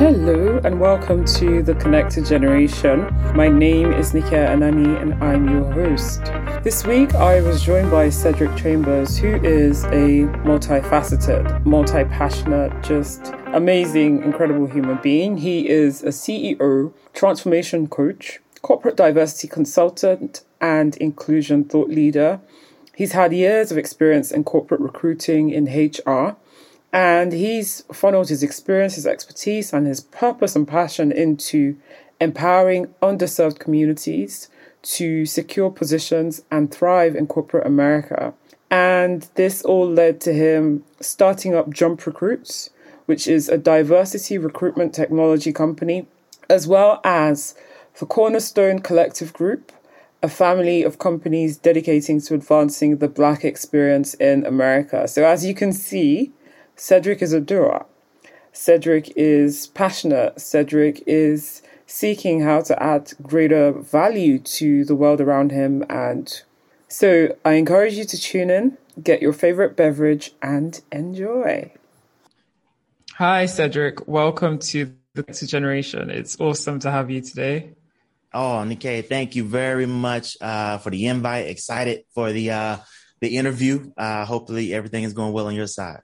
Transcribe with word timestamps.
Hello 0.00 0.58
and 0.64 0.80
welcome 0.80 1.26
to 1.26 1.62
The 1.62 1.74
Connected 1.74 2.24
Generation. 2.24 3.00
My 3.34 3.48
name 3.48 3.92
is 3.92 4.12
Nikia 4.12 4.48
Anani 4.48 4.98
and 4.98 5.12
I'm 5.22 5.46
your 5.46 5.70
host. 5.70 6.24
This 6.64 6.86
week 6.86 7.14
I 7.14 7.42
was 7.42 7.62
joined 7.62 7.90
by 7.90 8.08
Cedric 8.08 8.56
Chambers, 8.56 9.18
who 9.18 9.34
is 9.44 9.84
a 9.84 10.24
multifaceted, 10.42 11.66
multi 11.66 12.04
passionate, 12.04 12.82
just 12.82 13.34
amazing, 13.48 14.22
incredible 14.22 14.64
human 14.64 14.98
being. 15.02 15.36
He 15.36 15.68
is 15.68 16.02
a 16.02 16.06
CEO, 16.06 16.94
transformation 17.12 17.86
coach, 17.86 18.40
corporate 18.62 18.96
diversity 18.96 19.48
consultant, 19.48 20.44
and 20.62 20.96
inclusion 20.96 21.64
thought 21.64 21.90
leader. 21.90 22.40
He's 22.96 23.12
had 23.12 23.34
years 23.34 23.70
of 23.70 23.76
experience 23.76 24.32
in 24.32 24.44
corporate 24.44 24.80
recruiting 24.80 25.50
in 25.50 25.66
HR 25.66 26.36
and 26.92 27.32
he's 27.32 27.82
funneled 27.92 28.28
his 28.28 28.42
experience, 28.42 28.96
his 28.96 29.06
expertise, 29.06 29.72
and 29.72 29.86
his 29.86 30.00
purpose 30.00 30.56
and 30.56 30.66
passion 30.66 31.12
into 31.12 31.76
empowering 32.20 32.88
underserved 33.00 33.58
communities 33.58 34.48
to 34.82 35.26
secure 35.26 35.70
positions 35.70 36.42
and 36.50 36.72
thrive 36.72 37.14
in 37.14 37.26
corporate 37.26 37.66
America. 37.66 38.34
And 38.70 39.28
this 39.34 39.62
all 39.62 39.88
led 39.88 40.20
to 40.22 40.32
him 40.32 40.84
starting 41.00 41.54
up 41.54 41.70
Jump 41.70 42.04
Recruits, 42.06 42.70
which 43.06 43.26
is 43.26 43.48
a 43.48 43.58
diversity 43.58 44.38
recruitment 44.38 44.94
technology 44.94 45.52
company, 45.52 46.06
as 46.48 46.66
well 46.66 47.00
as 47.04 47.54
the 47.98 48.06
Cornerstone 48.06 48.78
Collective 48.80 49.32
Group, 49.32 49.72
a 50.22 50.28
family 50.28 50.82
of 50.82 50.98
companies 50.98 51.56
dedicating 51.56 52.20
to 52.20 52.34
advancing 52.34 52.98
the 52.98 53.08
Black 53.08 53.44
experience 53.44 54.14
in 54.14 54.44
America. 54.46 55.08
So, 55.08 55.24
as 55.24 55.44
you 55.44 55.54
can 55.54 55.72
see, 55.72 56.32
Cedric 56.80 57.20
is 57.20 57.34
a 57.34 57.42
doer. 57.42 57.84
Cedric 58.54 59.12
is 59.14 59.66
passionate. 59.66 60.40
Cedric 60.40 61.02
is 61.06 61.60
seeking 61.86 62.40
how 62.40 62.62
to 62.62 62.82
add 62.82 63.12
greater 63.20 63.72
value 63.72 64.38
to 64.38 64.86
the 64.86 64.94
world 64.94 65.20
around 65.20 65.52
him. 65.52 65.84
And 65.90 66.32
so 66.88 67.36
I 67.44 67.52
encourage 67.52 67.98
you 67.98 68.04
to 68.04 68.18
tune 68.18 68.48
in, 68.48 68.78
get 69.00 69.20
your 69.20 69.34
favorite 69.34 69.76
beverage, 69.76 70.32
and 70.40 70.80
enjoy. 70.90 71.70
Hi, 73.16 73.44
Cedric. 73.44 74.08
Welcome 74.08 74.58
to 74.70 74.90
the 75.12 75.22
Next 75.24 75.46
Generation. 75.48 76.08
It's 76.08 76.40
awesome 76.40 76.78
to 76.78 76.90
have 76.90 77.10
you 77.10 77.20
today. 77.20 77.74
Oh, 78.32 78.64
Nikia, 78.64 79.06
thank 79.06 79.36
you 79.36 79.44
very 79.44 79.84
much 79.84 80.38
uh, 80.40 80.78
for 80.78 80.88
the 80.88 81.08
invite. 81.08 81.46
Excited 81.46 82.04
for 82.14 82.32
the 82.32 82.52
uh, 82.52 82.76
the 83.20 83.36
interview. 83.36 83.92
Uh, 83.98 84.24
hopefully, 84.24 84.72
everything 84.72 85.04
is 85.04 85.12
going 85.12 85.34
well 85.34 85.46
on 85.46 85.54
your 85.54 85.66
side. 85.66 86.00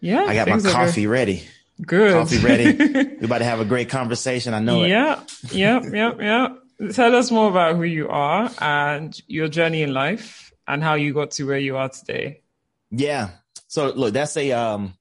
Yeah. 0.00 0.24
I 0.24 0.34
got 0.34 0.48
my 0.48 0.60
coffee 0.60 1.06
ready. 1.06 1.44
Good. 1.84 2.12
Coffee 2.12 2.38
ready. 2.38 2.76
We're 3.20 3.24
about 3.24 3.38
to 3.38 3.44
have 3.44 3.60
a 3.60 3.64
great 3.64 3.88
conversation. 3.88 4.54
I 4.54 4.60
know 4.60 4.84
yeah, 4.84 5.22
it. 5.22 5.52
Yeah. 5.52 5.80
Yep. 5.82 5.92
Yep. 5.92 6.20
Yep. 6.20 6.94
Tell 6.94 7.14
us 7.14 7.30
more 7.30 7.50
about 7.50 7.76
who 7.76 7.82
you 7.82 8.08
are 8.08 8.50
and 8.58 9.18
your 9.26 9.48
journey 9.48 9.82
in 9.82 9.92
life 9.92 10.52
and 10.66 10.82
how 10.82 10.94
you 10.94 11.12
got 11.12 11.32
to 11.32 11.44
where 11.44 11.58
you 11.58 11.76
are 11.76 11.88
today. 11.88 12.42
Yeah. 12.90 13.30
So 13.68 13.90
look, 13.90 14.14
that's 14.14 14.36
a 14.36 14.52
um 14.52 14.94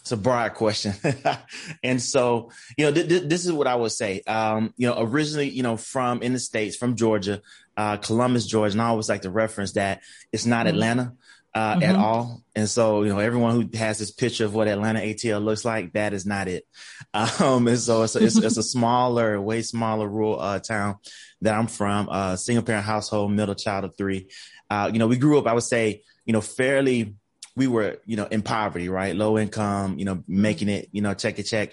it's 0.00 0.12
a 0.12 0.16
broad 0.16 0.54
question. 0.54 0.94
and 1.82 2.00
so, 2.00 2.50
you 2.78 2.86
know, 2.86 2.92
th- 2.92 3.08
th- 3.08 3.22
this 3.24 3.44
is 3.44 3.52
what 3.52 3.66
I 3.66 3.74
would 3.74 3.92
say. 3.92 4.22
Um, 4.26 4.72
you 4.78 4.88
know, 4.88 4.94
originally, 4.98 5.50
you 5.50 5.62
know, 5.62 5.76
from 5.76 6.22
in 6.22 6.32
the 6.32 6.38
States, 6.38 6.76
from 6.76 6.96
Georgia, 6.96 7.42
uh, 7.76 7.98
Columbus, 7.98 8.46
Georgia, 8.46 8.72
and 8.72 8.80
I 8.80 8.86
always 8.86 9.10
like 9.10 9.22
to 9.22 9.30
reference 9.30 9.72
that 9.72 10.00
it's 10.32 10.46
not 10.46 10.60
mm-hmm. 10.66 10.76
Atlanta 10.76 11.12
uh, 11.54 11.74
mm-hmm. 11.74 11.82
at 11.82 11.96
all. 11.96 12.42
And 12.54 12.68
so, 12.68 13.02
you 13.02 13.10
know, 13.10 13.18
everyone 13.18 13.54
who 13.54 13.78
has 13.78 13.98
this 13.98 14.10
picture 14.10 14.44
of 14.44 14.54
what 14.54 14.68
Atlanta 14.68 15.00
ATL 15.00 15.42
looks 15.42 15.64
like, 15.64 15.92
that 15.92 16.12
is 16.12 16.26
not 16.26 16.48
it. 16.48 16.66
Um, 17.14 17.66
and 17.66 17.78
so 17.78 18.02
it's 18.02 18.16
a, 18.16 18.24
it's, 18.24 18.36
it's 18.36 18.58
a 18.58 18.62
smaller, 18.74 19.40
way 19.40 19.62
smaller 19.62 20.06
rural 20.06 20.40
uh, 20.40 20.58
town 20.58 20.96
that 21.40 21.54
I'm 21.54 21.66
from, 21.66 22.08
uh, 22.10 22.36
single 22.36 22.62
parent 22.62 22.84
household, 22.84 23.32
middle 23.32 23.54
child 23.54 23.84
of 23.84 23.96
three. 23.96 24.28
Uh, 24.68 24.90
you 24.92 24.98
know, 24.98 25.06
we 25.06 25.16
grew 25.16 25.38
up, 25.38 25.46
I 25.46 25.54
would 25.54 25.62
say, 25.62 26.02
you 26.26 26.32
know, 26.32 26.40
fairly, 26.40 27.14
we 27.56 27.66
were, 27.66 27.98
you 28.04 28.16
know, 28.16 28.26
in 28.26 28.42
poverty, 28.42 28.88
right? 28.88 29.16
Low 29.16 29.38
income, 29.38 29.98
you 29.98 30.04
know, 30.04 30.22
making 30.28 30.68
it, 30.68 30.88
you 30.92 31.00
know, 31.00 31.14
check 31.14 31.38
a 31.38 31.42
check. 31.42 31.72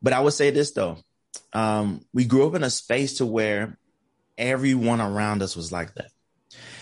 But 0.00 0.12
I 0.12 0.20
would 0.20 0.32
say 0.32 0.50
this 0.50 0.72
though, 0.72 0.98
um, 1.52 2.04
we 2.12 2.24
grew 2.24 2.46
up 2.46 2.54
in 2.54 2.64
a 2.64 2.70
space 2.70 3.18
to 3.18 3.26
where 3.26 3.78
everyone 4.38 5.00
around 5.00 5.42
us 5.42 5.54
was 5.54 5.70
like 5.70 5.94
that. 5.94 6.10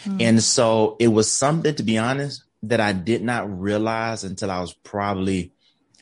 Mm. 0.08 0.22
And 0.22 0.42
so 0.42 0.96
it 0.98 1.08
was 1.08 1.30
something, 1.30 1.74
to 1.74 1.82
be 1.82 1.98
honest, 1.98 2.44
that 2.62 2.80
I 2.80 2.92
did 2.92 3.22
not 3.22 3.60
realize 3.60 4.24
until 4.24 4.50
I 4.50 4.60
was 4.60 4.72
probably 4.72 5.52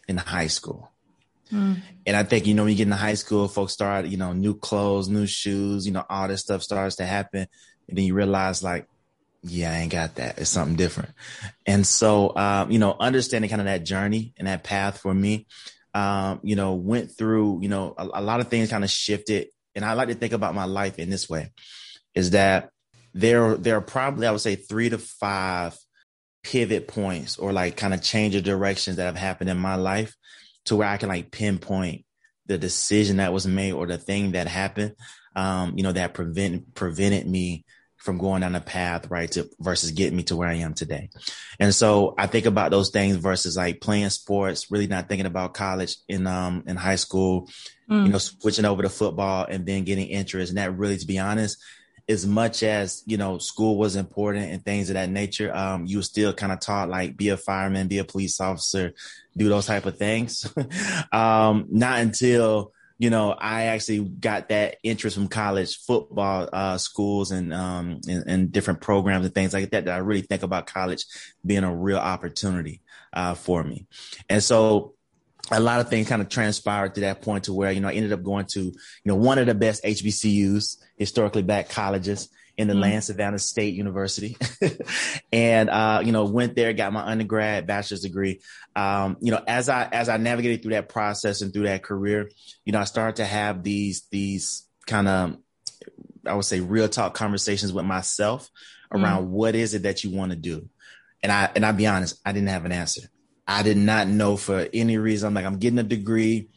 in 0.09 0.17
high 0.17 0.47
school. 0.47 0.91
Mm. 1.53 1.81
And 2.07 2.17
I 2.17 2.23
think, 2.23 2.47
you 2.47 2.55
know, 2.55 2.65
when 2.65 2.73
you 2.73 2.77
get 2.77 2.85
into 2.85 2.97
high 2.97 3.15
school, 3.15 3.49
folks 3.49 3.73
start, 3.73 4.07
you 4.07 4.17
know, 4.17 4.33
new 4.33 4.55
clothes, 4.55 5.09
new 5.09 5.27
shoes, 5.27 5.87
you 5.87 5.93
know, 5.93 6.05
all 6.09 6.29
this 6.29 6.41
stuff 6.41 6.63
starts 6.63 6.97
to 6.97 7.07
happen. 7.07 7.47
And 7.89 7.99
then 7.99 8.05
you 8.05 8.15
realize, 8.15 8.63
like, 8.63 8.87
yeah, 9.43 9.73
I 9.73 9.79
ain't 9.79 9.93
got 9.93 10.17
that. 10.17 10.39
It's 10.39 10.51
something 10.51 10.77
different. 10.77 11.11
And 11.67 11.87
so, 11.87 12.35
um, 12.37 12.71
you 12.71 12.79
know, 12.79 12.97
understanding 12.99 13.49
kind 13.49 13.61
of 13.61 13.67
that 13.67 13.85
journey 13.85 14.33
and 14.37 14.49
that 14.49 14.65
path 14.65 14.99
for 14.99 15.15
me, 15.15 15.47
um, 15.95 16.41
you 16.43 16.57
know, 16.57 16.75
went 16.75 17.13
through, 17.13 17.61
you 17.63 17.69
know, 17.69 17.95
a, 17.97 18.09
a 18.15 18.23
lot 18.23 18.41
of 18.41 18.49
things 18.49 18.71
kind 18.71 18.85
of 18.85 18.91
shifted. 18.91 19.49
And 19.75 19.85
I 19.85 19.93
like 19.93 20.09
to 20.09 20.15
think 20.15 20.33
about 20.33 20.55
my 20.55 20.65
life 20.65 20.99
in 20.99 21.11
this 21.11 21.29
way 21.29 21.53
is 22.15 22.31
that 22.31 22.71
there 23.17 23.57
there 23.57 23.77
are 23.77 23.83
probably 23.83 24.27
I 24.27 24.31
would 24.31 24.41
say 24.41 24.57
three 24.57 24.91
to 24.91 24.99
five 24.99 25.77
pivot 26.43 26.87
points 26.87 27.39
or 27.39 27.53
like 27.53 27.77
kind 27.77 27.95
of 27.95 28.03
change 28.03 28.35
of 28.35 28.45
directions 28.45 28.97
that 28.97 29.07
have 29.07 29.17
happened 29.17 29.51
in 29.51 29.59
my 29.59 29.75
life 29.75 30.15
to 30.67 30.77
where 30.77 30.89
I 30.89 30.97
can 30.97 31.09
like 31.09 31.31
pinpoint 31.31 32.05
the 32.47 32.59
decision 32.59 33.17
that 33.17 33.33
was 33.33 33.47
made 33.47 33.73
or 33.73 33.87
the 33.87 33.99
thing 33.99 34.33
that 34.33 34.47
happened, 34.47 34.95
um, 35.35 35.77
you 35.77 35.83
know, 35.83 35.93
that 35.93 36.15
prevent 36.15 36.75
prevented 36.75 37.27
me 37.27 37.65
from 37.97 38.19
going 38.19 38.43
down 38.43 38.53
the 38.53 38.61
path, 38.61 39.11
right, 39.11 39.33
to 39.33 39.49
versus 39.59 39.91
getting 39.91 40.17
me 40.17 40.23
to 40.25 40.37
where 40.37 40.49
I 40.49 40.57
am 40.57 40.75
today. 40.75 41.11
And 41.59 41.75
so 41.75 42.15
I 42.17 42.29
think 42.29 42.47
about 42.47 42.71
those 42.71 42.91
things 42.91 43.17
versus 43.17 43.57
like 43.57 43.81
playing 43.81 44.11
sports, 44.11 44.71
really 44.71 44.87
not 44.87 45.09
thinking 45.09 45.27
about 45.27 45.55
college 45.55 45.97
in 46.07 46.27
um 46.27 46.65
in 46.67 46.77
high 46.77 46.97
school, 46.97 47.49
mm. 47.91 48.07
you 48.07 48.13
know, 48.13 48.19
switching 48.19 48.67
over 48.67 48.83
to 48.83 48.89
football 48.91 49.47
and 49.49 49.67
then 49.67 49.85
getting 49.85 50.07
interest. 50.07 50.51
And 50.51 50.59
that 50.59 50.77
really, 50.77 50.99
to 50.99 51.07
be 51.07 51.19
honest, 51.19 51.59
as 52.09 52.27
much 52.27 52.63
as 52.63 53.03
you 53.07 53.17
know 53.17 53.39
school 53.39 53.77
was 53.77 53.97
important 53.97 54.51
and 54.51 54.65
things 54.65 54.91
of 54.91 54.95
that 54.95 55.11
nature 55.11 55.55
um, 55.55 55.87
you 55.87 55.99
were 55.99 56.03
still 56.03 56.33
kind 56.33 56.53
of 56.53 56.61
taught 56.61 56.89
like 56.89 57.17
be 57.17 57.31
a 57.31 57.37
fireman 57.37 57.89
be 57.89 57.99
a 57.99 58.05
police 58.05 58.41
officer 58.41 58.93
do 59.37 59.49
those 59.49 59.67
type 59.67 59.87
of 59.87 59.97
things. 59.99 60.53
Um, 61.13 61.67
not 61.71 62.01
until 62.01 62.73
you 62.99 63.11
know 63.11 63.33
i 63.33 63.65
actually 63.65 64.01
got 64.01 64.49
that 64.49 64.77
interest 64.83 65.17
from 65.17 65.29
college 65.29 65.79
football 65.79 66.49
uh, 66.53 66.79
schools 66.79 67.31
and, 67.31 67.53
um, 67.53 68.01
and, 68.09 68.25
and 68.27 68.53
different 68.53 68.81
programs 68.81 69.25
and 69.25 69.35
things 69.35 69.53
like 69.53 69.71
that 69.71 69.85
that 69.85 69.95
i 69.95 69.99
really 69.99 70.23
think 70.23 70.43
about 70.43 70.67
college 70.67 71.05
being 71.45 71.65
a 71.65 71.75
real 71.75 71.99
opportunity 71.99 72.83
uh, 73.17 73.35
for 73.35 73.65
me. 73.65 73.87
And 74.29 74.43
so 74.43 74.95
a 75.51 75.61
lot 75.61 75.81
of 75.81 75.89
things 75.89 76.09
kind 76.09 76.23
of 76.23 76.29
transpired 76.29 76.95
to 76.95 77.03
that 77.03 77.23
point 77.23 77.45
to 77.45 77.53
where, 77.53 77.71
you 77.71 77.81
know, 77.81 77.89
I 77.89 77.93
ended 77.93 78.13
up 78.13 78.23
going 78.23 78.47
to, 78.47 78.61
you 78.61 78.75
know, 79.05 79.15
one 79.15 79.39
of 79.39 79.47
the 79.47 79.55
best 79.55 79.85
HBCUs, 79.85 80.77
historically 80.97 81.43
black 81.43 81.69
colleges 81.69 82.29
in 82.57 82.69
the 82.69 82.75
mm-hmm. 82.75 82.83
land, 82.83 83.05
Savannah 83.05 83.39
State 83.39 83.75
University. 83.75 84.37
and, 85.33 85.71
uh, 85.71 86.01
you 86.05 86.13
know, 86.13 86.25
went 86.25 86.57
there, 86.57 86.73
got 86.73 86.93
my 86.93 87.03
undergrad 87.03 87.67
bachelor's 87.67 88.01
degree. 88.01 88.41
Um, 88.75 89.19
you 89.21 89.31
know, 89.31 89.43
as 89.47 89.69
I, 89.69 89.89
as 89.93 90.09
I 90.09 90.17
navigated 90.17 90.63
through 90.63 90.73
that 90.73 90.89
process 90.89 91.43
and 91.43 91.53
through 91.53 91.65
that 91.65 91.83
career, 91.83 92.31
you 92.65 92.73
know, 92.73 92.81
I 92.81 92.85
started 92.85 93.17
to 93.17 93.25
have 93.25 93.63
these, 93.63 94.07
these 94.11 94.67
kind 94.87 95.07
of, 95.07 95.37
I 96.27 96.35
would 96.35 96.45
say 96.45 96.61
real 96.61 96.89
talk 96.89 97.15
conversations 97.15 97.73
with 97.73 97.85
myself 97.85 98.51
around 98.91 99.25
mm-hmm. 99.25 99.33
what 99.33 99.55
is 99.55 99.75
it 99.75 99.83
that 99.83 100.03
you 100.03 100.11
want 100.11 100.33
to 100.33 100.37
do? 100.37 100.69
And 101.23 101.31
I, 101.31 101.51
and 101.55 101.65
I'll 101.65 101.73
be 101.73 101.87
honest, 101.87 102.21
I 102.25 102.33
didn't 102.33 102.49
have 102.49 102.65
an 102.65 102.73
answer. 102.73 103.03
I 103.47 103.63
did 103.63 103.77
not 103.77 104.09
know 104.09 104.37
for 104.37 104.69
any 104.73 104.99
reason. 104.99 105.29
I'm 105.29 105.35
like, 105.35 105.45
I'm 105.45 105.59
getting 105.59 105.79
a 105.79 105.85
degree. 105.85 106.49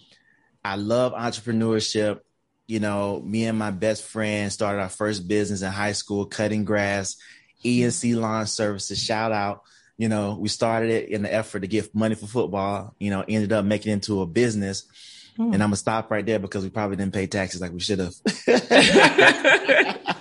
I 0.63 0.75
love 0.75 1.13
entrepreneurship. 1.13 2.19
You 2.67 2.79
know, 2.79 3.21
me 3.21 3.45
and 3.45 3.57
my 3.57 3.71
best 3.71 4.03
friend 4.03 4.51
started 4.51 4.81
our 4.81 4.89
first 4.89 5.27
business 5.27 5.61
in 5.61 5.71
high 5.71 5.93
school, 5.93 6.25
cutting 6.25 6.65
grass, 6.65 7.15
ENC 7.63 8.15
lawn 8.15 8.47
services. 8.47 9.03
Shout 9.03 9.31
out. 9.31 9.63
You 9.97 10.07
know, 10.07 10.37
we 10.39 10.47
started 10.49 10.91
it 10.91 11.09
in 11.09 11.23
the 11.23 11.33
effort 11.33 11.59
to 11.61 11.67
get 11.67 11.93
money 11.93 12.15
for 12.15 12.27
football, 12.27 12.95
you 12.99 13.09
know, 13.11 13.23
ended 13.27 13.51
up 13.51 13.65
making 13.65 13.91
it 13.91 13.95
into 13.95 14.21
a 14.21 14.25
business. 14.25 14.85
Hmm. 15.35 15.53
And 15.53 15.55
I'm 15.55 15.69
gonna 15.69 15.75
stop 15.75 16.09
right 16.09 16.25
there 16.25 16.39
because 16.39 16.63
we 16.63 16.69
probably 16.69 16.95
didn't 16.95 17.13
pay 17.13 17.27
taxes 17.27 17.59
like 17.59 17.73
we 17.73 17.79
should 17.79 17.99
have. 17.99 18.13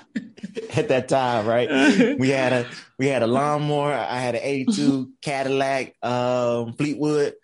at 0.78 0.88
that 0.88 1.08
time, 1.08 1.46
right? 1.46 1.68
we 2.18 2.30
had 2.30 2.52
a 2.52 2.66
we 2.98 3.06
had 3.06 3.22
a 3.22 3.26
lawnmower. 3.26 3.92
I 3.92 4.18
had 4.18 4.34
an 4.34 4.42
'82 4.42 5.12
Cadillac 5.22 5.94
um, 6.02 6.74
Fleetwood. 6.74 7.34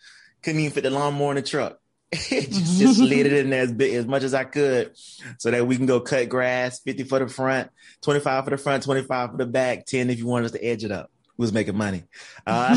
Couldn't 0.42 0.60
even 0.60 0.72
fit 0.72 0.84
the 0.84 0.90
lawnmower 0.90 1.32
in 1.32 1.36
the 1.36 1.42
truck. 1.42 1.78
just, 2.12 2.78
just 2.78 2.96
slid 2.98 3.26
it 3.26 3.32
in 3.32 3.50
there 3.50 3.62
as 3.62 3.72
big 3.72 3.94
as 3.94 4.06
much 4.06 4.22
as 4.22 4.34
I 4.34 4.44
could, 4.44 4.92
so 5.38 5.50
that 5.50 5.66
we 5.66 5.76
can 5.76 5.86
go 5.86 6.00
cut 6.00 6.28
grass. 6.28 6.81
Fifty 6.81 7.02
for 7.02 7.19
the 7.19 7.28
front, 7.28 7.70
twenty 8.02 8.20
five 8.20 8.44
for 8.44 8.50
the 8.50 8.58
front, 8.58 8.84
twenty 8.84 9.02
five 9.02 9.32
for 9.32 9.36
the 9.36 9.46
back, 9.46 9.86
ten 9.86 10.10
if 10.10 10.19
you 10.19 10.26
want 10.26 10.44
us 10.44 10.52
to 10.52 10.64
edge 10.64 10.84
it 10.84 10.92
up. 10.92 11.10
was 11.36 11.52
making 11.52 11.76
money. 11.76 12.04
Uh, 12.46 12.76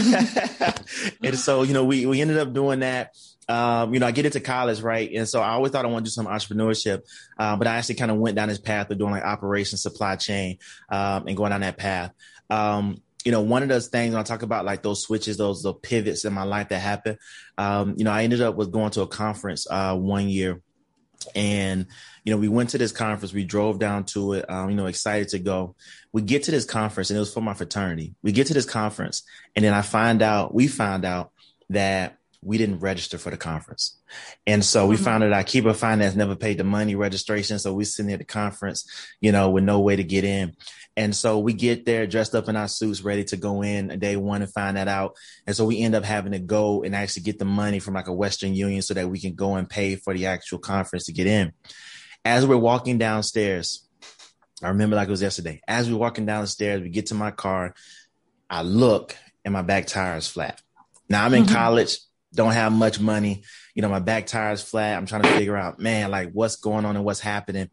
and 1.24 1.38
so, 1.38 1.63
you 1.63 1.74
know, 1.74 1.86
we, 1.86 2.06
we 2.06 2.21
ended 2.21 2.38
up 2.38 2.54
doing 2.54 2.80
that. 2.80 3.15
Um, 3.50 3.94
you 3.94 4.00
know, 4.00 4.08
I 4.08 4.12
get 4.12 4.26
into 4.26 4.40
college, 4.40 4.82
right? 4.82 5.10
And 5.14 5.28
so 5.28 5.42
I 5.42 5.52
always 5.52 5.72
thought 5.72 5.86
I 5.86 5.88
want 5.88 6.06
to 6.06 6.10
do 6.10 6.14
some 6.14 6.28
entrepreneurship. 6.28 7.02
Uh, 7.38 7.56
but 7.56 7.68
I 7.68 7.78
actually 7.78 7.96
kind 7.96 8.12
of 8.12 8.18
went 8.18 8.36
down 8.36 8.50
this 8.50 8.60
path 8.60 8.92
of 8.92 8.98
doing 8.98 9.12
like 9.12 9.24
operations, 9.24 9.82
supply 9.82 10.16
chain, 10.18 10.58
um, 10.90 11.28
and 11.28 11.38
going 11.38 11.52
down 11.52 11.62
that 11.62 11.78
path. 11.78 12.12
Um, 12.50 13.02
you 13.24 13.32
know, 13.32 13.42
one 13.42 13.64
of 13.64 13.70
those 13.70 13.88
things 13.88 14.14
when 14.14 14.20
I 14.20 14.24
talk 14.24 14.42
about 14.42 14.66
like 14.66 14.84
those 14.84 15.02
switches, 15.02 15.38
those, 15.38 15.66
pivots 15.82 16.24
in 16.24 16.34
my 16.34 16.44
life 16.44 16.70
that 16.70 16.80
happened, 16.80 17.18
um, 17.58 17.96
you 17.98 18.06
know, 18.06 18.12
I 18.12 18.24
ended 18.24 18.42
up 18.42 18.56
with 18.56 18.72
going 18.72 18.92
to 18.92 19.02
a 19.02 19.08
conference, 19.08 19.68
uh, 19.70 19.96
one 19.96 20.30
year 20.30 20.62
and, 21.36 21.88
you 22.24 22.32
know, 22.32 22.38
we 22.38 22.48
went 22.48 22.70
to 22.70 22.78
this 22.78 22.92
conference, 22.92 23.34
we 23.34 23.44
drove 23.44 23.80
down 23.80 24.06
to 24.06 24.34
it, 24.34 24.50
um, 24.50 24.70
you 24.70 24.76
know, 24.76 24.86
excited 24.86 25.30
to 25.30 25.40
go. 25.40 25.76
We 26.14 26.22
get 26.22 26.44
to 26.44 26.52
this 26.52 26.66
conference 26.66 27.10
and 27.10 27.18
it 27.18 27.20
was 27.20 27.34
for 27.34 27.42
my 27.42 27.54
fraternity. 27.54 28.16
We 28.22 28.32
get 28.32 28.48
to 28.48 28.54
this 28.54 28.66
conference 28.66 29.24
and 29.56 29.66
then 29.66 29.74
I 29.74 29.82
find 29.82 30.22
out, 30.22 30.54
we 30.54 30.68
find 30.68 31.04
out 31.04 31.32
that 31.70 32.17
we 32.44 32.57
didn't 32.57 32.80
register 32.80 33.18
for 33.18 33.30
the 33.30 33.38
conference. 33.38 33.98
And 34.45 34.63
so 34.63 34.86
we 34.86 34.95
mm-hmm. 34.95 35.04
found 35.04 35.24
out 35.24 35.34
our 35.34 35.44
keeper 35.44 35.74
finance 35.74 36.16
never 36.16 36.36
paid 36.36 36.57
the 36.57 36.63
money 36.63 36.95
registration. 36.95 37.60
So 37.60 37.74
we 37.74 37.84
sitting 37.84 38.12
at 38.12 38.19
the 38.19 38.25
conference, 38.25 38.88
you 39.19 39.31
know, 39.31 39.50
with 39.50 39.63
no 39.63 39.80
way 39.80 39.95
to 39.95 40.04
get 40.04 40.24
in. 40.24 40.56
And 40.95 41.16
so 41.16 41.39
we 41.39 41.54
get 41.54 41.86
there 41.86 42.07
dressed 42.07 42.36
up 42.36 42.48
in 42.48 42.56
our 42.56 42.68
suits, 42.68 43.01
ready 43.01 43.24
to 43.25 43.38
go 43.38 43.63
in 43.63 43.92
a 43.92 43.98
day 43.98 44.18
one 44.18 44.42
and 44.42 44.51
find 44.51 44.78
that 44.78 44.88
out. 44.88 45.16
And 45.45 45.56
so 45.56 45.66
we 45.66 45.80
end 45.80 45.95
up 45.95 46.04
having 46.04 46.31
to 46.31 46.39
go 46.39 46.84
and 46.84 46.95
actually 46.95 47.24
get 47.24 47.39
the 47.39 47.45
money 47.45 47.80
from 47.80 47.94
like 47.94 48.07
a 48.07 48.13
Western 48.13 48.54
Union 48.54 48.81
so 48.81 48.94
that 48.94 49.10
we 49.10 49.19
can 49.19 49.36
go 49.36 49.56
and 49.56 49.69
pay 49.69 49.95
for 49.95 50.13
the 50.13 50.28
actual 50.28 50.60
conference 50.60 51.06
to 51.06 51.13
get 51.13 51.28
in. 51.28 51.54
As 52.24 52.45
we're 52.45 52.57
walking 52.57 52.98
downstairs, 52.98 53.88
I 54.63 54.69
remember 54.69 54.95
like 54.95 55.07
it 55.07 55.12
was 55.12 55.22
yesterday. 55.22 55.62
As 55.68 55.90
we're 55.90 55.98
walking 55.98 56.25
down 56.25 56.42
the 56.42 56.48
stairs, 56.48 56.81
we 56.81 56.90
get 56.90 57.07
to 57.07 57.16
my 57.16 57.31
car. 57.31 57.75
I 58.50 58.62
look 58.63 59.16
and 59.45 59.54
my 59.54 59.62
back 59.62 59.88
tire 59.88 60.18
is 60.18 60.28
flat. 60.28 60.62
Now 61.10 61.25
I'm 61.25 61.33
in 61.33 61.44
mm-hmm. 61.44 61.54
college, 61.54 62.00
don't 62.34 62.54
have 62.54 62.72
much 62.72 63.00
money. 63.00 63.44
You 63.74 63.82
know, 63.82 63.90
my 63.90 64.00
back 64.00 64.28
tire 64.28 64.54
is 64.54 64.62
flat. 64.62 64.98
I'm 64.98 65.06
trying 65.06 65.24
to 65.24 65.30
figure 65.30 65.58
out, 65.58 65.80
man, 65.80 66.12
like 66.12 66.32
what's 66.32 66.58
going 66.58 66.86
on 66.86 66.96
and 66.96 67.06
what's 67.06 67.20
happening. 67.20 67.70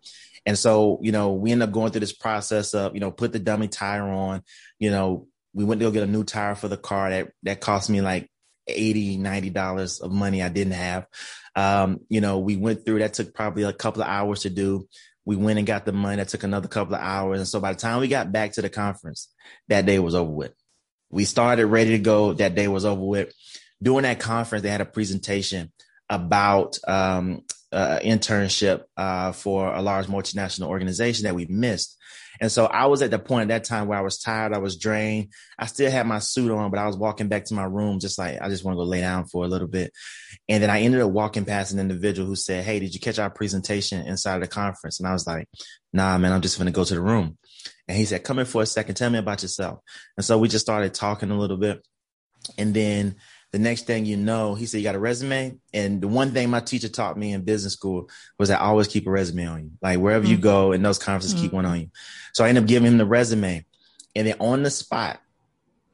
And 0.47 0.59
so, 0.59 0.99
you 1.03 1.13
know, 1.13 1.33
we 1.33 1.53
end 1.53 1.63
up 1.63 1.73
going 1.73 1.91
through 1.91 2.01
this 2.01 2.13
process 2.13 2.75
of, 2.75 2.95
you 2.95 3.01
know, 3.01 3.11
put 3.11 3.33
the 3.33 3.39
dummy 3.39 3.69
tire 3.69 4.09
on, 4.09 4.43
you 4.79 4.91
know, 4.91 5.27
we 5.55 5.65
went 5.65 5.81
to 5.81 5.87
go 5.87 5.91
get 5.91 6.03
a 6.03 6.11
new 6.11 6.25
tire 6.25 6.55
for 6.55 6.69
the 6.69 6.77
car 6.77 7.11
that, 7.11 7.31
that 7.45 7.61
cost 7.61 7.89
me 7.89 8.01
like 8.01 8.29
80, 8.67 9.19
90 9.19 9.51
dollars 9.51 10.01
of 10.01 10.11
money 10.13 10.43
I 10.43 10.49
didn't 10.49 10.75
have. 10.75 11.07
Um, 11.55 12.01
you 12.09 12.21
know, 12.21 12.39
we 12.39 12.57
went 12.57 12.85
through 12.85 12.99
that 13.01 13.15
took 13.15 13.35
probably 13.35 13.63
a 13.63 13.73
couple 13.73 14.03
of 14.03 14.09
hours 14.09 14.43
to 14.43 14.51
do. 14.51 14.89
We 15.25 15.37
went 15.37 15.59
and 15.59 15.67
got 15.67 15.87
the 15.87 15.93
money. 15.93 16.17
That 16.17 16.29
took 16.29 16.43
another 16.43 16.69
couple 16.69 16.95
of 16.95 17.01
hours. 17.01 17.39
And 17.39 17.49
so 17.49 17.61
by 17.61 17.73
the 17.73 17.79
time 17.79 18.01
we 18.01 18.09
got 18.09 18.33
back 18.33 18.53
to 18.53 18.63
the 18.63 18.69
conference, 18.69 19.33
that 19.69 19.87
day 19.87 19.99
was 19.99 20.15
over 20.15 20.31
with. 20.31 20.53
We 21.11 21.25
started 21.25 21.67
ready 21.67 21.91
to 21.91 21.99
go. 21.99 22.33
That 22.35 22.55
day 22.55 22.69
was 22.69 22.85
over 22.85 23.01
with. 23.01 23.33
During 23.85 24.05
that 24.05 24.19
conference, 24.19 24.63
they 24.63 24.71
had 24.71 24.81
a 24.81 24.87
presentation 24.87 25.71
about 26.09 26.79
um, 26.89 27.43
uh, 27.71 27.99
internship 28.03 28.85
uh, 28.97 29.33
for 29.33 29.73
a 29.73 29.83
large 29.83 30.07
multinational 30.07 30.69
organization 30.69 31.25
that 31.25 31.35
we 31.35 31.47
missed. 31.47 31.99
And 32.41 32.51
so 32.51 32.67
I 32.67 32.87
was 32.87 33.03
at 33.03 33.11
the 33.11 33.19
point 33.19 33.51
at 33.51 33.55
that 33.55 33.69
time 33.69 33.87
where 33.87 33.99
I 33.99 34.03
was 34.03 34.19
tired, 34.19 34.53
I 34.53 34.59
was 34.59 34.77
drained. 34.77 35.33
I 35.59 35.67
still 35.67 35.91
had 35.91 36.07
my 36.07 36.19
suit 36.19 36.51
on, 36.51 36.71
but 36.71 36.81
I 36.81 36.87
was 36.87 36.97
walking 36.97 37.29
back 37.29 37.45
to 37.47 37.55
my 37.55 37.65
room, 37.65 38.01
just 38.01 38.19
like 38.19 38.41
I 38.41 38.49
just 38.49 38.65
want 38.65 38.75
to 38.75 38.79
go 38.79 38.85
lay 38.85 39.01
down 39.01 39.27
for 39.27 39.45
a 39.45 39.49
little 39.49 39.69
bit. 39.69 39.93
And 40.49 40.63
then 40.63 40.71
I 40.71 40.81
ended 40.81 41.01
up 41.01 41.13
walking 41.13 41.45
past 41.45 41.73
an 41.73 41.79
individual 41.79 42.27
who 42.27 42.37
said, 42.37 42.65
Hey, 42.65 42.81
did 42.81 42.93
you 42.95 43.01
catch 43.01 43.19
our 43.19 43.31
presentation 43.31 44.07
inside 44.07 44.37
of 44.37 44.41
the 44.41 44.49
conference? 44.49 44.99
And 44.99 45.09
I 45.09 45.13
was 45.13 45.27
like, 45.27 45.49
Nah, 45.93 46.19
man, 46.19 46.33
I'm 46.33 46.43
just 46.43 46.59
going 46.59 46.67
to 46.67 46.73
go 46.73 46.85
to 46.85 46.95
the 46.95 47.01
room. 47.01 47.39
And 47.87 47.97
he 47.97 48.05
said, 48.05 48.25
Come 48.25 48.41
in 48.41 48.47
for 48.47 48.63
a 48.63 48.67
second. 48.67 48.97
Tell 48.97 49.11
me 49.11 49.19
about 49.19 49.43
yourself. 49.43 49.79
And 50.17 50.25
so 50.25 50.39
we 50.39 50.49
just 50.49 50.65
started 50.65 50.93
talking 50.93 51.31
a 51.31 51.39
little 51.39 51.57
bit. 51.57 51.87
And 52.59 52.75
then 52.75 53.17
the 53.55 53.61
next 53.61 53.87
thing 53.87 54.05
you 54.05 54.17
know, 54.17 54.57
he 54.57 54.67
said, 54.67 54.79
You 54.79 54.83
got 54.83 54.97
a 54.97 54.99
resume? 54.99 55.61
And 55.73 56.01
the 56.01 56.09
one 56.09 56.33
thing 56.33 56.51
my 56.51 56.59
teacher 56.59 56.89
taught 56.89 57.17
me 57.17 57.33
in 57.33 57.43
business 57.43 57.73
school 57.73 58.11
was 58.37 58.49
that 58.49 58.61
always 58.61 58.89
keep 58.89 59.07
a 59.07 59.11
resume 59.13 59.47
on 59.47 59.63
you. 59.63 59.71
Like 59.81 60.01
wherever 60.01 60.25
mm-hmm. 60.25 60.33
you 60.33 60.39
go 60.39 60.73
in 60.73 60.83
those 60.83 60.99
conferences, 60.99 61.35
mm-hmm. 61.35 61.45
keep 61.45 61.53
one 61.53 61.65
on 61.65 61.83
you. 61.83 61.91
So 62.33 62.45
I 62.45 62.49
ended 62.49 62.65
up 62.65 62.69
giving 62.69 62.91
him 62.91 62.99
the 62.99 63.07
resume. 63.07 63.65
And 64.17 64.27
then 64.27 64.35
on 64.41 64.65
the 64.65 64.73
spot, 64.73 65.21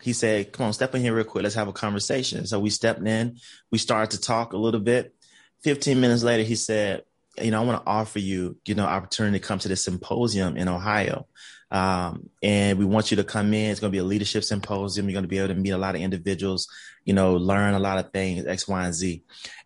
he 0.01 0.15
said, 0.15 0.53
Come 0.53 0.65
on, 0.65 0.73
step 0.73 0.95
in 0.95 1.03
here 1.03 1.15
real 1.15 1.25
quick. 1.25 1.43
Let's 1.43 1.55
have 1.55 1.69
a 1.69 1.73
conversation. 1.75 2.47
So 2.47 2.59
we 2.59 2.71
stepped 2.71 3.07
in, 3.07 3.37
we 3.71 3.77
started 3.77 4.17
to 4.17 4.23
talk 4.23 4.55
a 4.55 4.57
little 4.57 4.81
bit. 4.81 5.15
15 5.63 6.01
minutes 6.01 6.23
later, 6.23 6.43
he 6.43 6.55
said, 6.55 7.03
You 7.43 7.51
know, 7.51 7.61
I 7.61 7.67
want 7.67 7.85
to 7.85 7.91
offer 7.91 8.21
you, 8.21 8.57
you 8.65 8.75
know, 8.75 8.87
opportunity 8.87 9.39
to 9.39 9.47
come 9.47 9.59
to 9.59 9.69
this 9.69 9.85
symposium 9.85 10.57
in 10.57 10.67
Ohio. 10.67 11.27
Um, 11.71 12.31
and 12.43 12.79
we 12.79 12.85
want 12.85 13.11
you 13.11 13.17
to 13.19 13.25
come 13.25 13.55
in. 13.55 13.71
It's 13.71 13.81
going 13.81 13.91
to 13.91 13.95
be 13.95 14.01
a 14.01 14.05
leadership 14.05 14.45
symposium. 14.45 15.09
You're 15.09 15.15
going 15.15 15.25
to 15.25 15.29
be 15.29 15.39
able 15.39 15.55
to 15.55 15.61
meet 15.61 15.71
a 15.71 15.79
lot 15.79 15.95
of 15.95 16.01
individuals, 16.01 16.69
you 17.05 17.15
know, 17.15 17.37
learn 17.37 17.75
a 17.75 17.79
lot 17.79 17.99
of 17.99 18.13
things, 18.13 18.47
X, 18.47 18.67
Y, 18.67 18.85
and 18.85 18.95
Z. 18.95 19.23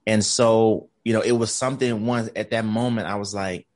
And 0.07 0.25
so, 0.25 0.91
you 1.05 1.13
know, 1.13 1.23
it 1.23 1.33
was 1.33 1.53
something 1.53 2.07
once 2.07 2.31
at 2.37 2.51
that 2.51 2.65
moment, 2.65 3.09
I 3.09 3.17
was 3.17 3.35
like, 3.35 3.67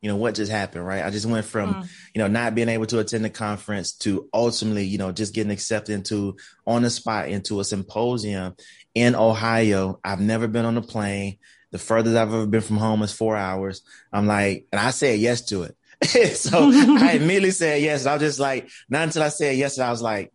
you 0.00 0.08
know, 0.08 0.16
what 0.16 0.34
just 0.34 0.50
happened, 0.50 0.84
right? 0.84 1.04
I 1.04 1.10
just 1.10 1.26
went 1.26 1.46
from, 1.46 1.74
mm. 1.74 1.88
you 2.12 2.20
know, 2.20 2.26
not 2.26 2.56
being 2.56 2.68
able 2.68 2.86
to 2.86 2.98
attend 2.98 3.24
the 3.24 3.30
conference 3.30 3.92
to 3.98 4.28
ultimately, 4.34 4.84
you 4.84 4.98
know, 4.98 5.12
just 5.12 5.32
getting 5.32 5.52
accepted 5.52 5.94
into 5.94 6.36
on 6.66 6.82
the 6.82 6.90
spot 6.90 7.28
into 7.28 7.60
a 7.60 7.64
symposium 7.64 8.56
in 8.94 9.14
Ohio. 9.14 10.00
I've 10.02 10.20
never 10.20 10.48
been 10.48 10.64
on 10.64 10.76
a 10.76 10.82
plane. 10.82 11.38
The 11.70 11.78
furthest 11.78 12.16
I've 12.16 12.34
ever 12.34 12.46
been 12.46 12.60
from 12.60 12.78
home 12.78 13.02
is 13.02 13.12
four 13.12 13.36
hours. 13.36 13.82
I'm 14.12 14.26
like, 14.26 14.66
and 14.72 14.80
I 14.80 14.90
said 14.90 15.20
yes 15.20 15.42
to 15.46 15.62
it. 15.62 15.76
so 16.34 16.70
I 16.72 17.12
immediately 17.20 17.50
said 17.50 17.82
yes. 17.82 18.06
I 18.06 18.14
was 18.14 18.22
just 18.22 18.38
like, 18.38 18.68
not 18.88 19.04
until 19.04 19.22
I 19.22 19.28
said 19.28 19.56
yes, 19.56 19.78
I 19.78 19.90
was 19.90 20.02
like, 20.02 20.32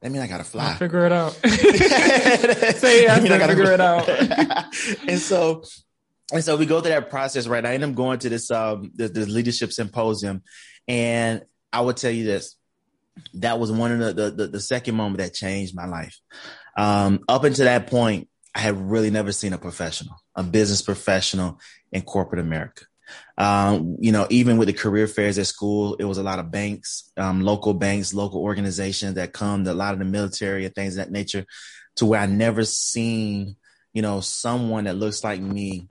that 0.00 0.10
mean 0.10 0.20
I 0.20 0.26
gotta 0.26 0.44
fly. 0.44 0.68
I'll 0.70 0.76
figure 0.76 1.06
it 1.06 1.12
out. 1.12 1.32
Say 1.46 3.02
yes, 3.02 3.18
I 3.18 3.20
mean, 3.20 3.32
I 3.32 3.38
gotta 3.38 3.56
figure 3.56 3.72
it 3.72 3.80
out. 3.80 4.08
and 5.08 5.18
so, 5.18 5.64
and 6.32 6.44
so 6.44 6.56
we 6.56 6.66
go 6.66 6.80
through 6.80 6.90
that 6.90 7.08
process, 7.08 7.46
right? 7.46 7.64
I 7.64 7.74
end 7.74 7.84
up 7.84 7.94
going 7.94 8.18
to 8.20 8.28
this 8.28 8.50
um 8.50 8.92
this, 8.94 9.10
this 9.12 9.28
leadership 9.28 9.72
symposium, 9.72 10.42
and 10.86 11.42
I 11.72 11.80
would 11.80 11.96
tell 11.96 12.10
you 12.10 12.24
this: 12.24 12.56
that 13.34 13.58
was 13.58 13.72
one 13.72 13.92
of 13.92 13.98
the 13.98 14.12
the, 14.12 14.30
the, 14.30 14.46
the 14.48 14.60
second 14.60 14.96
moment 14.96 15.18
that 15.18 15.34
changed 15.34 15.74
my 15.74 15.86
life. 15.86 16.18
Um, 16.76 17.20
up 17.26 17.44
until 17.44 17.64
that 17.64 17.86
point, 17.86 18.28
I 18.54 18.60
had 18.60 18.90
really 18.90 19.10
never 19.10 19.32
seen 19.32 19.54
a 19.54 19.58
professional, 19.58 20.16
a 20.34 20.42
business 20.42 20.82
professional 20.82 21.58
in 21.90 22.02
corporate 22.02 22.40
America. 22.40 22.84
Um, 23.38 23.96
you 24.00 24.12
know, 24.12 24.26
even 24.30 24.56
with 24.56 24.68
the 24.68 24.74
career 24.74 25.06
fairs 25.06 25.38
at 25.38 25.46
school, 25.46 25.94
it 25.94 26.04
was 26.04 26.18
a 26.18 26.22
lot 26.22 26.38
of 26.38 26.50
banks, 26.50 27.10
um, 27.16 27.40
local 27.40 27.74
banks, 27.74 28.14
local 28.14 28.40
organizations 28.40 29.14
that 29.14 29.32
come, 29.32 29.66
a 29.66 29.74
lot 29.74 29.92
of 29.92 29.98
the 29.98 30.04
military 30.04 30.64
and 30.64 30.74
things 30.74 30.96
of 30.96 31.04
that 31.04 31.12
nature, 31.12 31.44
to 31.96 32.06
where 32.06 32.20
I 32.20 32.26
never 32.26 32.64
seen, 32.64 33.56
you 33.92 34.02
know, 34.02 34.20
someone 34.20 34.84
that 34.84 34.96
looks 34.96 35.24
like 35.24 35.40
me 35.40 35.88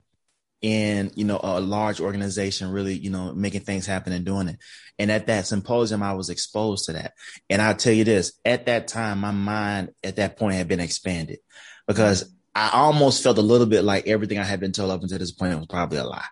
in, 0.62 1.12
you 1.16 1.26
know, 1.26 1.40
a 1.44 1.60
large 1.60 2.00
organization 2.00 2.72
really, 2.72 2.96
you 2.96 3.12
know, 3.12 3.34
making 3.34 3.62
things 3.62 3.86
happen 3.86 4.14
and 4.14 4.26
doing 4.26 4.48
it. 4.48 4.58
And 4.98 5.12
at 5.12 5.28
that 5.28 5.46
symposium, 5.46 6.02
I 6.02 6.14
was 6.14 6.30
exposed 6.30 6.86
to 6.86 6.94
that. 6.94 7.14
And 7.50 7.62
I'll 7.62 7.76
tell 7.76 7.94
you 7.94 8.04
this, 8.04 8.34
at 8.44 8.66
that 8.66 8.88
time, 8.88 9.20
my 9.20 9.32
mind 9.32 9.92
at 10.04 10.16
that 10.16 10.38
point 10.38 10.56
had 10.56 10.68
been 10.68 10.80
expanded 10.80 11.40
because 11.88 12.32
I 12.56 12.70
almost 12.72 13.22
felt 13.22 13.38
a 13.38 13.42
little 13.42 13.68
bit 13.68 13.84
like 13.84 14.08
everything 14.08 14.40
I 14.40 14.44
had 14.44 14.62
been 14.62 14.72
told 14.72 14.90
up 14.90 15.02
until 15.02 15.20
this 15.20 15.32
point 15.32 15.58
was 15.58 15.68
probably 15.68 15.98
a 15.98 16.06
lie. 16.06 16.26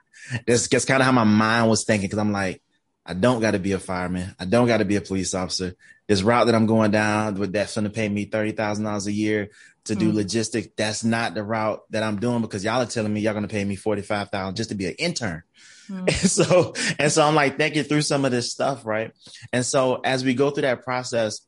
That's, 0.48 0.70
that's 0.70 0.86
kind 0.86 1.02
of 1.02 1.06
how 1.06 1.12
my 1.12 1.26
mind 1.26 1.70
was 1.70 1.84
thinking. 1.84 2.10
Cause 2.10 2.18
I'm 2.18 2.32
like, 2.32 2.62
I 3.06 3.14
don't 3.14 3.42
got 3.42 3.52
to 3.52 3.60
be 3.60 3.74
a 3.74 3.80
fireman. 3.80 4.34
I 4.40 4.46
don't 4.46 4.68
got 4.68 4.78
to 4.78 4.86
be 4.86 4.96
a 4.96 5.02
police 5.02 5.34
officer. 5.34 5.76
This 6.08 6.22
route 6.22 6.46
that 6.46 6.56
I'm 6.56 6.66
going 6.66 6.92
down 6.92 7.36
with 7.36 7.52
that's 7.52 7.76
going 7.76 7.84
to 7.84 7.90
pay 7.90 8.08
me 8.08 8.26
$30,000 8.26 9.06
a 9.06 9.12
year 9.12 9.50
to 9.86 9.96
do 9.96 10.12
mm. 10.12 10.16
logistics. 10.16 10.70
That's 10.78 11.04
not 11.04 11.34
the 11.34 11.44
route 11.44 11.82
that 11.90 12.04
I'm 12.04 12.20
doing 12.20 12.42
because 12.42 12.64
y'all 12.64 12.82
are 12.82 12.86
telling 12.86 13.14
me 13.14 13.20
y'all 13.20 13.34
going 13.34 13.48
to 13.48 13.54
pay 13.54 13.64
me 13.66 13.76
45,000 13.76 14.56
just 14.56 14.70
to 14.70 14.76
be 14.76 14.88
an 14.88 14.96
intern. 14.98 15.44
Mm. 15.90 16.08
And 16.08 16.12
so, 16.16 16.74
and 16.98 17.12
so 17.12 17.26
I'm 17.26 17.36
like 17.36 17.58
thinking 17.58 17.84
through 17.84 18.04
some 18.04 18.24
of 18.24 18.32
this 18.32 18.52
stuff. 18.52 18.86
Right. 18.86 19.12
And 19.52 19.66
so 19.66 20.00
as 20.04 20.24
we 20.24 20.34
go 20.34 20.52
through 20.52 20.62
that 20.62 20.84
process, 20.84 21.42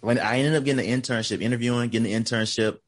when 0.00 0.18
I 0.18 0.38
ended 0.38 0.54
up 0.54 0.64
getting 0.64 0.84
the 0.84 0.92
internship, 0.92 1.40
interviewing, 1.40 1.90
getting 1.90 2.04
the 2.04 2.12
internship, 2.12 2.78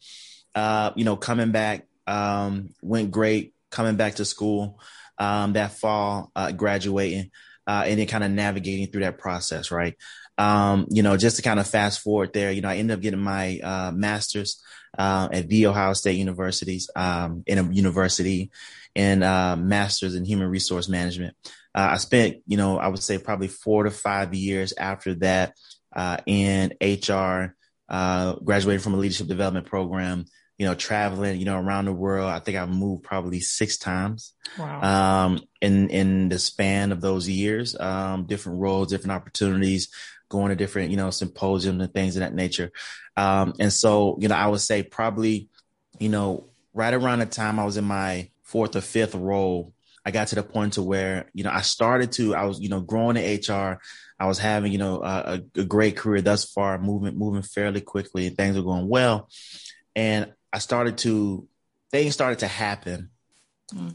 uh, 0.56 0.90
you 0.96 1.04
know, 1.04 1.16
coming 1.16 1.52
back, 1.52 1.86
um, 2.06 2.70
went 2.82 3.10
great 3.12 3.52
coming 3.70 3.96
back 3.96 4.14
to 4.14 4.24
school 4.24 4.80
um, 5.18 5.52
that 5.52 5.72
fall, 5.72 6.32
uh, 6.34 6.50
graduating, 6.52 7.30
uh, 7.66 7.84
and 7.86 8.00
then 8.00 8.06
kind 8.06 8.24
of 8.24 8.30
navigating 8.30 8.86
through 8.86 9.02
that 9.02 9.18
process, 9.18 9.70
right? 9.70 9.96
Um, 10.38 10.86
you 10.90 11.02
know, 11.02 11.16
just 11.16 11.36
to 11.36 11.42
kind 11.42 11.60
of 11.60 11.66
fast 11.66 12.00
forward 12.00 12.32
there, 12.32 12.52
you 12.52 12.60
know, 12.62 12.68
I 12.68 12.76
ended 12.76 12.96
up 12.96 13.02
getting 13.02 13.20
my 13.20 13.58
uh, 13.62 13.92
master's 13.92 14.62
uh, 14.98 15.28
at 15.32 15.48
the 15.48 15.66
Ohio 15.66 15.92
State 15.92 16.16
Universities 16.16 16.90
um, 16.96 17.42
in 17.46 17.58
a 17.58 17.70
university 17.72 18.50
and 18.94 19.22
uh, 19.22 19.56
master's 19.56 20.14
in 20.14 20.24
human 20.24 20.48
resource 20.48 20.88
management. 20.88 21.36
Uh, 21.74 21.88
I 21.92 21.96
spent, 21.98 22.38
you 22.46 22.56
know, 22.56 22.78
I 22.78 22.88
would 22.88 23.02
say 23.02 23.18
probably 23.18 23.48
four 23.48 23.84
to 23.84 23.90
five 23.90 24.34
years 24.34 24.72
after 24.78 25.14
that 25.16 25.54
uh, 25.94 26.18
in 26.24 26.74
HR, 26.80 27.54
graduated 27.88 28.82
from 28.82 28.94
a 28.94 28.98
leadership 28.98 29.26
development 29.26 29.66
program 29.66 30.24
you 30.58 30.66
know, 30.66 30.74
traveling, 30.74 31.38
you 31.38 31.44
know, 31.44 31.58
around 31.58 31.84
the 31.84 31.92
world. 31.92 32.30
I 32.30 32.38
think 32.38 32.56
I've 32.56 32.70
moved 32.70 33.02
probably 33.02 33.40
six 33.40 33.76
times. 33.76 34.32
Wow. 34.58 35.26
Um, 35.26 35.42
in, 35.60 35.90
in 35.90 36.28
the 36.28 36.38
span 36.38 36.92
of 36.92 37.00
those 37.00 37.28
years, 37.28 37.78
um, 37.78 38.24
different 38.24 38.60
roles, 38.60 38.88
different 38.88 39.12
opportunities, 39.12 39.88
going 40.28 40.48
to 40.50 40.56
different, 40.56 40.90
you 40.90 40.96
know, 40.96 41.10
symposiums 41.10 41.82
and 41.82 41.92
things 41.92 42.16
of 42.16 42.20
that 42.20 42.34
nature. 42.34 42.72
Um, 43.16 43.54
and 43.60 43.72
so, 43.72 44.16
you 44.20 44.28
know, 44.28 44.34
I 44.34 44.48
would 44.48 44.60
say 44.60 44.82
probably, 44.82 45.48
you 45.98 46.08
know, 46.08 46.48
right 46.74 46.94
around 46.94 47.20
the 47.20 47.26
time 47.26 47.58
I 47.58 47.64
was 47.64 47.76
in 47.76 47.84
my 47.84 48.30
fourth 48.42 48.76
or 48.76 48.80
fifth 48.80 49.14
role, 49.14 49.72
I 50.04 50.10
got 50.10 50.28
to 50.28 50.36
the 50.36 50.42
point 50.42 50.74
to 50.74 50.82
where, 50.82 51.30
you 51.34 51.42
know, 51.42 51.50
I 51.50 51.62
started 51.62 52.12
to, 52.12 52.34
I 52.34 52.44
was, 52.44 52.60
you 52.60 52.68
know, 52.68 52.80
growing 52.80 53.16
in 53.16 53.40
HR. 53.40 53.80
I 54.18 54.26
was 54.26 54.38
having, 54.38 54.72
you 54.72 54.78
know, 54.78 55.02
a, 55.02 55.42
a 55.56 55.64
great 55.64 55.96
career 55.96 56.22
thus 56.22 56.44
far, 56.44 56.78
moving, 56.78 57.18
moving 57.18 57.42
fairly 57.42 57.80
quickly 57.80 58.28
and 58.28 58.36
things 58.36 58.56
were 58.56 58.62
going 58.62 58.88
well. 58.88 59.28
And 59.94 60.32
I 60.56 60.58
started 60.58 60.96
to, 60.98 61.46
things 61.90 62.14
started 62.14 62.38
to 62.38 62.46
happen 62.46 63.10
mm. 63.74 63.94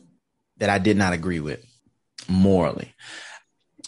that 0.57 0.69
I 0.69 0.77
did 0.77 0.95
not 0.95 1.11
agree 1.11 1.39
with 1.39 1.65
morally. 2.29 2.93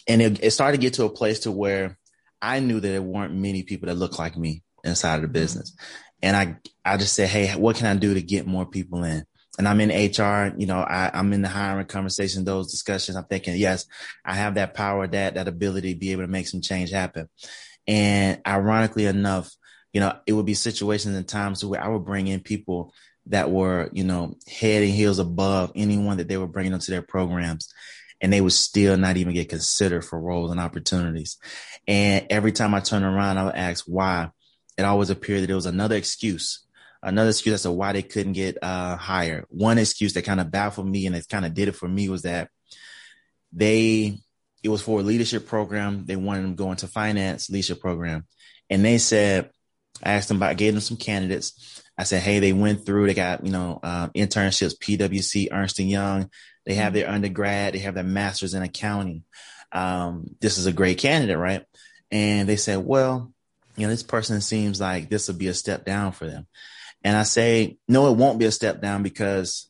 And 0.08 0.24
it, 0.24 0.44
it 0.44 0.52
started 0.52 0.78
to 0.78 0.82
get 0.82 0.96
to 0.96 1.04
a 1.04 1.10
place 1.10 1.42
to 1.42 1.52
where 1.52 2.00
I 2.42 2.62
knew 2.62 2.80
that 2.80 2.88
there 2.88 3.00
weren't 3.00 3.36
many 3.36 3.62
people 3.62 3.90
that 3.90 3.94
looked 3.94 4.18
like 4.18 4.36
me 4.36 4.64
inside 4.84 5.18
of 5.18 5.22
the 5.22 5.28
business. 5.28 5.78
And 6.24 6.36
I, 6.36 6.56
I 6.84 6.98
just 6.98 7.14
said, 7.14 7.30
Hey, 7.30 7.56
what 7.56 7.76
can 7.76 7.86
I 7.86 7.96
do 7.96 8.16
to 8.16 8.24
get 8.24 8.48
more 8.48 8.66
people 8.66 9.04
in? 9.04 9.24
And 9.60 9.68
I'm 9.68 9.80
in 9.80 9.90
HR, 9.90 10.52
you 10.58 10.66
know, 10.66 10.80
I, 10.80 11.12
I'm 11.14 11.32
in 11.32 11.44
the 11.44 11.50
hiring 11.50 11.86
conversation, 11.86 12.44
those 12.44 12.72
discussions. 12.72 13.16
I'm 13.16 13.26
thinking, 13.26 13.56
yes, 13.56 13.86
I 14.26 14.34
have 14.34 14.56
that 14.56 14.74
power, 14.74 15.06
that, 15.06 15.36
that 15.36 15.48
ability 15.48 15.94
to 15.94 16.00
be 16.00 16.12
able 16.12 16.24
to 16.24 16.28
make 16.28 16.48
some 16.48 16.62
change 16.62 16.90
happen. 16.90 17.30
And 17.88 18.42
ironically 18.48 19.06
enough, 19.06 19.56
you 19.94 20.00
know, 20.00 20.18
it 20.26 20.34
would 20.34 20.46
be 20.46 20.56
situations 20.56 21.16
and 21.16 21.28
times 21.28 21.64
where 21.64 21.82
I 21.82 21.88
would 21.88 22.04
bring 22.04 22.28
in 22.28 22.42
people 22.42 22.94
that 23.28 23.52
were, 23.52 23.90
you 23.94 24.04
know, 24.04 24.36
head 24.48 24.84
and 24.84 24.92
heels 24.92 25.20
above 25.20 25.72
anyone 25.76 26.18
that 26.18 26.28
they 26.28 26.38
were 26.38 26.48
bringing 26.48 26.74
into 26.74 26.92
their 26.92 27.04
programs. 27.04 27.72
And 28.20 28.32
they 28.32 28.42
would 28.42 28.54
still 28.54 28.98
not 28.98 29.18
even 29.18 29.34
get 29.34 29.50
considered 29.50 30.04
for 30.04 30.20
roles 30.20 30.50
and 30.50 30.60
opportunities. 30.60 31.38
And 31.88 32.26
every 32.30 32.52
time 32.52 32.74
I 32.74 32.80
turn 32.80 33.04
around, 33.04 33.38
I 33.38 33.46
would 33.46 33.56
ask 33.56 33.86
why. 33.86 34.30
It 34.78 34.84
always 34.84 35.10
appeared 35.10 35.44
that 35.44 35.50
it 35.50 35.56
was 35.56 35.66
another 35.68 35.96
excuse, 35.96 36.66
another 37.04 37.30
excuse 37.30 37.54
as 37.54 37.62
to 37.64 37.72
why 37.72 37.94
they 37.94 38.02
couldn't 38.02 38.34
get 38.34 38.58
uh, 38.62 38.96
hired. 38.96 39.46
One 39.50 39.78
excuse 39.78 40.14
that 40.14 40.24
kind 40.24 40.40
of 40.40 40.52
baffled 40.52 40.88
me 40.88 41.06
and 41.06 41.16
it 41.16 41.28
kind 41.30 41.46
of 41.46 41.54
did 41.54 41.68
it 41.68 41.76
for 41.76 41.88
me 41.88 42.10
was 42.10 42.24
that 42.24 42.50
they, 43.52 44.18
it 44.64 44.70
was 44.70 44.82
for 44.82 45.02
a 45.02 45.04
leadership 45.04 45.46
program. 45.46 46.06
They 46.06 46.16
wanted 46.16 46.44
them 46.44 46.56
going 46.56 46.78
to 46.78 46.88
finance 46.88 47.50
leadership 47.50 47.82
program. 47.82 48.26
And 48.70 48.84
they 48.84 48.98
said, 48.98 49.52
I 50.04 50.14
asked 50.14 50.28
them 50.28 50.38
about, 50.38 50.52
I 50.52 50.56
gave 50.56 50.74
them 50.74 50.82
some 50.82 50.98
candidates. 50.98 51.82
I 51.98 52.04
said, 52.04 52.22
Hey, 52.22 52.40
they 52.40 52.54
went 52.54 52.86
through, 52.86 53.08
they 53.08 53.14
got, 53.14 53.46
you 53.46 53.52
know, 53.52 53.80
uh, 53.82 54.10
internships, 54.10 54.78
PWC, 54.78 55.50
Ernst 55.52 55.80
and 55.80 55.90
Young. 55.90 56.30
They 56.66 56.76
have 56.76 56.94
their 56.94 57.10
undergrad, 57.10 57.74
they 57.74 57.80
have 57.80 57.96
their 57.96 58.04
master's 58.04 58.54
in 58.54 58.64
accounting. 58.64 59.24
Um, 59.72 60.36
this 60.40 60.58
is 60.58 60.66
a 60.66 60.74
great 60.74 60.98
candidate, 60.98 61.38
right? 61.38 61.66
And 62.12 62.48
they 62.48 62.58
said, 62.58 62.86
well, 62.86 63.34
you 63.76 63.88
know, 63.88 63.90
this 63.90 64.04
person 64.04 64.40
seems 64.42 64.80
like 64.80 65.10
this 65.10 65.28
will 65.28 65.36
be 65.36 65.48
a 65.48 65.54
step 65.54 65.84
down 65.84 66.12
for 66.12 66.26
them. 66.26 66.48
And 67.04 67.18
I 67.18 67.24
say, 67.24 67.78
no, 67.88 68.08
it 68.08 68.18
won't 68.18 68.40
be 68.40 68.46
a 68.46 68.52
step 68.52 68.82
down 68.82 69.04
because 69.04 69.70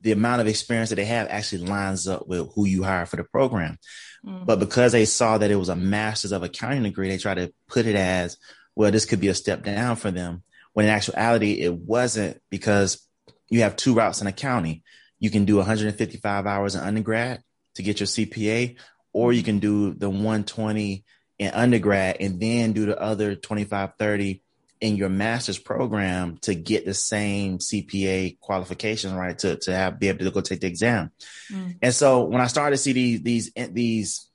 the 0.00 0.12
amount 0.12 0.40
of 0.40 0.46
experience 0.46 0.90
that 0.90 0.96
they 0.96 1.04
have 1.04 1.28
actually 1.28 1.66
lines 1.66 2.08
up 2.08 2.26
with 2.26 2.50
who 2.54 2.66
you 2.66 2.82
hire 2.82 3.06
for 3.06 3.16
the 3.16 3.24
program. 3.24 3.78
Mm-hmm. 4.24 4.44
But 4.44 4.60
because 4.60 4.92
they 4.92 5.04
saw 5.04 5.38
that 5.38 5.50
it 5.50 5.56
was 5.56 5.68
a 5.68 5.76
master's 5.76 6.32
of 6.32 6.42
accounting 6.42 6.84
degree, 6.84 7.08
they 7.08 7.18
try 7.18 7.34
to 7.34 7.52
put 7.68 7.86
it 7.86 7.96
as, 7.96 8.38
well, 8.78 8.92
this 8.92 9.06
could 9.06 9.18
be 9.18 9.26
a 9.26 9.34
step 9.34 9.64
down 9.64 9.96
for 9.96 10.12
them. 10.12 10.44
When 10.72 10.86
in 10.86 10.92
actuality, 10.92 11.62
it 11.62 11.74
wasn't 11.74 12.40
because 12.48 13.04
you 13.50 13.62
have 13.62 13.74
two 13.74 13.92
routes 13.92 14.20
in 14.20 14.28
a 14.28 14.32
county. 14.32 14.84
You 15.18 15.30
can 15.30 15.46
do 15.46 15.56
155 15.56 16.46
hours 16.46 16.76
in 16.76 16.82
undergrad 16.82 17.42
to 17.74 17.82
get 17.82 17.98
your 17.98 18.06
CPA, 18.06 18.76
or 19.12 19.32
you 19.32 19.42
can 19.42 19.58
do 19.58 19.94
the 19.94 20.08
120 20.08 21.04
in 21.40 21.50
undergrad 21.50 22.18
and 22.20 22.38
then 22.38 22.72
do 22.72 22.86
the 22.86 22.96
other 23.00 23.34
25, 23.34 23.94
30 23.98 24.42
in 24.80 24.94
your 24.94 25.08
master's 25.08 25.58
program 25.58 26.38
to 26.42 26.54
get 26.54 26.84
the 26.84 26.94
same 26.94 27.58
CPA 27.58 28.38
qualification, 28.38 29.12
right? 29.16 29.36
To, 29.40 29.56
to 29.56 29.74
have, 29.74 29.98
be 29.98 30.06
able 30.06 30.24
to 30.24 30.30
go 30.30 30.40
take 30.40 30.60
the 30.60 30.68
exam. 30.68 31.10
Mm. 31.52 31.78
And 31.82 31.92
so 31.92 32.22
when 32.26 32.40
I 32.40 32.46
started 32.46 32.76
to 32.76 32.82
see 32.82 32.92
these, 32.92 33.22
these, 33.22 33.52
these, 33.72 34.28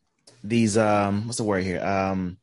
these, 0.44 0.78
um, 0.78 1.28
what's 1.28 1.38
the 1.38 1.46
word 1.46 1.64
here? 1.64 1.82
Um, 1.82 2.40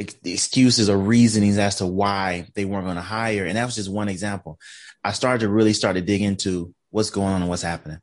excuses 0.00 0.88
or 0.88 0.96
reasonings 0.96 1.58
as 1.58 1.76
to 1.76 1.86
why 1.86 2.46
they 2.54 2.64
weren't 2.64 2.86
going 2.86 2.96
to 2.96 3.02
hire. 3.02 3.44
And 3.44 3.56
that 3.56 3.66
was 3.66 3.76
just 3.76 3.92
one 3.92 4.08
example. 4.08 4.58
I 5.04 5.12
started 5.12 5.40
to 5.40 5.48
really 5.48 5.74
start 5.74 5.96
to 5.96 6.02
dig 6.02 6.22
into 6.22 6.74
what's 6.90 7.10
going 7.10 7.28
on 7.28 7.42
and 7.42 7.50
what's 7.50 7.62
happening. 7.62 7.98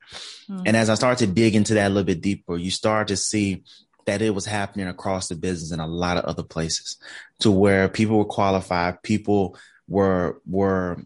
Mm-hmm. 0.49 0.63
And 0.67 0.77
as 0.77 0.89
I 0.89 0.95
started 0.95 1.25
to 1.25 1.33
dig 1.33 1.55
into 1.55 1.73
that 1.73 1.87
a 1.87 1.89
little 1.89 2.03
bit 2.03 2.21
deeper, 2.21 2.55
you 2.55 2.71
start 2.71 3.09
to 3.09 3.17
see 3.17 3.63
that 4.05 4.21
it 4.21 4.33
was 4.33 4.45
happening 4.45 4.87
across 4.87 5.27
the 5.27 5.35
business 5.35 5.71
in 5.71 5.79
a 5.79 5.87
lot 5.87 6.17
of 6.17 6.25
other 6.25 6.43
places 6.43 6.97
to 7.39 7.51
where 7.51 7.89
people 7.89 8.17
were 8.17 8.25
qualified, 8.25 9.01
people 9.03 9.57
were, 9.87 10.39
were, 10.45 11.03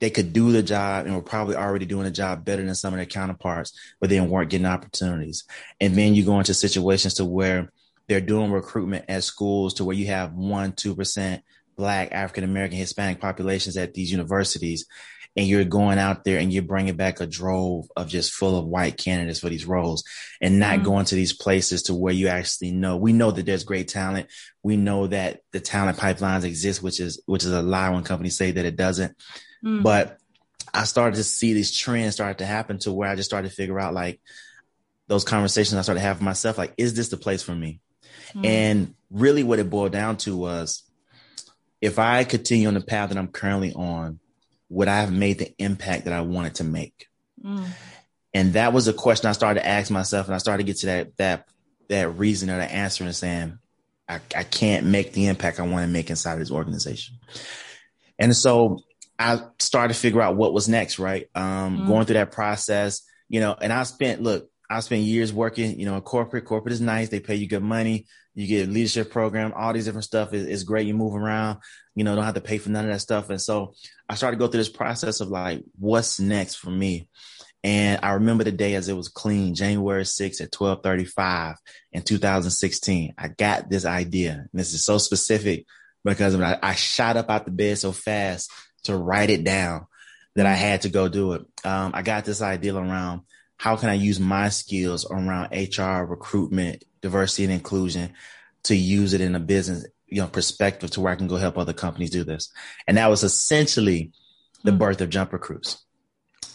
they 0.00 0.10
could 0.10 0.34
do 0.34 0.52
the 0.52 0.62
job 0.62 1.06
and 1.06 1.14
were 1.14 1.22
probably 1.22 1.56
already 1.56 1.86
doing 1.86 2.04
the 2.04 2.10
job 2.10 2.44
better 2.44 2.62
than 2.62 2.74
some 2.74 2.92
of 2.92 2.98
their 2.98 3.06
counterparts, 3.06 3.72
but 4.00 4.10
they 4.10 4.20
weren't 4.20 4.50
getting 4.50 4.66
opportunities. 4.66 5.44
And 5.80 5.94
then 5.94 6.14
you 6.14 6.24
go 6.24 6.38
into 6.38 6.52
situations 6.52 7.14
to 7.14 7.24
where 7.24 7.72
they're 8.08 8.20
doing 8.20 8.50
recruitment 8.50 9.06
at 9.08 9.24
schools 9.24 9.74
to 9.74 9.84
where 9.84 9.96
you 9.96 10.06
have 10.06 10.34
one, 10.34 10.72
2% 10.72 11.42
black 11.76 12.12
African 12.12 12.44
American 12.44 12.78
Hispanic 12.78 13.20
populations 13.20 13.76
at 13.76 13.94
these 13.94 14.10
universities. 14.10 14.86
And 15.38 15.46
you're 15.46 15.64
going 15.64 15.98
out 15.98 16.24
there 16.24 16.38
and 16.38 16.50
you're 16.50 16.62
bringing 16.62 16.96
back 16.96 17.20
a 17.20 17.26
drove 17.26 17.88
of 17.94 18.08
just 18.08 18.32
full 18.32 18.58
of 18.58 18.64
white 18.64 18.96
candidates 18.96 19.40
for 19.40 19.50
these 19.50 19.66
roles 19.66 20.02
and 20.40 20.58
not 20.58 20.76
mm-hmm. 20.76 20.84
going 20.84 21.04
to 21.06 21.14
these 21.14 21.34
places 21.34 21.84
to 21.84 21.94
where 21.94 22.14
you 22.14 22.28
actually 22.28 22.70
know, 22.70 22.96
we 22.96 23.12
know 23.12 23.30
that 23.30 23.44
there's 23.44 23.64
great 23.64 23.88
talent. 23.88 24.28
We 24.62 24.78
know 24.78 25.08
that 25.08 25.42
the 25.52 25.60
talent 25.60 25.98
pipelines 25.98 26.44
exist, 26.44 26.82
which 26.82 27.00
is, 27.00 27.20
which 27.26 27.44
is 27.44 27.52
a 27.52 27.60
lie 27.60 27.90
when 27.90 28.02
companies 28.02 28.38
say 28.38 28.52
that 28.52 28.64
it 28.64 28.76
doesn't. 28.76 29.12
Mm-hmm. 29.62 29.82
But 29.82 30.18
I 30.72 30.84
started 30.84 31.16
to 31.16 31.24
see 31.24 31.52
these 31.52 31.76
trends 31.76 32.14
start 32.14 32.38
to 32.38 32.46
happen 32.46 32.78
to 32.80 32.92
where 32.92 33.10
I 33.10 33.14
just 33.14 33.28
started 33.28 33.50
to 33.50 33.54
figure 33.54 33.78
out 33.78 33.92
like 33.92 34.22
those 35.06 35.24
conversations 35.24 35.78
I 35.78 35.82
started 35.82 36.00
having 36.00 36.24
myself, 36.24 36.56
like, 36.56 36.72
is 36.78 36.94
this 36.94 37.10
the 37.10 37.16
place 37.16 37.42
for 37.42 37.54
me? 37.54 37.80
Mm. 38.36 38.44
And 38.44 38.94
really 39.10 39.42
what 39.42 39.58
it 39.58 39.70
boiled 39.70 39.92
down 39.92 40.18
to 40.18 40.36
was 40.36 40.82
if 41.80 41.98
I 41.98 42.24
continue 42.24 42.68
on 42.68 42.74
the 42.74 42.80
path 42.80 43.08
that 43.08 43.18
I'm 43.18 43.28
currently 43.28 43.72
on, 43.72 44.20
would 44.68 44.88
I 44.88 45.00
have 45.00 45.12
made 45.12 45.38
the 45.38 45.54
impact 45.58 46.04
that 46.04 46.12
I 46.12 46.20
wanted 46.20 46.56
to 46.56 46.64
make? 46.64 47.06
Mm. 47.42 47.66
And 48.34 48.52
that 48.52 48.72
was 48.72 48.88
a 48.88 48.92
question 48.92 49.28
I 49.28 49.32
started 49.32 49.60
to 49.60 49.66
ask 49.66 49.90
myself, 49.90 50.26
and 50.26 50.34
I 50.34 50.38
started 50.38 50.64
to 50.64 50.72
get 50.72 50.80
to 50.80 50.86
that 50.86 51.16
that 51.16 51.48
that 51.88 52.18
reason 52.18 52.50
or 52.50 52.58
the 52.58 52.70
answer 52.70 53.04
and 53.04 53.14
saying, 53.14 53.58
I, 54.08 54.20
I 54.34 54.42
can't 54.42 54.86
make 54.86 55.12
the 55.12 55.28
impact 55.28 55.60
I 55.60 55.62
want 55.62 55.84
to 55.84 55.92
make 55.92 56.10
inside 56.10 56.34
of 56.34 56.38
this 56.40 56.50
organization. 56.50 57.16
And 58.18 58.36
so 58.36 58.80
I 59.18 59.40
started 59.58 59.94
to 59.94 60.00
figure 60.00 60.20
out 60.20 60.36
what 60.36 60.52
was 60.52 60.68
next, 60.68 60.98
right? 60.98 61.28
Um, 61.34 61.78
mm. 61.80 61.86
Going 61.86 62.06
through 62.06 62.14
that 62.14 62.32
process, 62.32 63.02
you 63.28 63.40
know, 63.40 63.56
and 63.60 63.72
I 63.72 63.84
spent, 63.84 64.22
look, 64.22 64.50
I 64.68 64.80
spent 64.80 65.02
years 65.02 65.32
working, 65.32 65.78
you 65.78 65.86
know, 65.86 65.96
in 65.96 66.02
corporate. 66.02 66.44
Corporate 66.44 66.72
is 66.72 66.80
nice. 66.80 67.08
They 67.08 67.20
pay 67.20 67.36
you 67.36 67.48
good 67.48 67.62
money. 67.62 68.06
You 68.34 68.46
get 68.46 68.68
leadership 68.68 69.10
program, 69.10 69.54
all 69.56 69.72
these 69.72 69.86
different 69.86 70.04
stuff 70.04 70.34
is, 70.34 70.46
is 70.46 70.64
great. 70.64 70.86
You 70.86 70.92
move 70.92 71.14
around, 71.14 71.58
you 71.94 72.04
know, 72.04 72.14
don't 72.14 72.24
have 72.24 72.34
to 72.34 72.42
pay 72.42 72.58
for 72.58 72.68
none 72.68 72.84
of 72.84 72.90
that 72.90 73.00
stuff. 73.00 73.30
And 73.30 73.40
so 73.40 73.72
I 74.10 74.14
started 74.14 74.36
to 74.36 74.44
go 74.44 74.48
through 74.48 74.60
this 74.60 74.68
process 74.68 75.20
of 75.20 75.28
like, 75.28 75.64
what's 75.78 76.20
next 76.20 76.56
for 76.56 76.68
me? 76.70 77.08
And 77.64 77.98
I 78.02 78.12
remember 78.12 78.44
the 78.44 78.52
day 78.52 78.74
as 78.74 78.90
it 78.90 78.92
was 78.92 79.08
clean, 79.08 79.54
January 79.54 80.04
6th 80.04 80.42
at 80.42 80.54
1235 80.54 81.56
in 81.92 82.02
2016. 82.02 83.14
I 83.16 83.28
got 83.28 83.70
this 83.70 83.86
idea. 83.86 84.32
And 84.32 84.60
this 84.60 84.74
is 84.74 84.84
so 84.84 84.98
specific 84.98 85.64
because 86.04 86.38
I, 86.38 86.58
I 86.62 86.74
shot 86.74 87.16
up 87.16 87.30
out 87.30 87.46
the 87.46 87.50
bed 87.50 87.78
so 87.78 87.90
fast 87.92 88.52
to 88.84 88.96
write 88.96 89.30
it 89.30 89.44
down 89.44 89.86
that 90.36 90.46
I 90.46 90.52
had 90.52 90.82
to 90.82 90.90
go 90.90 91.08
do 91.08 91.32
it. 91.32 91.46
Um, 91.64 91.92
I 91.94 92.02
got 92.02 92.26
this 92.26 92.42
idea 92.42 92.76
around 92.76 93.22
how 93.56 93.76
can 93.76 93.88
I 93.88 93.94
use 93.94 94.20
my 94.20 94.48
skills 94.48 95.06
around 95.10 95.52
HR, 95.52 96.04
recruitment, 96.04 96.84
diversity 97.00 97.44
and 97.44 97.52
inclusion 97.52 98.12
to 98.64 98.76
use 98.76 99.12
it 99.12 99.20
in 99.20 99.34
a 99.34 99.40
business, 99.40 99.86
you 100.06 100.20
know, 100.20 100.28
perspective 100.28 100.90
to 100.92 101.00
where 101.00 101.12
I 101.12 101.16
can 101.16 101.28
go 101.28 101.36
help 101.36 101.56
other 101.56 101.72
companies 101.72 102.10
do 102.10 102.24
this. 102.24 102.52
And 102.86 102.96
that 102.96 103.08
was 103.08 103.22
essentially 103.22 104.12
the 104.64 104.72
hmm. 104.72 104.78
birth 104.78 105.00
of 105.00 105.10
Jump 105.10 105.32
Recruits. 105.32 105.84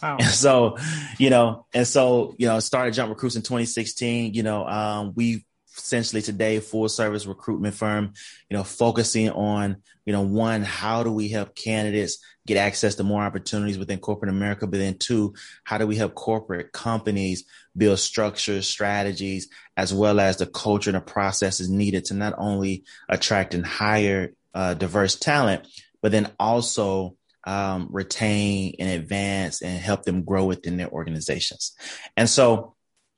Wow. 0.02 0.18
And 0.20 0.28
so, 0.28 0.76
you 1.18 1.30
know, 1.30 1.66
and 1.72 1.86
so, 1.86 2.34
you 2.38 2.46
know, 2.46 2.60
started 2.60 2.94
Jump 2.94 3.10
Recruits 3.10 3.36
in 3.36 3.42
2016. 3.42 4.34
You 4.34 4.42
know, 4.42 4.66
um, 4.66 5.12
we 5.14 5.44
essentially 5.76 6.22
today 6.22 6.60
full 6.60 6.88
service 6.88 7.26
recruitment 7.26 7.74
firm, 7.74 8.12
you 8.48 8.56
know, 8.56 8.64
focusing 8.64 9.30
on, 9.30 9.76
you 10.04 10.12
know, 10.12 10.22
one, 10.22 10.62
how 10.62 11.02
do 11.02 11.10
we 11.10 11.28
help 11.28 11.54
candidates 11.54 12.18
get 12.46 12.56
access 12.56 12.96
to 12.96 13.04
more 13.04 13.22
opportunities 13.22 13.78
within 13.78 13.98
corporate 13.98 14.30
America? 14.30 14.66
But 14.66 14.78
then 14.78 14.98
two, 14.98 15.34
how 15.64 15.78
do 15.78 15.86
we 15.86 15.96
help 15.96 16.14
corporate 16.14 16.72
companies 16.72 17.44
build 17.76 17.98
structures, 17.98 18.66
strategies, 18.66 19.48
as 19.76 19.94
well 19.94 20.20
as 20.20 20.36
the 20.38 20.46
culture 20.46 20.90
and 20.90 20.96
the 20.96 21.00
processes 21.00 21.70
needed 21.70 22.06
to 22.06 22.14
not 22.14 22.34
only 22.36 22.84
attract 23.08 23.54
and 23.54 23.64
hire 23.64 24.32
uh, 24.54 24.74
diverse 24.74 25.16
talent, 25.16 25.66
but 26.02 26.12
then 26.12 26.30
also 26.38 27.16
um, 27.44 27.88
retain 27.90 28.74
and 28.78 28.88
advance 28.88 29.62
and 29.62 29.78
help 29.78 30.04
them 30.04 30.22
grow 30.22 30.44
within 30.44 30.76
their 30.76 30.90
organizations. 30.90 31.72
And 32.16 32.28
so 32.28 32.74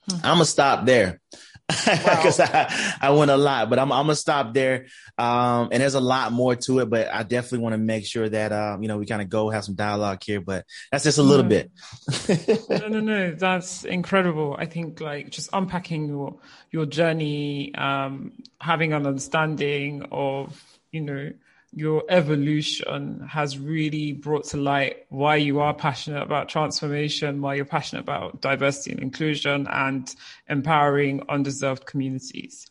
hmm. 0.08 0.16
I'm 0.16 0.36
gonna 0.36 0.44
stop 0.44 0.86
there 0.86 1.20
because 1.68 2.38
wow. 2.40 2.46
I, 2.52 2.94
I 3.00 3.10
went 3.10 3.30
a 3.30 3.36
lot, 3.36 3.70
but 3.70 3.78
I'm, 3.78 3.90
I'm 3.90 4.04
gonna 4.04 4.16
stop 4.16 4.52
there. 4.52 4.86
Um, 5.16 5.68
and 5.72 5.80
there's 5.82 5.94
a 5.94 6.00
lot 6.00 6.30
more 6.30 6.54
to 6.54 6.80
it, 6.80 6.90
but 6.90 7.12
I 7.12 7.22
definitely 7.22 7.60
want 7.60 7.72
to 7.72 7.78
make 7.78 8.04
sure 8.04 8.28
that, 8.28 8.52
um, 8.52 8.82
you 8.82 8.88
know, 8.88 8.98
we 8.98 9.06
kind 9.06 9.22
of 9.22 9.30
go 9.30 9.48
have 9.48 9.64
some 9.64 9.74
dialogue 9.74 10.22
here, 10.22 10.42
but 10.42 10.66
that's 10.92 11.04
just 11.04 11.16
a 11.16 11.22
little 11.22 11.46
bit. 11.46 11.70
no, 12.68 12.88
no, 12.88 13.00
no, 13.00 13.30
that's 13.32 13.84
incredible. 13.84 14.56
I 14.58 14.66
think 14.66 15.00
like 15.00 15.30
just 15.30 15.48
unpacking 15.54 16.08
your, 16.08 16.36
your 16.70 16.84
journey, 16.84 17.74
um, 17.74 18.32
having 18.60 18.92
an 18.92 19.06
understanding 19.06 20.06
of, 20.12 20.62
you 20.92 21.00
know, 21.00 21.32
your 21.76 22.04
evolution 22.08 23.26
has 23.28 23.58
really 23.58 24.12
brought 24.12 24.44
to 24.44 24.56
light 24.56 25.06
why 25.08 25.36
you 25.36 25.60
are 25.60 25.74
passionate 25.74 26.22
about 26.22 26.48
transformation, 26.48 27.40
why 27.40 27.54
you're 27.54 27.64
passionate 27.64 28.02
about 28.02 28.40
diversity 28.40 28.92
and 28.92 29.00
inclusion 29.00 29.66
and 29.70 30.14
empowering 30.48 31.22
undeserved 31.28 31.84
communities. 31.84 32.70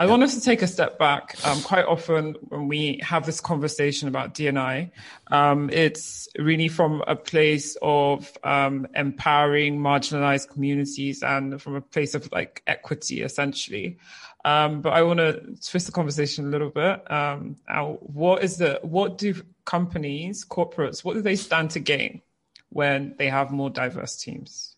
I 0.00 0.06
want 0.06 0.24
us 0.24 0.34
to 0.34 0.40
take 0.40 0.62
a 0.62 0.66
step 0.66 0.98
back. 0.98 1.36
Um, 1.46 1.62
quite 1.62 1.84
often, 1.84 2.34
when 2.48 2.66
we 2.66 2.98
have 3.04 3.24
this 3.24 3.40
conversation 3.40 4.08
about 4.08 4.34
D&I, 4.34 4.90
um, 5.30 5.70
it's 5.70 6.26
really 6.36 6.66
from 6.66 7.04
a 7.06 7.14
place 7.14 7.76
of 7.82 8.36
um, 8.42 8.88
empowering 8.96 9.78
marginalized 9.78 10.48
communities 10.48 11.22
and 11.22 11.62
from 11.62 11.76
a 11.76 11.80
place 11.80 12.16
of 12.16 12.28
like 12.32 12.64
equity, 12.66 13.22
essentially. 13.22 13.98
Um, 14.44 14.80
but 14.80 14.92
I 14.92 15.02
want 15.02 15.18
to 15.18 15.40
twist 15.64 15.86
the 15.86 15.92
conversation 15.92 16.46
a 16.46 16.48
little 16.48 16.70
bit. 16.70 17.10
Um, 17.10 17.56
what 18.00 18.42
is 18.42 18.56
the 18.56 18.80
what 18.82 19.18
do 19.18 19.34
companies, 19.64 20.44
corporates, 20.44 21.04
what 21.04 21.14
do 21.14 21.22
they 21.22 21.36
stand 21.36 21.70
to 21.72 21.80
gain 21.80 22.22
when 22.70 23.14
they 23.18 23.28
have 23.28 23.50
more 23.50 23.70
diverse 23.70 24.16
teams? 24.16 24.76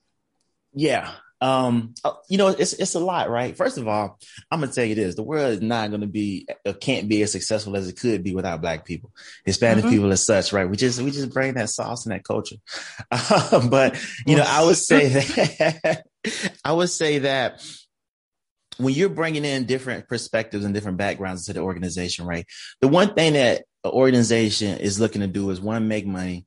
Yeah, 0.74 1.12
um, 1.44 1.94
uh, 2.02 2.12
you 2.28 2.38
know, 2.38 2.48
it's 2.48 2.72
it's 2.72 2.94
a 2.94 3.00
lot, 3.00 3.28
right? 3.28 3.54
First 3.54 3.76
of 3.76 3.86
all, 3.86 4.18
I'm 4.50 4.60
gonna 4.60 4.72
tell 4.72 4.84
you 4.84 4.94
this: 4.94 5.14
the 5.14 5.22
world 5.22 5.52
is 5.52 5.60
not 5.60 5.90
gonna 5.90 6.06
be, 6.06 6.48
uh, 6.64 6.72
can't 6.72 7.06
be 7.06 7.22
as 7.22 7.32
successful 7.32 7.76
as 7.76 7.86
it 7.86 7.98
could 7.98 8.22
be 8.22 8.34
without 8.34 8.62
Black 8.62 8.86
people, 8.86 9.12
Hispanic 9.44 9.84
mm-hmm. 9.84 9.92
people, 9.92 10.10
as 10.10 10.24
such, 10.24 10.54
right? 10.54 10.68
We 10.68 10.76
just 10.78 11.02
we 11.02 11.10
just 11.10 11.34
bring 11.34 11.52
that 11.54 11.68
sauce 11.68 12.06
and 12.06 12.14
that 12.14 12.24
culture. 12.24 12.56
but 13.68 14.02
you 14.24 14.36
know, 14.36 14.44
I 14.46 14.64
would 14.64 14.78
say 14.78 15.08
that 15.08 16.04
I 16.64 16.72
would 16.72 16.88
say 16.88 17.18
that 17.18 17.62
when 18.78 18.94
you're 18.94 19.08
bringing 19.08 19.44
in 19.44 19.66
different 19.66 20.08
perspectives 20.08 20.64
and 20.64 20.74
different 20.74 20.98
backgrounds 20.98 21.46
to 21.46 21.52
the 21.52 21.60
organization, 21.60 22.26
right? 22.26 22.46
The 22.80 22.88
one 22.88 23.14
thing 23.14 23.34
that 23.34 23.64
an 23.84 23.90
organization 23.90 24.78
is 24.78 25.00
looking 25.00 25.20
to 25.20 25.26
do 25.26 25.50
is 25.50 25.60
one, 25.60 25.88
make 25.88 26.06
money. 26.06 26.46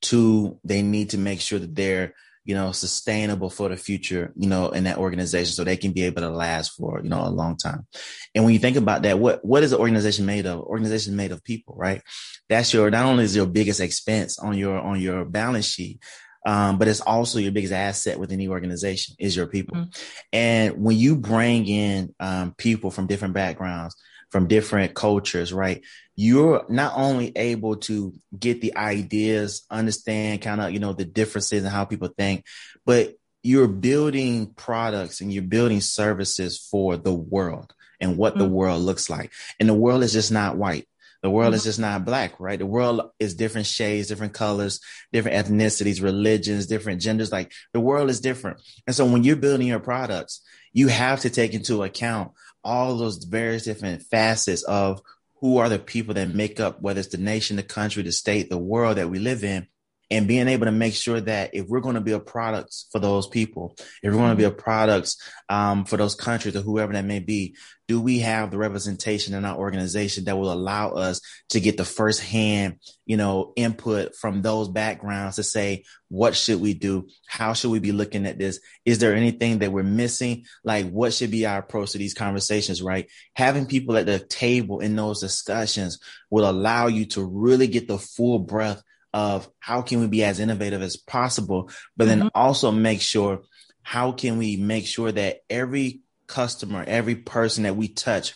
Two, 0.00 0.58
they 0.64 0.82
need 0.82 1.10
to 1.10 1.18
make 1.18 1.40
sure 1.40 1.58
that 1.58 1.74
they're, 1.74 2.14
you 2.44 2.56
know, 2.56 2.72
sustainable 2.72 3.48
for 3.48 3.68
the 3.68 3.76
future, 3.76 4.32
you 4.36 4.48
know, 4.48 4.70
in 4.70 4.84
that 4.84 4.98
organization 4.98 5.52
so 5.52 5.62
they 5.62 5.76
can 5.76 5.92
be 5.92 6.02
able 6.02 6.22
to 6.22 6.30
last 6.30 6.70
for, 6.70 7.00
you 7.02 7.08
know, 7.08 7.24
a 7.24 7.30
long 7.30 7.56
time. 7.56 7.86
And 8.34 8.44
when 8.44 8.52
you 8.52 8.58
think 8.58 8.76
about 8.76 9.02
that, 9.02 9.18
what, 9.18 9.44
what 9.44 9.62
is 9.62 9.72
an 9.72 9.78
organization 9.78 10.26
made 10.26 10.46
of? 10.46 10.60
Organization 10.60 11.14
made 11.14 11.30
of 11.30 11.44
people, 11.44 11.74
right? 11.76 12.02
That's 12.48 12.74
your, 12.74 12.90
not 12.90 13.06
only 13.06 13.24
is 13.24 13.36
your 13.36 13.46
biggest 13.46 13.80
expense 13.80 14.40
on 14.40 14.58
your, 14.58 14.78
on 14.78 15.00
your 15.00 15.24
balance 15.24 15.66
sheet, 15.66 16.00
um, 16.44 16.78
but 16.78 16.88
it's 16.88 17.00
also 17.00 17.38
your 17.38 17.52
biggest 17.52 17.72
asset 17.72 18.18
within 18.18 18.38
the 18.38 18.48
organization 18.48 19.14
is 19.18 19.36
your 19.36 19.46
people. 19.46 19.76
Mm-hmm. 19.76 19.90
And 20.32 20.82
when 20.82 20.96
you 20.96 21.16
bring 21.16 21.66
in 21.66 22.14
um, 22.18 22.54
people 22.56 22.90
from 22.90 23.06
different 23.06 23.34
backgrounds, 23.34 23.96
from 24.30 24.48
different 24.48 24.94
cultures, 24.94 25.52
right? 25.52 25.82
You're 26.16 26.64
not 26.68 26.94
only 26.96 27.32
able 27.36 27.76
to 27.76 28.14
get 28.36 28.60
the 28.60 28.76
ideas, 28.76 29.64
understand 29.70 30.42
kind 30.42 30.60
of, 30.60 30.72
you 30.72 30.80
know, 30.80 30.94
the 30.94 31.04
differences 31.04 31.62
and 31.62 31.72
how 31.72 31.84
people 31.84 32.08
think, 32.08 32.44
but 32.86 33.14
you're 33.42 33.68
building 33.68 34.46
products 34.54 35.20
and 35.20 35.32
you're 35.32 35.42
building 35.42 35.80
services 35.80 36.58
for 36.58 36.96
the 36.96 37.12
world 37.12 37.74
and 38.00 38.16
what 38.16 38.32
mm-hmm. 38.32 38.42
the 38.42 38.48
world 38.48 38.82
looks 38.82 39.10
like. 39.10 39.30
And 39.60 39.68
the 39.68 39.74
world 39.74 40.02
is 40.02 40.12
just 40.12 40.32
not 40.32 40.56
white. 40.56 40.88
The 41.22 41.30
world 41.30 41.48
mm-hmm. 41.48 41.56
is 41.56 41.64
just 41.64 41.78
not 41.78 42.04
black, 42.04 42.38
right? 42.40 42.58
The 42.58 42.66
world 42.66 43.10
is 43.18 43.34
different 43.34 43.66
shades, 43.66 44.08
different 44.08 44.34
colors, 44.34 44.80
different 45.12 45.36
ethnicities, 45.36 46.02
religions, 46.02 46.66
different 46.66 47.00
genders. 47.00 47.30
Like 47.30 47.52
the 47.72 47.80
world 47.80 48.10
is 48.10 48.20
different. 48.20 48.60
And 48.86 48.94
so 48.94 49.06
when 49.06 49.22
you're 49.22 49.36
building 49.36 49.68
your 49.68 49.80
products, 49.80 50.42
you 50.72 50.88
have 50.88 51.20
to 51.20 51.30
take 51.30 51.54
into 51.54 51.84
account 51.84 52.32
all 52.64 52.96
those 52.96 53.24
various 53.24 53.64
different 53.64 54.02
facets 54.02 54.62
of 54.64 55.00
who 55.40 55.58
are 55.58 55.68
the 55.68 55.78
people 55.78 56.14
that 56.14 56.34
make 56.34 56.60
up, 56.60 56.80
whether 56.80 57.00
it's 57.00 57.08
the 57.08 57.18
nation, 57.18 57.56
the 57.56 57.62
country, 57.62 58.02
the 58.02 58.12
state, 58.12 58.50
the 58.50 58.58
world 58.58 58.96
that 58.96 59.10
we 59.10 59.18
live 59.18 59.44
in 59.44 59.66
and 60.12 60.28
being 60.28 60.46
able 60.46 60.66
to 60.66 60.72
make 60.72 60.92
sure 60.92 61.22
that 61.22 61.54
if 61.54 61.66
we're 61.68 61.80
going 61.80 61.94
to 61.94 62.00
be 62.02 62.12
a 62.12 62.20
product 62.20 62.84
for 62.92 62.98
those 62.98 63.26
people, 63.26 63.74
if 64.02 64.12
we're 64.12 64.18
going 64.18 64.28
to 64.28 64.36
be 64.36 64.44
a 64.44 64.50
product 64.50 65.16
um, 65.48 65.86
for 65.86 65.96
those 65.96 66.14
countries 66.14 66.54
or 66.54 66.60
whoever 66.60 66.92
that 66.92 67.06
may 67.06 67.18
be, 67.18 67.56
do 67.88 67.98
we 67.98 68.18
have 68.18 68.50
the 68.50 68.58
representation 68.58 69.32
in 69.32 69.46
our 69.46 69.56
organization 69.56 70.24
that 70.24 70.36
will 70.36 70.52
allow 70.52 70.90
us 70.90 71.22
to 71.48 71.60
get 71.60 71.78
the 71.78 71.84
firsthand, 71.86 72.76
you 73.06 73.16
know, 73.16 73.54
input 73.56 74.14
from 74.14 74.42
those 74.42 74.68
backgrounds 74.68 75.36
to 75.36 75.42
say, 75.42 75.84
what 76.08 76.36
should 76.36 76.60
we 76.60 76.74
do? 76.74 77.08
How 77.26 77.54
should 77.54 77.70
we 77.70 77.78
be 77.78 77.92
looking 77.92 78.26
at 78.26 78.38
this? 78.38 78.60
Is 78.84 78.98
there 78.98 79.14
anything 79.14 79.60
that 79.60 79.72
we're 79.72 79.82
missing? 79.82 80.44
Like, 80.62 80.90
what 80.90 81.14
should 81.14 81.30
be 81.30 81.46
our 81.46 81.60
approach 81.60 81.92
to 81.92 81.98
these 81.98 82.12
conversations, 82.12 82.82
right? 82.82 83.08
Having 83.34 83.64
people 83.64 83.96
at 83.96 84.04
the 84.04 84.18
table 84.18 84.80
in 84.80 84.94
those 84.94 85.20
discussions 85.20 85.98
will 86.28 86.48
allow 86.48 86.88
you 86.88 87.06
to 87.06 87.24
really 87.24 87.66
get 87.66 87.88
the 87.88 87.98
full 87.98 88.38
breath 88.38 88.82
of 89.12 89.48
how 89.60 89.82
can 89.82 90.00
we 90.00 90.06
be 90.06 90.24
as 90.24 90.40
innovative 90.40 90.82
as 90.82 90.96
possible, 90.96 91.70
but 91.96 92.06
then 92.06 92.20
mm-hmm. 92.20 92.28
also 92.34 92.70
make 92.70 93.00
sure 93.00 93.42
how 93.82 94.12
can 94.12 94.38
we 94.38 94.56
make 94.56 94.86
sure 94.86 95.12
that 95.12 95.38
every 95.50 96.00
customer, 96.26 96.84
every 96.86 97.16
person 97.16 97.64
that 97.64 97.76
we 97.76 97.88
touch, 97.88 98.34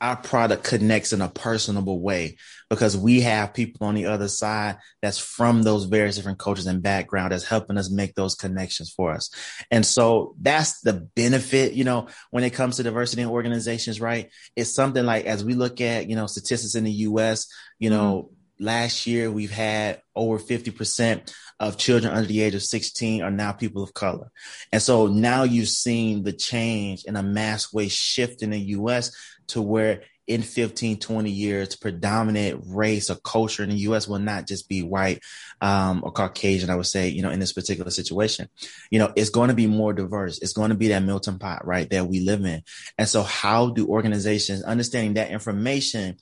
our 0.00 0.16
product 0.16 0.62
connects 0.62 1.12
in 1.12 1.20
a 1.20 1.28
personable 1.28 2.00
way 2.00 2.36
because 2.70 2.96
we 2.96 3.22
have 3.22 3.52
people 3.52 3.86
on 3.86 3.96
the 3.96 4.06
other 4.06 4.28
side 4.28 4.76
that's 5.02 5.18
from 5.18 5.62
those 5.62 5.86
various 5.86 6.14
different 6.14 6.38
cultures 6.38 6.66
and 6.66 6.82
background 6.82 7.32
that's 7.32 7.44
helping 7.44 7.76
us 7.76 7.90
make 7.90 8.14
those 8.14 8.36
connections 8.36 8.92
for 8.92 9.10
us. 9.12 9.30
And 9.72 9.84
so 9.84 10.36
that's 10.40 10.80
the 10.82 10.92
benefit, 10.92 11.72
you 11.72 11.82
know, 11.82 12.06
when 12.30 12.44
it 12.44 12.50
comes 12.50 12.76
to 12.76 12.84
diversity 12.84 13.22
in 13.22 13.28
organizations, 13.28 14.00
right? 14.00 14.30
It's 14.54 14.72
something 14.72 15.04
like 15.04 15.24
as 15.24 15.44
we 15.44 15.54
look 15.54 15.80
at, 15.80 16.08
you 16.08 16.14
know, 16.14 16.26
statistics 16.26 16.76
in 16.76 16.84
the 16.84 16.92
US, 16.92 17.48
you 17.80 17.90
know, 17.90 18.22
mm-hmm 18.22 18.34
last 18.58 19.06
year 19.06 19.30
we've 19.30 19.50
had 19.50 20.02
over 20.14 20.38
50% 20.38 21.32
of 21.60 21.76
children 21.76 22.12
under 22.12 22.28
the 22.28 22.42
age 22.42 22.54
of 22.54 22.62
16 22.62 23.22
are 23.22 23.30
now 23.30 23.52
people 23.52 23.82
of 23.82 23.94
color. 23.94 24.30
And 24.72 24.80
so 24.80 25.06
now 25.06 25.42
you've 25.42 25.68
seen 25.68 26.22
the 26.22 26.32
change 26.32 27.04
in 27.04 27.16
a 27.16 27.22
mass 27.22 27.72
way 27.72 27.88
shift 27.88 28.42
in 28.42 28.50
the 28.50 28.58
US 28.58 29.10
to 29.48 29.62
where 29.62 30.02
in 30.28 30.42
15, 30.42 30.98
20 30.98 31.30
years, 31.30 31.74
predominant 31.74 32.62
race 32.66 33.08
or 33.08 33.16
culture 33.16 33.62
in 33.62 33.70
the 33.70 33.76
US 33.76 34.06
will 34.06 34.18
not 34.18 34.46
just 34.46 34.68
be 34.68 34.82
white 34.82 35.20
um, 35.62 36.02
or 36.04 36.12
Caucasian, 36.12 36.68
I 36.68 36.76
would 36.76 36.86
say, 36.86 37.08
you 37.08 37.22
know, 37.22 37.30
in 37.30 37.40
this 37.40 37.54
particular 37.54 37.90
situation. 37.90 38.48
You 38.90 38.98
know, 38.98 39.12
it's 39.16 39.30
going 39.30 39.48
to 39.48 39.54
be 39.54 39.66
more 39.66 39.94
diverse. 39.94 40.38
It's 40.38 40.52
going 40.52 40.68
to 40.68 40.76
be 40.76 40.88
that 40.88 41.02
milton 41.02 41.38
pot, 41.38 41.66
right, 41.66 41.88
that 41.90 42.06
we 42.06 42.20
live 42.20 42.44
in. 42.44 42.62
And 42.98 43.08
so 43.08 43.22
how 43.22 43.70
do 43.70 43.88
organizations 43.88 44.62
understanding 44.62 45.14
that 45.14 45.30
information 45.30 46.18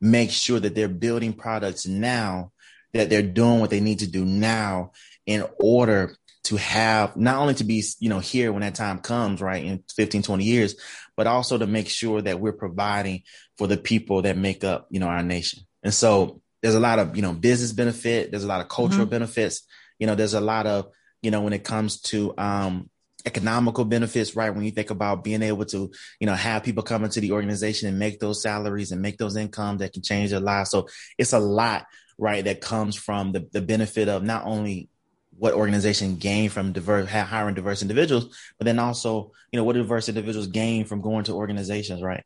make 0.00 0.30
sure 0.30 0.60
that 0.60 0.74
they're 0.74 0.88
building 0.88 1.32
products 1.32 1.86
now, 1.86 2.52
that 2.92 3.10
they're 3.10 3.22
doing 3.22 3.60
what 3.60 3.70
they 3.70 3.80
need 3.80 4.00
to 4.00 4.10
do 4.10 4.24
now 4.24 4.92
in 5.26 5.46
order 5.58 6.16
to 6.44 6.56
have 6.56 7.16
not 7.16 7.36
only 7.36 7.54
to 7.54 7.64
be, 7.64 7.84
you 7.98 8.08
know, 8.08 8.18
here 8.18 8.52
when 8.52 8.62
that 8.62 8.74
time 8.74 8.98
comes, 8.98 9.40
right, 9.40 9.64
in 9.64 9.84
15, 9.94 10.22
20 10.22 10.44
years, 10.44 10.74
but 11.16 11.26
also 11.26 11.58
to 11.58 11.66
make 11.66 11.88
sure 11.88 12.22
that 12.22 12.40
we're 12.40 12.52
providing 12.52 13.22
for 13.58 13.66
the 13.66 13.76
people 13.76 14.22
that 14.22 14.36
make 14.36 14.64
up, 14.64 14.86
you 14.90 15.00
know, 15.00 15.06
our 15.06 15.22
nation. 15.22 15.62
And 15.82 15.92
so 15.92 16.40
there's 16.62 16.74
a 16.74 16.80
lot 16.80 16.98
of, 16.98 17.16
you 17.16 17.22
know, 17.22 17.32
business 17.32 17.72
benefit, 17.72 18.30
there's 18.30 18.44
a 18.44 18.48
lot 18.48 18.60
of 18.60 18.68
cultural 18.68 19.04
mm-hmm. 19.04 19.10
benefits, 19.10 19.62
you 19.98 20.06
know, 20.06 20.14
there's 20.14 20.34
a 20.34 20.40
lot 20.40 20.66
of, 20.66 20.88
you 21.22 21.30
know, 21.30 21.42
when 21.42 21.52
it 21.52 21.64
comes 21.64 22.00
to 22.00 22.34
um, 22.38 22.88
economical 23.26 23.84
benefits, 23.84 24.36
right? 24.36 24.54
When 24.54 24.64
you 24.64 24.70
think 24.70 24.90
about 24.90 25.24
being 25.24 25.42
able 25.42 25.64
to, 25.66 25.90
you 26.18 26.26
know, 26.26 26.34
have 26.34 26.62
people 26.62 26.82
come 26.82 27.04
into 27.04 27.20
the 27.20 27.32
organization 27.32 27.88
and 27.88 27.98
make 27.98 28.20
those 28.20 28.42
salaries 28.42 28.92
and 28.92 29.02
make 29.02 29.18
those 29.18 29.36
incomes 29.36 29.80
that 29.80 29.92
can 29.92 30.02
change 30.02 30.30
their 30.30 30.40
lives. 30.40 30.70
So 30.70 30.88
it's 31.18 31.32
a 31.32 31.38
lot, 31.38 31.86
right, 32.18 32.44
that 32.44 32.60
comes 32.60 32.96
from 32.96 33.32
the, 33.32 33.48
the 33.52 33.60
benefit 33.60 34.08
of 34.08 34.22
not 34.22 34.44
only 34.46 34.88
what 35.36 35.54
organization 35.54 36.16
gain 36.16 36.50
from 36.50 36.72
diverse 36.72 37.08
hiring 37.08 37.54
diverse 37.54 37.82
individuals, 37.82 38.36
but 38.58 38.66
then 38.66 38.78
also, 38.78 39.32
you 39.50 39.58
know, 39.58 39.64
what 39.64 39.74
diverse 39.74 40.08
individuals 40.08 40.46
gain 40.46 40.84
from 40.84 41.00
going 41.00 41.24
to 41.24 41.32
organizations, 41.32 42.02
right? 42.02 42.24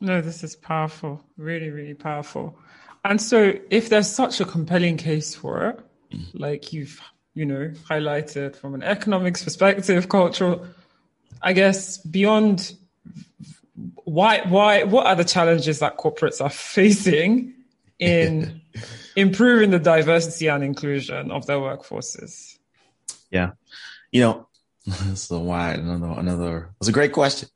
No, 0.00 0.20
this 0.20 0.44
is 0.44 0.54
powerful, 0.56 1.24
really, 1.36 1.70
really 1.70 1.94
powerful. 1.94 2.56
And 3.04 3.20
so, 3.20 3.54
if 3.70 3.88
there's 3.88 4.08
such 4.08 4.40
a 4.40 4.44
compelling 4.44 4.96
case 4.96 5.34
for 5.34 5.70
it, 5.70 5.80
mm-hmm. 6.12 6.38
like 6.38 6.72
you've 6.72 7.00
you 7.34 7.46
know, 7.46 7.72
highlighted 7.88 8.56
from 8.56 8.74
an 8.74 8.82
economics 8.82 9.42
perspective, 9.42 10.08
cultural. 10.08 10.66
I 11.40 11.52
guess 11.52 11.98
beyond 11.98 12.74
why, 14.04 14.42
why, 14.46 14.84
what 14.84 15.06
are 15.06 15.14
the 15.16 15.24
challenges 15.24 15.78
that 15.80 15.96
corporates 15.96 16.42
are 16.44 16.50
facing 16.50 17.54
in 17.98 18.60
improving 19.16 19.70
the 19.70 19.78
diversity 19.78 20.48
and 20.48 20.62
inclusion 20.62 21.30
of 21.30 21.46
their 21.46 21.58
workforces? 21.58 22.58
Yeah, 23.30 23.52
you 24.10 24.20
know, 24.20 24.48
so 25.14 25.38
why 25.38 25.74
another 25.74 26.18
another 26.18 26.70
it's 26.80 26.88
a 26.88 26.92
great 26.92 27.12
question 27.12 27.48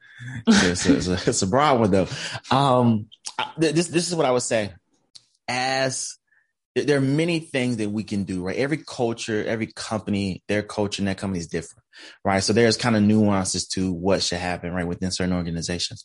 it's, 0.47 0.87
a, 0.87 0.97
it's, 0.97 1.09
a, 1.09 1.13
it's, 1.15 1.43
a, 1.43 1.47
broad 1.47 1.81
one 1.81 1.91
though 1.91 2.07
um 2.51 3.07
this 3.59 3.89
this 3.89 4.09
is 4.09 4.15
what 4.15 4.27
i 4.27 4.31
would 4.31 4.43
say 4.43 4.73
as 5.49 6.19
there 6.85 6.99
are 6.99 7.03
many 7.03 7.41
things 7.41 7.79
that 7.79 7.91
we 7.91 8.05
can 8.05 8.25
do 8.25 8.43
right? 8.43 8.57
Every 8.57 8.79
culture 8.79 9.45
every 9.45 9.69
company 9.69 10.43
their 10.49 10.63
culture 10.63 11.01
and 11.01 11.09
that 11.09 11.19
company 11.19 11.41
is 11.41 11.47
different 11.47 11.85
right? 12.25 12.43
So 12.43 12.53
there's 12.53 12.77
kind 12.77 12.97
of 12.97 13.03
nuances 13.03 13.67
to 13.69 13.93
what 13.93 14.23
should 14.23 14.39
happen 14.39 14.73
right 14.73 14.87
within 14.87 15.11
certain 15.11 15.35
organizations. 15.35 16.05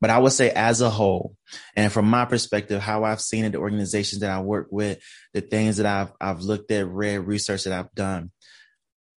But 0.00 0.10
i 0.10 0.18
would 0.18 0.32
say 0.32 0.50
as 0.50 0.80
a 0.80 0.90
whole 0.90 1.34
and 1.76 1.92
from 1.92 2.06
my 2.06 2.24
perspective 2.24 2.80
how 2.80 3.04
i've 3.04 3.20
seen 3.20 3.44
it 3.44 3.50
the 3.50 3.58
organizations 3.58 4.20
that 4.20 4.30
i 4.30 4.40
work 4.40 4.68
with 4.70 4.98
the 5.34 5.40
things 5.40 5.76
that 5.78 5.86
i've 5.86 6.12
i've 6.20 6.40
looked 6.40 6.70
at 6.70 6.86
read 6.86 7.18
research 7.26 7.64
that 7.64 7.72
i've 7.72 7.92
done 7.94 8.30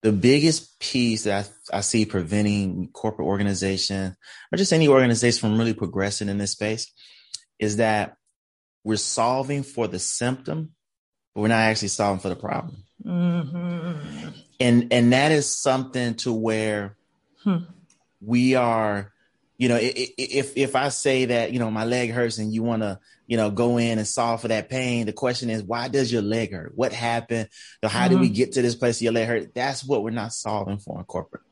the 0.05 0.11
biggest 0.11 0.79
piece 0.79 1.23
that 1.23 1.49
I, 1.73 1.77
I, 1.77 1.81
see 1.81 2.05
preventing 2.05 2.89
corporate 2.93 3.27
organization 3.27 4.15
or 4.51 4.57
just 4.57 4.71
any 4.71 4.87
organization 4.87 5.39
from 5.39 5.57
really 5.57 5.73
progressing 5.73 6.29
in 6.29 6.37
this 6.37 6.51
space 6.51 6.91
is 7.57 7.77
that 7.77 8.15
we're 8.83 8.97
solving 8.97 9.63
for 9.63 9.87
the 9.87 9.97
symptom, 9.97 10.74
but 11.35 11.41
we're 11.41 11.49
not 11.49 11.59
actually 11.59 11.89
solving 11.89 12.21
for 12.21 12.29
the 12.29 12.35
problem. 12.35 12.77
Mm-hmm. 13.05 14.29
And 14.59 14.87
and 14.91 15.13
that 15.13 15.31
is 15.31 15.53
something 15.53 16.15
to 16.15 16.33
where 16.33 16.95
hmm. 17.43 17.57
we 18.21 18.55
are, 18.55 19.11
you 19.57 19.69
know, 19.69 19.77
if 19.79 20.57
if 20.57 20.75
I 20.75 20.89
say 20.89 21.25
that 21.25 21.51
you 21.51 21.59
know 21.59 21.69
my 21.69 21.85
leg 21.85 22.09
hurts 22.11 22.39
and 22.39 22.51
you 22.51 22.63
want 22.63 22.81
to 22.81 22.99
you 23.27 23.37
know, 23.37 23.49
go 23.49 23.77
in 23.77 23.97
and 23.97 24.07
solve 24.07 24.41
for 24.41 24.49
that 24.49 24.69
pain. 24.69 25.05
The 25.05 25.13
question 25.13 25.49
is, 25.49 25.63
why 25.63 25.87
does 25.87 26.11
your 26.11 26.21
leg 26.21 26.53
hurt? 26.53 26.73
What 26.75 26.93
happened? 26.93 27.49
So 27.83 27.89
how 27.89 28.01
mm-hmm. 28.01 28.09
did 28.09 28.21
we 28.21 28.29
get 28.29 28.53
to 28.53 28.61
this 28.61 28.75
place? 28.75 29.01
Your 29.01 29.13
leg 29.13 29.27
hurt. 29.27 29.55
That's 29.55 29.83
what 29.83 30.03
we're 30.03 30.11
not 30.11 30.33
solving 30.33 30.77
for 30.77 30.99
in 30.99 31.05
corporate. 31.05 31.43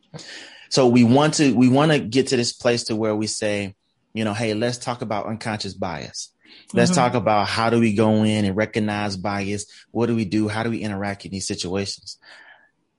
So 0.69 0.87
we 0.87 1.03
want 1.03 1.35
to, 1.35 1.53
we 1.55 1.69
want 1.69 1.91
to 1.91 1.99
get 1.99 2.27
to 2.27 2.37
this 2.37 2.53
place 2.53 2.85
to 2.85 2.95
where 2.95 3.15
we 3.15 3.27
say, 3.27 3.75
you 4.13 4.23
know, 4.23 4.33
hey, 4.33 4.53
let's 4.53 4.77
talk 4.77 5.01
about 5.01 5.25
unconscious 5.25 5.73
bias. 5.73 6.32
Let's 6.73 6.91
mm-hmm. 6.91 6.99
talk 6.99 7.13
about 7.13 7.47
how 7.47 7.69
do 7.69 7.79
we 7.79 7.93
go 7.93 8.23
in 8.23 8.45
and 8.45 8.55
recognize 8.55 9.17
bias? 9.17 9.65
What 9.91 10.07
do 10.07 10.15
we 10.15 10.25
do? 10.25 10.47
How 10.47 10.63
do 10.63 10.69
we 10.69 10.79
interact 10.79 11.25
in 11.25 11.31
these 11.31 11.47
situations? 11.47 12.17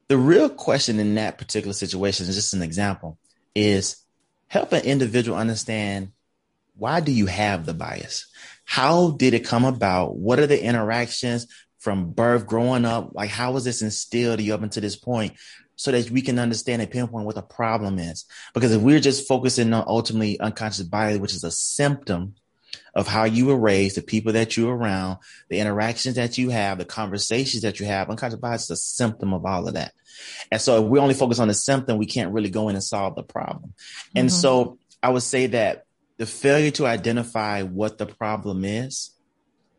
The 0.08 0.18
real 0.18 0.48
question 0.48 1.00
in 1.00 1.14
that 1.14 1.38
particular 1.38 1.72
situation 1.72 2.26
is 2.26 2.34
just 2.34 2.54
an 2.54 2.62
example 2.62 3.18
is 3.54 3.96
help 4.48 4.72
an 4.72 4.84
individual 4.84 5.36
understand 5.38 6.12
why 6.76 7.00
do 7.00 7.12
you 7.12 7.26
have 7.26 7.66
the 7.66 7.74
bias? 7.74 8.26
How 8.64 9.12
did 9.12 9.34
it 9.34 9.46
come 9.46 9.64
about? 9.64 10.16
What 10.16 10.38
are 10.38 10.46
the 10.46 10.62
interactions 10.62 11.46
from 11.78 12.12
birth, 12.12 12.46
growing 12.46 12.84
up? 12.84 13.10
Like, 13.14 13.30
how 13.30 13.52
was 13.52 13.64
this 13.64 13.82
instilled 13.82 14.38
to 14.38 14.44
you 14.44 14.54
up 14.54 14.62
until 14.62 14.80
this 14.80 14.96
point? 14.96 15.34
So 15.76 15.90
that 15.90 16.10
we 16.10 16.22
can 16.22 16.38
understand 16.38 16.82
and 16.82 16.90
pinpoint 16.90 17.26
what 17.26 17.34
the 17.34 17.42
problem 17.42 17.98
is. 17.98 18.26
Because 18.54 18.72
if 18.72 18.80
we're 18.80 19.00
just 19.00 19.26
focusing 19.26 19.72
on 19.72 19.84
ultimately 19.86 20.38
unconscious 20.38 20.84
bias, 20.84 21.18
which 21.18 21.34
is 21.34 21.44
a 21.44 21.50
symptom 21.50 22.34
of 22.94 23.06
how 23.06 23.24
you 23.24 23.46
were 23.46 23.56
raised, 23.56 23.96
the 23.96 24.02
people 24.02 24.32
that 24.32 24.56
you're 24.56 24.74
around, 24.74 25.18
the 25.48 25.58
interactions 25.58 26.16
that 26.16 26.38
you 26.38 26.50
have, 26.50 26.78
the 26.78 26.84
conversations 26.84 27.62
that 27.62 27.80
you 27.80 27.86
have, 27.86 28.08
unconscious 28.08 28.38
bias 28.38 28.64
is 28.64 28.70
a 28.70 28.76
symptom 28.76 29.32
of 29.32 29.44
all 29.44 29.66
of 29.66 29.74
that. 29.74 29.92
And 30.52 30.60
so 30.60 30.84
if 30.84 30.88
we 30.88 30.98
only 30.98 31.14
focus 31.14 31.38
on 31.38 31.48
the 31.48 31.54
symptom, 31.54 31.98
we 31.98 32.06
can't 32.06 32.32
really 32.32 32.50
go 32.50 32.68
in 32.68 32.76
and 32.76 32.84
solve 32.84 33.16
the 33.16 33.22
problem. 33.22 33.74
Mm-hmm. 33.74 34.18
And 34.18 34.32
so 34.32 34.78
I 35.02 35.10
would 35.10 35.22
say 35.22 35.48
that 35.48 35.84
the 36.16 36.26
failure 36.26 36.70
to 36.72 36.86
identify 36.86 37.62
what 37.62 37.98
the 37.98 38.06
problem 38.06 38.64
is 38.64 39.10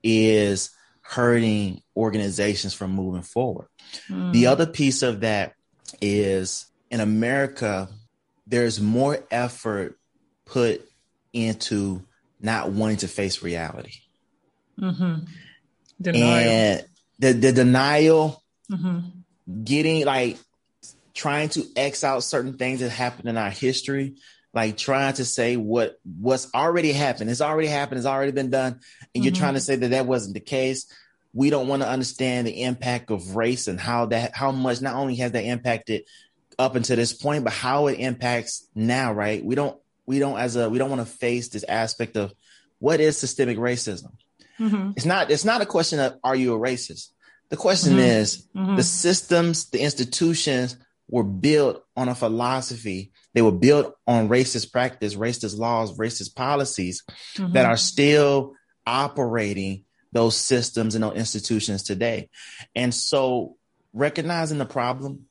is 0.04 0.72
hurting 1.02 1.82
organizations 1.96 2.74
from 2.74 2.92
moving 2.92 3.22
forward. 3.22 3.68
Mm. 4.10 4.34
The 4.34 4.48
other 4.48 4.66
piece 4.66 5.04
of 5.04 5.22
that 5.22 5.54
is 6.02 6.66
in 6.92 7.00
America, 7.00 7.90
there's 8.46 8.82
more 8.82 9.20
effort 9.32 9.98
put 10.46 10.88
into 11.32 12.06
not 12.46 12.72
wanting 12.72 12.98
to 12.98 13.08
face 13.08 13.44
reality. 13.44 13.94
Mm-hmm. 14.80 15.26
And 16.14 16.86
the, 17.20 17.32
the 17.34 17.52
denial, 17.52 18.44
mm-hmm. 18.72 19.00
getting 19.64 20.06
like 20.06 20.38
trying 21.14 21.50
to 21.50 21.64
X 21.76 22.04
out 22.04 22.24
certain 22.24 22.58
things 22.58 22.82
that 22.82 22.90
happened 22.90 23.30
in 23.30 23.38
our 23.38 23.50
history 23.50 24.16
like 24.56 24.78
trying 24.78 25.14
to 25.14 25.26
say 25.26 25.58
what 25.58 26.00
what's 26.04 26.52
already 26.56 26.94
happened. 26.94 27.30
It's 27.30 27.42
already 27.42 27.68
happened. 27.68 27.98
It's 27.98 28.08
already 28.08 28.32
been 28.32 28.50
done, 28.50 28.72
and 28.74 28.80
mm-hmm. 28.82 29.24
you're 29.24 29.34
trying 29.34 29.56
to 29.56 29.60
say 29.60 29.76
that 29.76 29.90
that 29.90 30.08
wasn't 30.08 30.34
the 30.34 30.40
case. 30.40 30.88
We 31.34 31.50
don't 31.50 31.68
want 31.68 31.82
to 31.82 31.90
understand 31.90 32.48
the 32.48 32.64
impact 32.64 33.12
of 33.12 33.36
race 33.36 33.68
and 33.68 33.80
how 33.80 34.08
that 34.08 34.34
how 34.34 34.52
much 34.52 34.82
not 34.82 34.96
only 34.96 35.18
has 35.18 35.34
that 35.34 35.44
impacted 35.44 36.06
up 36.58 36.76
until 36.76 36.96
this 36.96 37.12
point, 37.12 37.44
but 37.44 37.52
how 37.52 37.88
it 37.88 38.00
impacts 38.00 38.66
now. 38.74 39.12
Right? 39.12 39.44
We 39.44 39.56
don't 39.56 39.78
we 40.06 40.20
don't 40.20 40.38
as 40.38 40.56
a 40.56 40.70
we 40.70 40.78
don't 40.78 40.90
want 40.90 41.02
to 41.02 41.14
face 41.14 41.50
this 41.50 41.64
aspect 41.64 42.18
of 42.18 42.34
what 42.80 43.00
is 43.00 43.18
systemic 43.18 43.58
racism. 43.58 44.12
Mm-hmm. 44.60 44.92
It's 44.96 45.06
not 45.06 45.32
it's 45.32 45.46
not 45.46 45.62
a 45.62 45.66
question 45.66 46.00
of 46.00 46.18
are 46.24 46.36
you 46.36 46.54
a 46.54 46.60
racist. 46.60 47.10
The 47.50 47.58
question 47.58 47.94
mm-hmm. 47.94 48.00
is 48.00 48.48
mm-hmm. 48.56 48.76
the 48.76 48.84
systems, 48.84 49.70
the 49.70 49.80
institutions 49.80 50.78
were 51.08 51.24
built 51.24 51.84
on 51.96 52.10
a 52.10 52.16
philosophy. 52.16 53.12
They 53.34 53.42
were 53.42 53.52
built 53.52 53.96
on 54.08 54.30
racist 54.30 54.72
practice, 54.72 55.16
racist 55.16 55.58
laws, 55.58 55.98
racist 55.98 56.36
policies 56.36 57.04
mm-hmm. 57.36 57.54
that 57.54 57.66
are 57.66 57.78
still 57.78 58.54
operating 58.88 59.84
those 60.12 60.36
systems 60.36 60.96
and 60.96 61.04
those 61.04 61.18
institutions 61.18 61.84
today. 61.84 62.30
And 62.76 62.94
so 62.94 63.58
recognizing 63.94 64.58
the 64.58 64.66
problem 64.66 65.28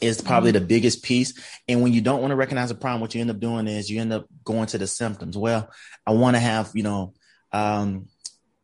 is 0.00 0.20
probably 0.20 0.52
mm-hmm. 0.52 0.60
the 0.60 0.66
biggest 0.66 1.02
piece. 1.02 1.34
And 1.66 1.82
when 1.82 1.92
you 1.92 2.00
don't 2.00 2.20
want 2.20 2.30
to 2.30 2.36
recognize 2.36 2.70
a 2.70 2.74
problem, 2.74 3.00
what 3.00 3.14
you 3.14 3.20
end 3.20 3.30
up 3.30 3.40
doing 3.40 3.66
is 3.66 3.90
you 3.90 4.00
end 4.00 4.12
up 4.12 4.26
going 4.44 4.66
to 4.66 4.78
the 4.78 4.86
symptoms. 4.86 5.36
Well, 5.36 5.70
I 6.06 6.12
want 6.12 6.36
to 6.36 6.40
have, 6.40 6.70
you 6.74 6.82
know, 6.82 7.14
um, 7.52 8.08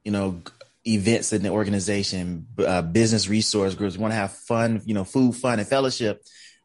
you 0.05 0.13
know, 0.13 0.43
events 0.87 1.33
in 1.33 1.43
the 1.43 1.49
organization, 1.49 2.47
uh, 2.59 2.83
business 2.83 3.29
resource 3.29 3.75
groups. 3.75 3.97
We 3.97 4.03
want 4.03 4.13
to 4.13 4.17
have 4.17 4.33
fun, 4.33 4.83
you 4.85 4.95
know, 4.95 5.05
food, 5.05 5.35
fun, 5.35 5.59
and 5.59 5.69
fellowship. 5.69 6.23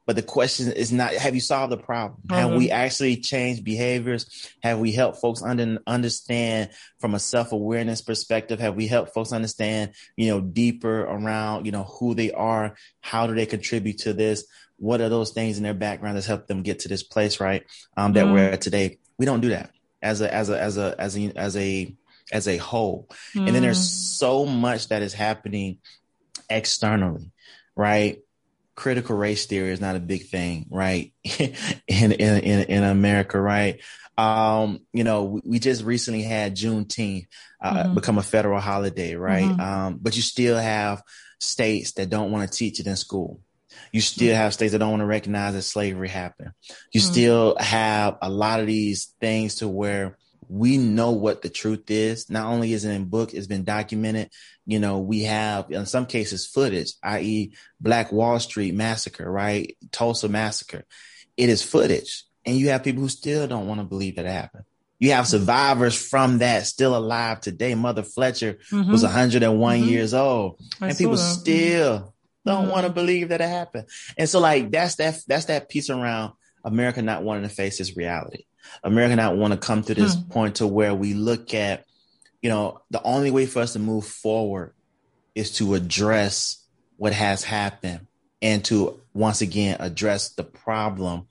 But 0.09 0.15
the 0.15 0.23
question 0.23 0.71
is 0.71 0.91
not 0.91 1.13
have 1.13 1.35
you 1.35 1.39
solved 1.39 1.71
the 1.71 1.77
problem? 1.77 2.19
Mm-hmm. 2.25 2.33
Have 2.33 2.53
we 2.53 2.69
mm-hmm. 2.69 2.73
actually 2.73 3.17
changed 3.17 3.63
behaviors? 3.63 4.49
Have 4.63 4.79
we 4.79 4.91
helped 4.91 5.21
folks 5.21 5.43
under, 5.43 5.77
understand 5.85 6.71
from 6.97 7.13
a 7.13 7.19
self 7.19 7.51
awareness 7.51 8.01
perspective? 8.01 8.59
Have 8.59 8.75
we 8.75 8.87
helped 8.87 9.13
folks 9.13 9.31
understand, 9.31 9.91
you 10.15 10.29
know, 10.29 10.41
deeper 10.41 11.01
around, 11.03 11.67
you 11.67 11.71
know, 11.71 11.83
who 11.83 12.15
they 12.15 12.31
are? 12.31 12.75
How 13.01 13.27
do 13.27 13.35
they 13.35 13.45
contribute 13.45 13.99
to 13.99 14.13
this? 14.13 14.45
What 14.77 14.99
are 14.99 15.09
those 15.09 15.29
things 15.29 15.57
in 15.57 15.63
their 15.63 15.75
background 15.75 16.15
that's 16.15 16.25
helped 16.25 16.47
them 16.47 16.63
get 16.63 16.79
to 16.79 16.87
this 16.87 17.03
place, 17.03 17.39
right? 17.39 17.63
Um, 17.95 18.13
that 18.13 18.25
mm-hmm. 18.25 18.33
we're 18.33 18.49
at 18.49 18.61
today. 18.61 18.97
We 19.19 19.27
don't 19.27 19.41
do 19.41 19.49
that 19.49 19.69
as 20.01 20.21
a 20.21 20.33
as 20.33 20.49
a 20.49 20.59
as 20.59 20.77
a 20.79 20.95
as 20.97 21.15
a 21.15 21.31
as 21.35 21.55
a 21.55 21.95
as 22.31 22.47
a 22.47 22.57
whole. 22.57 23.05
Mm-hmm. 23.11 23.45
And 23.45 23.55
then 23.55 23.61
there's 23.61 23.77
mm. 23.77 24.17
so 24.17 24.47
much 24.47 24.87
that 24.87 25.03
is 25.03 25.13
happening 25.13 25.77
externally, 26.49 27.29
right? 27.75 28.23
Critical 28.79 29.17
race 29.17 29.45
theory 29.45 29.71
is 29.71 29.81
not 29.81 29.97
a 29.97 29.99
big 29.99 30.27
thing, 30.27 30.65
right? 30.69 31.13
in, 31.39 31.53
in, 31.87 32.11
in, 32.11 32.59
in 32.63 32.83
America, 32.83 33.39
right? 33.39 33.81
Um, 34.17 34.79
you 34.93 35.03
know, 35.03 35.41
we, 35.43 35.59
just 35.59 35.83
recently 35.83 36.23
had 36.23 36.55
Juneteenth 36.55 37.27
uh, 37.61 37.83
mm-hmm. 37.83 37.95
become 37.95 38.17
a 38.17 38.23
federal 38.23 38.59
holiday, 38.61 39.15
right? 39.15 39.43
Mm-hmm. 39.43 39.59
Um, 39.59 39.99
but 40.01 40.15
you 40.15 40.21
still 40.21 40.57
have 40.57 41.03
states 41.41 41.91
that 41.93 42.09
don't 42.09 42.31
want 42.31 42.49
to 42.49 42.57
teach 42.57 42.79
it 42.79 42.87
in 42.87 42.95
school. 42.95 43.41
You 43.91 43.99
still 43.99 44.35
have 44.35 44.53
states 44.53 44.71
that 44.71 44.79
don't 44.79 44.91
want 44.91 45.01
to 45.01 45.07
recognize 45.07 45.55
that 45.55 45.63
slavery 45.63 46.07
happened. 46.07 46.51
You 46.93 47.01
mm-hmm. 47.01 47.11
still 47.11 47.57
have 47.59 48.17
a 48.21 48.29
lot 48.29 48.61
of 48.61 48.67
these 48.67 49.13
things 49.19 49.55
to 49.55 49.67
where 49.67 50.17
we 50.49 50.77
know 50.77 51.11
what 51.11 51.43
the 51.43 51.49
truth 51.49 51.89
is. 51.91 52.29
Not 52.29 52.47
only 52.47 52.73
is 52.73 52.83
it 52.83 52.91
in 52.91 53.05
book, 53.05 53.33
it's 53.33 53.47
been 53.47 53.63
documented. 53.63 54.31
You 54.65 54.79
know, 54.79 54.97
we 54.97 55.23
have 55.23 55.71
in 55.71 55.85
some 55.85 56.07
cases 56.07 56.47
footage, 56.47 56.93
i.e., 57.03 57.53
Black 57.79 58.11
Wall 58.11 58.39
Street 58.39 58.73
massacre, 58.73 59.29
right? 59.31 59.77
Tulsa 59.91 60.27
massacre. 60.27 60.85
It 61.37 61.49
is 61.49 61.61
footage, 61.61 62.25
and 62.45 62.57
you 62.57 62.69
have 62.69 62.83
people 62.83 63.03
who 63.03 63.09
still 63.09 63.47
don't 63.47 63.67
want 63.67 63.79
to 63.79 63.85
believe 63.85 64.15
that 64.15 64.25
it 64.25 64.31
happened. 64.31 64.65
You 64.97 65.11
have 65.11 65.27
survivors 65.27 65.95
from 65.95 66.39
that 66.39 66.65
still 66.65 66.97
alive 66.97 67.39
today. 67.39 67.73
Mother 67.73 68.03
Fletcher 68.03 68.59
mm-hmm. 68.69 68.91
was 68.91 69.03
101 69.03 69.79
mm-hmm. 69.79 69.87
years 69.87 70.13
old, 70.13 70.59
I 70.81 70.89
and 70.89 70.97
people 70.97 71.15
that. 71.15 71.19
still 71.19 72.13
don't 72.45 72.63
mm-hmm. 72.63 72.71
want 72.71 72.87
to 72.87 72.91
believe 72.91 73.29
that 73.29 73.39
it 73.39 73.47
happened. 73.47 73.87
And 74.17 74.27
so, 74.27 74.39
like, 74.39 74.71
that's 74.71 74.95
that 74.95 75.21
that's 75.27 75.45
that 75.45 75.69
piece 75.69 75.89
around 75.89 76.33
America 76.65 77.01
not 77.01 77.23
wanting 77.23 77.43
to 77.43 77.49
face 77.49 77.77
this 77.77 77.95
reality. 77.95 78.45
America 78.83 79.15
not 79.15 79.37
want 79.37 79.53
to 79.53 79.59
come 79.59 79.83
to 79.83 79.93
this 79.93 80.15
hmm. 80.15 80.29
point 80.29 80.55
to 80.55 80.67
where 80.67 80.93
we 80.93 81.13
look 81.13 81.53
at, 81.53 81.85
you 82.41 82.49
know, 82.49 82.81
the 82.91 83.01
only 83.03 83.31
way 83.31 83.45
for 83.45 83.59
us 83.59 83.73
to 83.73 83.79
move 83.79 84.05
forward 84.05 84.73
is 85.35 85.51
to 85.57 85.73
address 85.75 86.65
what 86.97 87.13
has 87.13 87.43
happened 87.43 88.07
and 88.41 88.63
to 88.65 88.99
once 89.13 89.41
again 89.41 89.77
address 89.79 90.29
the 90.29 90.43
problem 90.43 91.27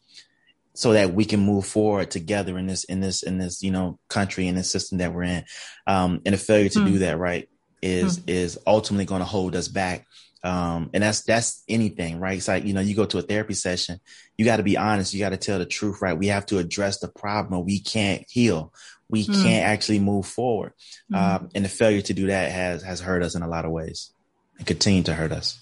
so 0.74 0.92
that 0.92 1.12
we 1.12 1.24
can 1.24 1.40
move 1.40 1.66
forward 1.66 2.10
together 2.10 2.56
in 2.56 2.66
this 2.66 2.84
in 2.84 3.00
this 3.00 3.22
in 3.22 3.38
this 3.38 3.62
you 3.62 3.70
know 3.70 3.98
country 4.08 4.46
in 4.46 4.54
this 4.54 4.70
system 4.70 4.98
that 4.98 5.12
we're 5.12 5.24
in 5.24 5.44
um 5.86 6.22
and 6.24 6.34
a 6.34 6.38
failure 6.38 6.68
to 6.68 6.80
hmm. 6.80 6.86
do 6.86 6.98
that 6.98 7.18
right 7.18 7.48
is 7.82 8.18
hmm. 8.18 8.28
is 8.28 8.58
ultimately 8.66 9.04
going 9.04 9.20
to 9.20 9.24
hold 9.24 9.56
us 9.56 9.68
back 9.68 10.06
Um, 10.44 10.90
and 10.94 11.02
that's 11.02 11.22
that's 11.22 11.64
anything, 11.68 12.20
right? 12.20 12.36
It's 12.38 12.48
like 12.48 12.64
you 12.64 12.72
know, 12.72 12.80
you 12.80 12.94
go 12.94 13.06
to 13.06 13.18
a 13.18 13.22
therapy 13.22 13.54
session, 13.54 14.00
you 14.36 14.44
got 14.44 14.58
to 14.58 14.62
be 14.62 14.76
honest, 14.76 15.12
you 15.12 15.20
got 15.20 15.30
to 15.30 15.36
tell 15.36 15.58
the 15.58 15.66
truth, 15.66 16.00
right? 16.00 16.16
We 16.16 16.28
have 16.28 16.46
to 16.46 16.58
address 16.58 17.00
the 17.00 17.08
problem. 17.08 17.64
We 17.64 17.80
can't 17.80 18.24
heal, 18.28 18.72
we 19.08 19.26
mm. 19.26 19.42
can't 19.42 19.66
actually 19.66 19.98
move 19.98 20.26
forward, 20.26 20.74
mm. 21.12 21.18
um, 21.18 21.48
and 21.54 21.64
the 21.64 21.68
failure 21.68 22.02
to 22.02 22.14
do 22.14 22.28
that 22.28 22.52
has 22.52 22.82
has 22.82 23.00
hurt 23.00 23.22
us 23.22 23.34
in 23.34 23.42
a 23.42 23.48
lot 23.48 23.64
of 23.64 23.72
ways, 23.72 24.12
and 24.58 24.66
continue 24.66 25.02
to 25.04 25.14
hurt 25.14 25.32
us. 25.32 25.60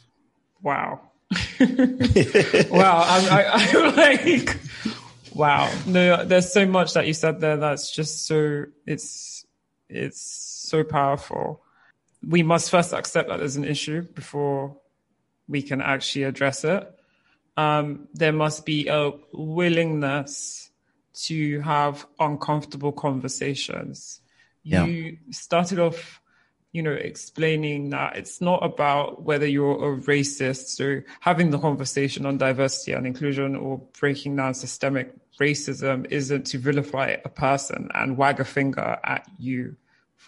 Wow, 0.63 1.01
wow, 1.61 3.03
I'm, 3.07 3.33
I, 3.33 3.45
I'm 3.49 3.97
like, 3.97 4.59
wow. 5.35 5.73
No, 5.87 6.25
there's 6.25 6.53
so 6.53 6.67
much 6.67 6.93
that 6.95 7.07
you 7.07 7.15
said 7.15 7.41
there 7.41 7.57
that's 7.57 7.91
just 7.91 8.27
so 8.27 8.67
it's 8.87 9.47
it's 9.89 10.21
so 10.69 10.85
powerful 10.85 11.63
we 12.27 12.43
must 12.43 12.71
first 12.71 12.93
accept 12.93 13.29
that 13.29 13.39
there's 13.39 13.57
an 13.57 13.65
issue 13.65 14.03
before 14.03 14.77
we 15.49 15.63
can 15.63 15.81
actually 15.81 16.25
address 16.25 16.65
it. 16.65 16.93
Um, 17.57 18.09
there 18.15 18.33
must 18.33 18.67
be 18.67 18.89
a 18.89 19.13
willingness 19.33 20.71
to 21.15 21.61
have 21.61 22.07
uncomfortable 22.19 22.93
conversations. 22.93 24.21
Yeah. 24.63 24.85
You 24.85 25.19
started 25.31 25.79
off, 25.79 26.21
you 26.73 26.83
know, 26.83 26.93
explaining 26.93 27.91
that 27.91 28.17
it's 28.17 28.41
not 28.41 28.65
about 28.65 29.23
whether 29.23 29.47
you're 29.47 29.95
a 29.95 29.97
racist, 30.01 30.77
so 30.77 31.01
having 31.21 31.51
the 31.51 31.59
conversation 31.59 32.27
on 32.27 32.37
diversity 32.37 32.93
and 32.93 33.07
inclusion 33.07 33.57
or 33.57 33.81
breaking 33.99 34.37
down 34.37 34.53
systemic 34.53 35.15
racism 35.41 36.07
isn't 36.11 36.45
to 36.47 36.59
vilify 36.59 37.17
a 37.25 37.29
person 37.29 37.89
and 37.95 38.19
wag 38.19 38.41
a 38.41 38.45
finger 38.45 38.99
at 39.05 39.27
you 39.39 39.77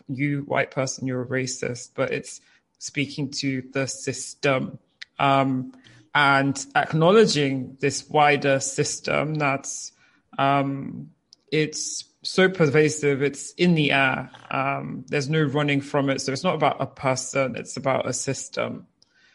you 0.08 0.42
white 0.42 0.70
person 0.70 1.06
you're 1.06 1.22
a 1.22 1.26
racist 1.26 1.90
but 1.94 2.12
it's 2.12 2.40
speaking 2.78 3.30
to 3.30 3.62
the 3.72 3.86
system. 3.86 4.78
Um, 5.18 5.72
and 6.14 6.64
acknowledging 6.74 7.76
this 7.80 8.08
wider 8.08 8.60
system 8.60 9.34
that's 9.34 9.92
um, 10.38 11.10
it's 11.52 12.04
so 12.22 12.48
pervasive 12.48 13.22
it's 13.22 13.52
in 13.52 13.74
the 13.74 13.92
air. 13.92 14.30
Um, 14.50 15.04
there's 15.08 15.28
no 15.28 15.42
running 15.42 15.80
from 15.80 16.10
it. 16.10 16.20
So 16.20 16.32
it's 16.32 16.44
not 16.44 16.54
about 16.54 16.80
a 16.80 16.86
person 16.86 17.56
it's 17.56 17.76
about 17.76 18.08
a 18.08 18.12
system. 18.12 18.86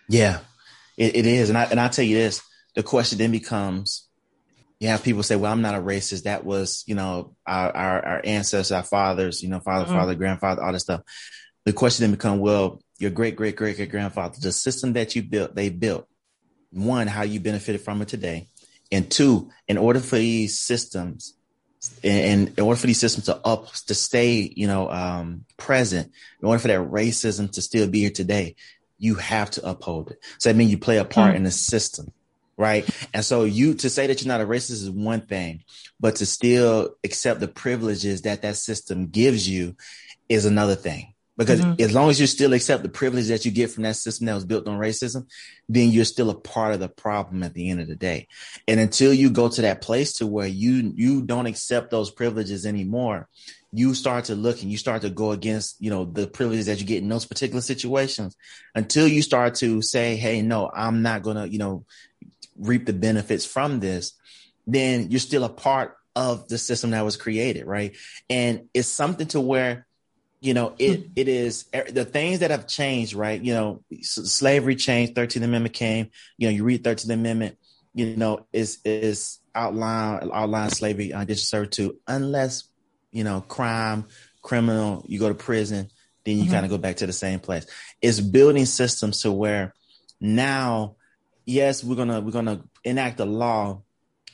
Yeah 0.10 0.40
it, 0.98 1.16
it 1.16 1.26
is. 1.26 1.50
And 1.50 1.58
I, 1.58 1.64
and 1.66 1.80
i 1.80 1.88
tell 1.88 2.06
you 2.06 2.16
this 2.18 2.42
the 2.76 2.84
question 2.84 3.18
then 3.18 3.32
becomes 3.32 4.08
you 4.80 4.90
have 4.90 5.04
people 5.04 5.24
say, 5.24 5.36
well, 5.36 5.52
I'm 5.52 5.62
not 5.62 5.76
a 5.76 5.80
racist. 5.80 6.24
That 6.24 6.44
was, 6.44 6.84
you 6.88 6.96
know, 6.96 7.36
our, 7.48 7.76
our, 7.76 8.06
our 8.06 8.22
ancestors, 8.24 8.72
our 8.72 8.84
fathers, 8.84 9.42
you 9.42 9.50
know, 9.50 9.60
father, 9.60 9.86
mm-hmm. 9.86 9.96
father, 9.96 10.16
grandfather, 10.16 10.64
all 10.64 10.74
this 10.74 10.84
stuff. 10.84 11.02
The 11.66 11.74
question 11.74 12.04
then 12.04 12.12
become, 12.12 12.40
well, 12.40 12.82
your 13.00 13.12
great, 13.12 13.36
great, 13.36 13.56
great, 13.56 13.78
great 13.78 13.90
grandfather, 13.90 14.36
the 14.40 14.52
system 14.52 14.94
that 14.94 15.16
you 15.16 15.24
built, 15.24 15.56
they 15.56 15.70
built, 15.70 16.08
one, 16.72 17.08
how 17.08 17.24
you 17.24 17.40
benefited 17.40 17.82
from 17.82 18.02
it 18.02 18.08
today. 18.08 18.50
And 18.92 19.10
two, 19.10 19.50
in 19.68 19.78
order 19.78 20.00
for 20.00 20.18
these 20.18 20.60
systems 20.60 21.34
and 22.04 22.54
in 22.58 22.64
order 22.64 22.80
for 22.80 22.88
these 22.88 23.00
systems 23.00 23.26
to 23.26 23.38
up, 23.46 23.72
to 23.74 23.94
stay, 23.96 24.52
you 24.56 24.68
know, 24.68 24.90
um, 24.90 25.46
present, 25.58 26.12
in 26.42 26.48
order 26.48 26.60
for 26.60 26.68
that 26.70 26.80
racism 26.80 27.52
to 27.52 27.62
still 27.62 27.88
be 27.88 28.02
here 28.02 28.10
today, 28.10 28.56
you 28.98 29.16
have 29.16 29.52
to 29.52 29.68
uphold 29.68 30.12
it. 30.12 30.20
So 30.38 30.50
that 30.50 30.56
means 30.56 30.72
you 30.72 30.78
play 30.78 30.98
a 30.98 31.06
part 31.06 31.30
mm-hmm. 31.30 31.38
in 31.38 31.44
the 31.44 31.52
system 31.52 32.12
right? 32.64 32.90
And 33.14 33.26
so 33.26 33.44
you 33.44 33.74
to 33.76 33.90
say 33.90 34.08
that 34.08 34.22
you're 34.22 34.30
not 34.30 34.42
a 34.42 34.46
racist 34.46 34.72
is 34.72 34.90
one 34.90 35.22
thing, 35.22 35.64
but 36.00 36.16
to 36.18 36.26
still 36.26 36.96
accept 37.04 37.42
the 37.42 37.48
privileges 37.50 38.22
that 38.22 38.42
that 38.44 38.56
system 38.56 39.08
gives 39.08 39.48
you 39.48 39.76
is 40.30 40.46
another 40.46 40.76
thing. 40.76 41.14
Because 41.36 41.62
mm-hmm. 41.62 41.82
as 41.82 41.94
long 41.94 42.10
as 42.10 42.22
you 42.22 42.28
still 42.28 42.54
accept 42.54 42.84
the 42.84 42.90
privilege 42.90 43.28
that 43.28 43.44
you 43.44 43.52
get 43.52 43.72
from 43.72 43.84
that 43.84 43.96
system 43.96 44.28
that 44.28 44.36
was 44.36 44.46
built 44.46 44.68
on 44.68 44.80
racism, 44.80 45.28
then 45.68 45.90
you're 45.90 46.06
still 46.06 46.30
a 46.30 46.40
part 46.40 46.74
of 46.74 46.80
the 46.80 46.88
problem 46.88 47.42
at 47.42 47.56
the 47.56 47.70
end 47.70 47.82
of 47.82 47.88
the 47.88 47.96
day. 47.96 48.28
And 48.68 48.80
until 48.80 49.12
you 49.12 49.32
go 49.32 49.50
to 49.50 49.62
that 49.64 49.82
place 49.82 50.14
to 50.14 50.28
where 50.28 50.48
you 50.48 50.94
you 50.96 51.24
don't 51.24 51.48
accept 51.48 51.90
those 51.90 52.12
privileges 52.12 52.68
anymore, 52.68 53.28
you 53.72 53.96
start 53.96 54.26
to 54.26 54.36
look 54.36 54.62
and 54.62 54.72
you 54.72 54.78
start 54.78 55.02
to 55.02 55.10
go 55.10 55.32
against, 55.32 55.82
you 55.82 55.90
know, 55.90 56.06
the 56.06 56.28
privileges 56.28 56.68
that 56.68 56.80
you 56.80 56.86
get 56.86 57.02
in 57.02 57.10
those 57.10 57.26
particular 57.26 57.62
situations 57.62 58.38
until 58.76 59.08
you 59.08 59.24
start 59.24 59.56
to 59.56 59.82
say, 59.82 60.16
Hey, 60.16 60.44
no, 60.44 60.70
I'm 60.72 61.02
not 61.02 61.24
going 61.24 61.38
to, 61.38 61.50
you 61.50 61.58
know, 61.58 61.84
reap 62.58 62.86
the 62.86 62.94
benefits 62.94 63.46
from 63.46 63.80
this, 63.80 64.14
then 64.68 65.10
you're 65.10 65.20
still 65.20 65.44
a 65.44 65.50
part 65.50 65.98
of 66.16 66.48
the 66.48 66.58
system 66.58 66.92
that 66.92 67.04
was 67.04 67.18
created, 67.18 67.66
right? 67.66 67.96
And 68.30 68.70
it's 68.74 68.88
something 68.88 69.28
to 69.28 69.42
where, 69.42 69.86
you 70.42 70.54
know, 70.54 70.76
it 70.78 71.00
hmm. 71.00 71.12
it 71.16 71.28
is 71.28 71.66
er, 71.76 71.86
the 71.90 72.06
things 72.06 72.40
that 72.40 72.52
have 72.52 72.68
changed, 72.68 73.14
right? 73.14 73.42
You 73.42 73.54
know, 73.54 73.84
slavery 74.02 74.76
changed, 74.76 75.16
13th 75.16 75.44
Amendment 75.44 75.74
came, 75.74 76.10
you 76.38 76.48
know, 76.48 76.54
you 76.54 76.64
read 76.64 76.84
13th 76.84 77.10
Amendment, 77.10 77.58
you 77.94 78.16
know, 78.16 78.46
is 78.52 78.80
is 78.86 79.40
outline 79.56 80.30
outline 80.34 80.70
slavery 80.70 81.14
uh, 81.14 81.24
digital 81.24 81.46
servitude 81.46 81.96
unless, 82.08 82.66
you 83.12 83.24
know, 83.24 83.42
crime, 83.42 84.06
criminal, 84.42 85.04
you 85.08 85.20
go 85.20 85.30
to 85.30 85.36
prison, 85.36 85.90
then 86.26 86.38
you 86.38 86.44
mm-hmm. 86.44 86.54
kind 86.54 86.66
of 86.66 86.70
go 86.70 86.78
back 86.78 86.98
to 86.98 87.08
the 87.08 87.14
same 87.14 87.40
place. 87.40 87.66
It's 88.02 88.20
building 88.20 88.66
systems 88.66 89.22
to 89.22 89.32
where 89.32 89.74
now 90.20 90.96
yes, 91.46 91.84
we're 91.84 91.96
gonna 91.96 92.22
we're 92.22 92.32
gonna 92.32 92.64
enact 92.84 93.20
a 93.20 93.26
law 93.26 93.82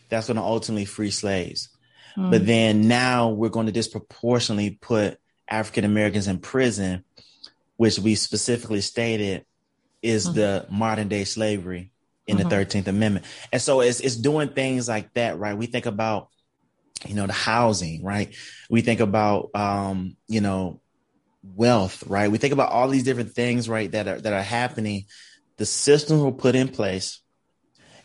that's 0.09 0.27
gonna 0.27 0.43
ultimately 0.43 0.85
free 0.85 1.11
slaves. 1.11 1.69
Mm. 2.17 2.31
But 2.31 2.45
then 2.45 2.87
now 2.87 3.29
we're 3.29 3.49
going 3.49 3.67
to 3.67 3.71
disproportionately 3.71 4.71
put 4.71 5.19
African 5.47 5.85
Americans 5.85 6.27
in 6.27 6.39
prison, 6.39 7.03
which 7.77 7.99
we 7.99 8.15
specifically 8.15 8.81
stated 8.81 9.45
is 10.01 10.27
mm. 10.27 10.35
the 10.35 10.67
modern 10.69 11.07
day 11.07 11.23
slavery 11.23 11.91
in 12.27 12.37
mm-hmm. 12.37 12.49
the 12.49 12.55
13th 12.55 12.87
Amendment. 12.87 13.25
And 13.51 13.61
so 13.61 13.81
it's 13.81 13.99
it's 13.99 14.15
doing 14.15 14.49
things 14.49 14.87
like 14.87 15.13
that, 15.13 15.39
right? 15.39 15.57
We 15.57 15.65
think 15.65 15.85
about 15.85 16.29
you 17.07 17.15
know 17.15 17.27
the 17.27 17.33
housing, 17.33 18.03
right? 18.03 18.33
We 18.69 18.81
think 18.81 18.99
about 18.99 19.49
um, 19.55 20.15
you 20.27 20.41
know 20.41 20.81
wealth, 21.55 22.03
right? 22.07 22.29
We 22.29 22.37
think 22.37 22.53
about 22.53 22.71
all 22.71 22.87
these 22.89 23.03
different 23.03 23.31
things, 23.31 23.69
right, 23.69 23.91
that 23.91 24.07
are 24.07 24.19
that 24.19 24.33
are 24.33 24.43
happening 24.43 25.05
the 25.59 25.65
systems 25.65 26.23
were 26.23 26.31
put 26.31 26.55
in 26.55 26.69
place, 26.69 27.21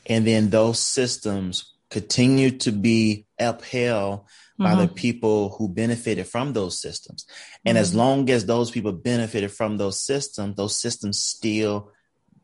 and 0.06 0.26
then 0.26 0.50
those 0.50 0.78
systems 0.78 1.72
continue 1.88 2.50
to 2.50 2.72
be 2.72 3.26
upheld 3.38 4.20
mm-hmm. 4.20 4.64
by 4.64 4.74
the 4.74 4.86
mm-hmm. 4.86 4.94
people 4.94 5.50
who 5.50 5.68
benefited 5.68 6.26
from 6.26 6.52
those 6.52 6.80
systems. 6.80 7.24
And 7.64 7.76
mm-hmm. 7.76 7.82
as 7.82 7.94
long 7.94 8.28
as 8.30 8.44
those 8.44 8.70
people 8.70 8.92
benefited 8.92 9.52
from 9.52 9.76
those 9.76 10.02
systems, 10.02 10.56
those 10.56 10.76
systems 10.76 11.20
still 11.20 11.92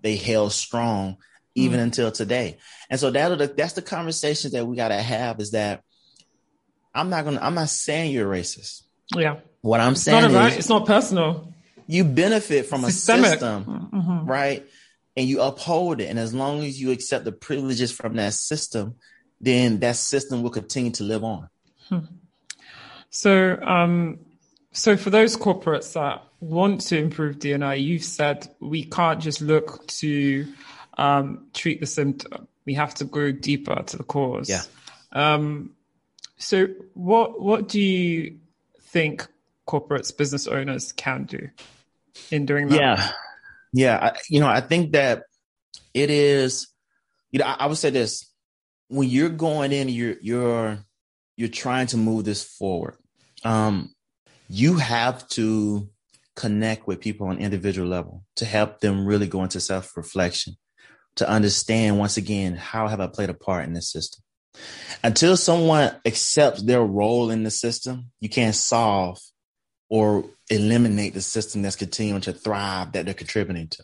they 0.02 0.16
held 0.16 0.52
strong 0.52 1.18
even 1.54 1.78
mm-hmm. 1.78 1.84
until 1.84 2.12
today. 2.12 2.58
And 2.88 2.98
so 2.98 3.10
that 3.10 3.56
that's 3.56 3.74
the 3.74 3.82
conversation 3.82 4.52
that 4.52 4.66
we 4.66 4.76
got 4.76 4.88
to 4.88 5.02
have 5.02 5.40
is 5.40 5.50
that 5.50 5.82
I'm 6.94 7.10
not 7.10 7.24
gonna 7.24 7.40
I'm 7.42 7.54
not 7.54 7.68
saying 7.68 8.12
you're 8.12 8.30
racist. 8.30 8.82
Yeah. 9.14 9.40
What 9.60 9.80
I'm 9.80 9.92
it's 9.92 10.02
saying 10.02 10.32
not 10.32 10.52
is 10.52 10.58
it's 10.58 10.68
not 10.68 10.86
personal. 10.86 11.52
You 11.86 12.04
benefit 12.04 12.66
from 12.66 12.82
Systemic. 12.82 13.24
a 13.24 13.30
system, 13.30 13.90
mm-hmm. 13.92 14.26
right? 14.26 14.64
And 15.20 15.28
you 15.28 15.42
uphold 15.42 16.00
it. 16.00 16.06
And 16.06 16.18
as 16.18 16.32
long 16.32 16.64
as 16.64 16.80
you 16.80 16.92
accept 16.92 17.26
the 17.26 17.32
privileges 17.32 17.92
from 17.92 18.16
that 18.16 18.32
system, 18.32 18.94
then 19.38 19.80
that 19.80 19.96
system 19.96 20.42
will 20.42 20.50
continue 20.50 20.92
to 20.92 21.04
live 21.04 21.22
on. 21.22 21.50
Hmm. 21.90 21.98
So, 23.10 23.60
um, 23.60 24.20
so 24.72 24.96
for 24.96 25.10
those 25.10 25.36
corporates 25.36 25.92
that 25.92 26.22
want 26.40 26.80
to 26.82 26.96
improve 26.96 27.38
D&I, 27.38 27.74
you've 27.74 28.02
said 28.02 28.48
we 28.60 28.84
can't 28.84 29.20
just 29.20 29.42
look 29.42 29.86
to 29.88 30.46
um, 30.96 31.48
treat 31.52 31.80
the 31.80 31.86
symptom. 31.86 32.48
We 32.64 32.72
have 32.74 32.94
to 32.94 33.04
go 33.04 33.30
deeper 33.30 33.82
to 33.82 33.96
the 33.98 34.04
cause. 34.04 34.48
Yeah. 34.48 34.62
Um, 35.12 35.74
so, 36.38 36.68
what 36.94 37.42
what 37.42 37.68
do 37.68 37.80
you 37.80 38.38
think 38.80 39.26
corporates, 39.66 40.16
business 40.16 40.46
owners 40.46 40.92
can 40.92 41.24
do 41.24 41.50
in 42.30 42.46
doing 42.46 42.68
that? 42.68 42.80
Yeah. 42.80 43.10
Yeah, 43.72 43.96
I, 43.96 44.18
you 44.28 44.40
know, 44.40 44.48
I 44.48 44.60
think 44.60 44.92
that 44.92 45.24
it 45.94 46.10
is. 46.10 46.68
You 47.30 47.38
know, 47.38 47.46
I, 47.46 47.56
I 47.60 47.66
would 47.66 47.78
say 47.78 47.90
this: 47.90 48.32
when 48.88 49.08
you're 49.08 49.28
going 49.28 49.72
in, 49.72 49.88
you're 49.88 50.16
you're 50.20 50.78
you're 51.36 51.48
trying 51.48 51.86
to 51.88 51.96
move 51.96 52.24
this 52.24 52.42
forward. 52.42 52.96
Um, 53.44 53.94
you 54.48 54.74
have 54.76 55.26
to 55.28 55.88
connect 56.36 56.86
with 56.86 57.00
people 57.00 57.28
on 57.28 57.38
individual 57.38 57.88
level 57.88 58.24
to 58.36 58.44
help 58.44 58.80
them 58.80 59.06
really 59.06 59.26
go 59.26 59.42
into 59.42 59.60
self 59.60 59.96
reflection, 59.96 60.56
to 61.16 61.28
understand 61.28 61.98
once 61.98 62.16
again 62.16 62.56
how 62.56 62.88
have 62.88 63.00
I 63.00 63.06
played 63.06 63.30
a 63.30 63.34
part 63.34 63.64
in 63.64 63.74
this 63.74 63.90
system. 63.90 64.22
Until 65.02 65.36
someone 65.36 65.94
accepts 66.04 66.62
their 66.62 66.82
role 66.82 67.30
in 67.30 67.44
the 67.44 67.50
system, 67.50 68.10
you 68.20 68.28
can't 68.28 68.54
solve 68.54 69.18
or 69.90 70.24
eliminate 70.48 71.12
the 71.12 71.20
system 71.20 71.60
that's 71.60 71.76
continuing 71.76 72.22
to 72.22 72.32
thrive 72.32 72.92
that 72.92 73.04
they're 73.04 73.12
contributing 73.12 73.68
to. 73.68 73.82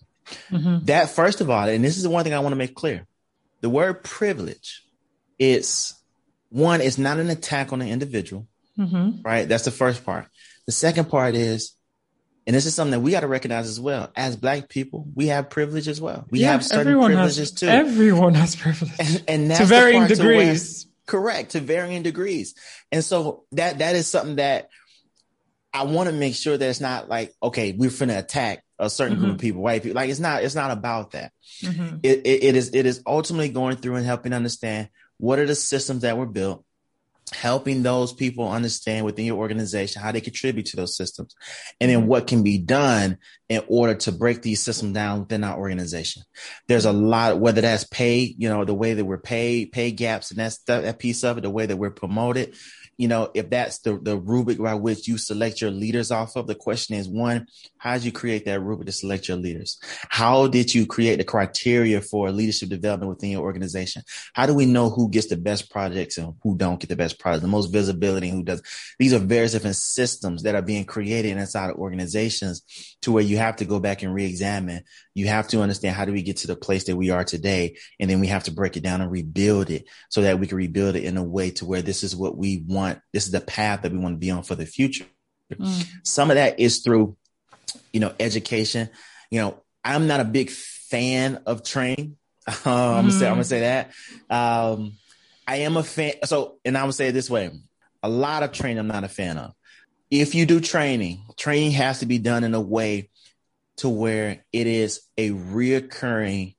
Mm-hmm. 0.51 0.85
That, 0.87 1.11
first 1.11 1.43
of 1.43 1.51
all, 1.51 1.69
and 1.69 1.85
this 1.85 1.99
is 1.99 2.03
the 2.03 2.11
one 2.11 2.25
thing 2.25 2.33
I 2.33 2.41
want 2.41 2.53
to 2.53 2.57
make 2.57 2.75
clear 2.75 3.07
the 3.61 3.69
word 3.69 4.03
privilege 4.03 4.83
is 5.39 5.95
one, 6.49 6.81
it's 6.81 6.99
not 6.99 7.19
an 7.19 7.29
attack 7.29 7.73
on 7.73 7.81
the 7.81 7.91
individual, 7.91 8.47
mm-hmm. 8.79 9.21
right? 9.23 9.49
That's 9.49 9.65
the 9.65 9.71
first 9.71 10.05
part. 10.05 10.27
The 10.67 10.73
second 10.73 11.11
part 11.11 11.35
is 11.35 11.77
And 12.47 12.55
this 12.55 12.65
is 12.65 12.75
something 12.77 12.93
that 12.93 13.01
we 13.01 13.11
got 13.11 13.21
to 13.21 13.27
recognize 13.27 13.67
as 13.69 13.81
well. 13.81 14.11
As 14.15 14.37
black 14.37 14.69
people, 14.69 15.09
we 15.15 15.27
have 15.29 15.51
privilege 15.51 15.89
as 15.89 16.01
well. 16.01 16.27
We 16.31 16.41
yeah, 16.41 16.53
have 16.53 16.65
certain 16.65 16.95
privileges 16.95 17.39
has, 17.39 17.53
too. 17.53 17.67
Everyone 17.67 18.35
has 18.35 18.55
privilege. 18.55 18.93
And, 19.01 19.25
and 19.27 19.57
to 19.57 19.65
varying 19.65 20.07
degrees. 20.07 20.85
To 20.85 20.89
where, 20.89 20.95
correct, 21.07 21.51
to 21.53 21.61
varying 21.61 22.05
degrees. 22.05 22.55
And 22.93 23.05
so 23.05 23.45
that 23.53 23.79
that 23.79 23.97
is 23.97 24.07
something 24.07 24.37
that 24.37 24.69
I 25.77 25.85
want 25.85 26.09
to 26.09 26.15
make 26.15 26.35
sure 26.35 26.57
that 26.57 26.69
it's 26.69 26.81
not 26.81 27.09
like, 27.09 27.35
okay, 27.43 27.73
we're 27.73 27.91
finna 27.91 28.19
attack 28.19 28.63
a 28.79 28.91
certain 28.91 29.17
mm-hmm. 29.17 29.25
group 29.25 29.35
of 29.37 29.41
people, 29.41 29.63
white 29.63 29.83
people. 29.83 29.97
Like 29.97 30.11
it's 30.11 30.21
not, 30.21 30.43
it's 30.43 30.55
not 30.55 30.71
about 30.71 31.13
that. 31.13 31.33
Mm-hmm. 31.63 31.99
It, 32.03 32.21
it, 32.27 32.45
it 32.45 32.57
is, 32.57 32.75
it 32.75 32.87
is 32.87 33.03
ultimately 33.07 33.49
going 33.49 33.77
through 33.77 33.97
and 33.97 34.07
helping 34.07 34.33
understand 34.33 34.89
what 35.19 35.39
are 35.39 35.47
the 35.47 35.55
systems 35.55 36.03
that 36.03 36.19
were 36.19 36.27
built 36.27 36.65
helping 37.33 37.83
those 37.83 38.13
people 38.13 38.49
understand 38.49 39.05
within 39.05 39.25
your 39.25 39.39
organization 39.39 40.01
how 40.01 40.13
they 40.13 40.21
contribute 40.21 40.67
to 40.67 40.77
those 40.77 40.97
systems 40.97 41.35
and 41.81 41.91
then 41.91 42.07
what 42.07 42.29
can 42.29 42.45
be 42.45 42.57
done 42.57 43.19
in 43.49 43.61
order 43.67 43.95
to 43.95 44.13
break 44.13 44.43
these 44.43 44.63
systems 44.63 44.95
down 44.95 45.21
within 45.21 45.43
our 45.43 45.59
organization 45.59 46.23
there's 46.69 46.85
a 46.85 46.93
lot 46.93 47.41
whether 47.41 47.61
that's 47.61 47.83
pay 47.85 48.33
you 48.39 48.49
know 48.49 48.65
the 48.65 48.75
way 48.75 48.95
that 48.95 49.05
we're 49.05 49.19
paid 49.19 49.73
pay 49.73 49.91
gaps 49.91 50.31
and 50.31 50.39
that's 50.39 50.59
that, 50.65 50.85
that 50.85 51.01
piece 51.01 51.25
of 51.25 51.37
it 51.37 51.41
the 51.41 51.51
way 51.51 51.67
that 51.67 51.77
we're 51.77 51.91
promoted 51.91 52.55
you 52.99 53.09
know, 53.09 53.31
if 53.35 53.51
that's 53.51 53.79
the, 53.81 53.99
the 53.99 54.17
rubric 54.17 54.59
by 54.59 54.75
which 54.75 55.07
you 55.07 55.19
select 55.19 55.61
your 55.61 55.71
leaders 55.71 56.11
off 56.11 56.35
of, 56.37 56.47
the 56.47 56.55
question 56.55 56.97
is 56.97 57.09
one, 57.09 57.47
how 57.77 57.95
did 57.95 58.05
you 58.05 58.13
create 58.13 58.45
that 58.47 58.61
rubric 58.61 58.87
to 58.87 58.93
select 58.93 59.29
your 59.29 59.37
leaders? 59.37 59.79
How 60.09 60.47
did 60.47 60.75
you 60.75 60.87
create 60.87 61.17
the 61.17 61.25
criteria 61.25 62.01
for 62.01 62.31
leadership 62.31 62.71
development 62.71 63.11
within 63.11 63.31
your 63.31 63.43
organization? 63.43 64.03
How 64.33 64.47
do 64.47 64.55
we 64.55 64.65
know 64.65 64.89
who 64.89 65.11
gets 65.11 65.27
the 65.27 65.37
best 65.37 65.71
projects 65.71 66.17
and 66.17 66.35
who 66.43 66.57
don't 66.57 66.81
get 66.81 66.89
the 66.89 66.97
best 66.97 67.19
projects, 67.19 67.43
the 67.43 67.49
most 67.49 67.67
visibility 67.67 68.29
and 68.29 68.39
who 68.39 68.45
does? 68.45 68.63
These 68.99 69.13
are 69.13 69.19
various 69.19 69.53
different 69.53 69.77
systems 69.77 70.43
that 70.45 70.55
are 70.55 70.63
being 70.63 70.85
created 70.85 71.37
inside 71.37 71.71
of 71.71 71.77
organizations 71.77 72.63
to 73.03 73.13
where 73.13 73.23
you 73.23 73.37
have 73.37 73.57
to 73.57 73.67
go 73.67 73.79
back 73.79 74.03
and 74.03 74.15
re-examine. 74.15 74.85
You 75.17 75.29
have 75.29 75.49
to 75.49 75.63
understand 75.63 75.97
how 75.97 76.05
do 76.05 76.13
we 76.13 76.21
get 76.21 76.37
to 76.39 76.47
the 76.47 76.55
place 76.55 76.85
that 76.85 76.97
we 76.97 77.09
are 77.09 77.25
today? 77.25 77.79
And 77.99 78.11
then 78.11 78.21
we 78.21 78.27
have 78.27 78.45
to 78.45 78.51
break 78.51 78.77
it 78.77 78.83
down 78.83 79.01
and 79.01 79.11
rebuild 79.11 79.71
it 79.71 79.87
so 80.11 80.21
that 80.21 80.39
we 80.39 80.47
can 80.47 80.59
rebuild 80.59 80.95
it 80.95 81.05
in 81.05 81.17
a 81.17 81.25
way 81.25 81.53
to 81.53 81.65
where 81.65 81.81
this 81.81 82.05
is 82.05 82.15
what 82.15 82.37
we 82.37 82.63
want 82.69 83.01
this 83.15 83.25
is 83.25 83.33
the 83.33 83.41
path 83.41 83.81
that 83.81 83.93
we 83.93 83.97
want 83.99 84.17
to 84.17 84.19
be 84.19 84.31
on 84.31 84.43
for 84.43 84.55
the 84.55 84.67
future. 84.67 85.07
Mm. 85.55 85.87
Some 86.03 86.31
of 86.31 86.37
that 86.37 86.61
is 86.61 86.81
through, 86.81 87.17
you 87.95 88.01
know, 88.01 88.13
education. 88.21 88.91
You 89.31 89.41
know, 89.41 89.63
I'm 89.83 90.07
not 90.07 90.21
a 90.21 90.25
big 90.25 90.51
fan 90.51 91.41
of 91.47 91.65
training. 91.65 92.19
Um, 92.49 92.55
mm. 92.55 92.69
I'm, 92.69 93.03
gonna 93.03 93.11
say, 93.11 93.27
I'm 93.27 93.33
gonna 93.33 93.45
say 93.45 93.61
that. 93.61 93.91
Um, 94.31 94.93
I 95.49 95.57
am 95.57 95.79
a 95.79 95.83
fan. 95.83 96.13
So, 96.25 96.59
and 96.65 96.79
I 96.79 96.85
would 96.85 96.95
say 96.95 97.09
it 97.09 97.13
this 97.13 97.29
way: 97.29 97.51
a 98.05 98.09
lot 98.09 98.45
of 98.45 98.53
training 98.53 98.79
I'm 98.79 98.87
not 98.87 99.03
a 99.03 99.09
fan 99.09 99.37
of. 99.37 99.53
If 100.13 100.37
you 100.37 100.47
do 100.47 100.61
training, 100.61 101.25
training 101.37 101.73
has 101.73 102.01
to 102.01 102.07
be 102.07 102.19
done 102.19 102.45
in 102.45 102.55
a 102.55 102.61
way 102.61 103.11
to 103.79 103.89
where 103.89 104.45
it 104.53 104.67
is 104.67 105.03
a 105.17 105.31
reoccurring 105.31 106.55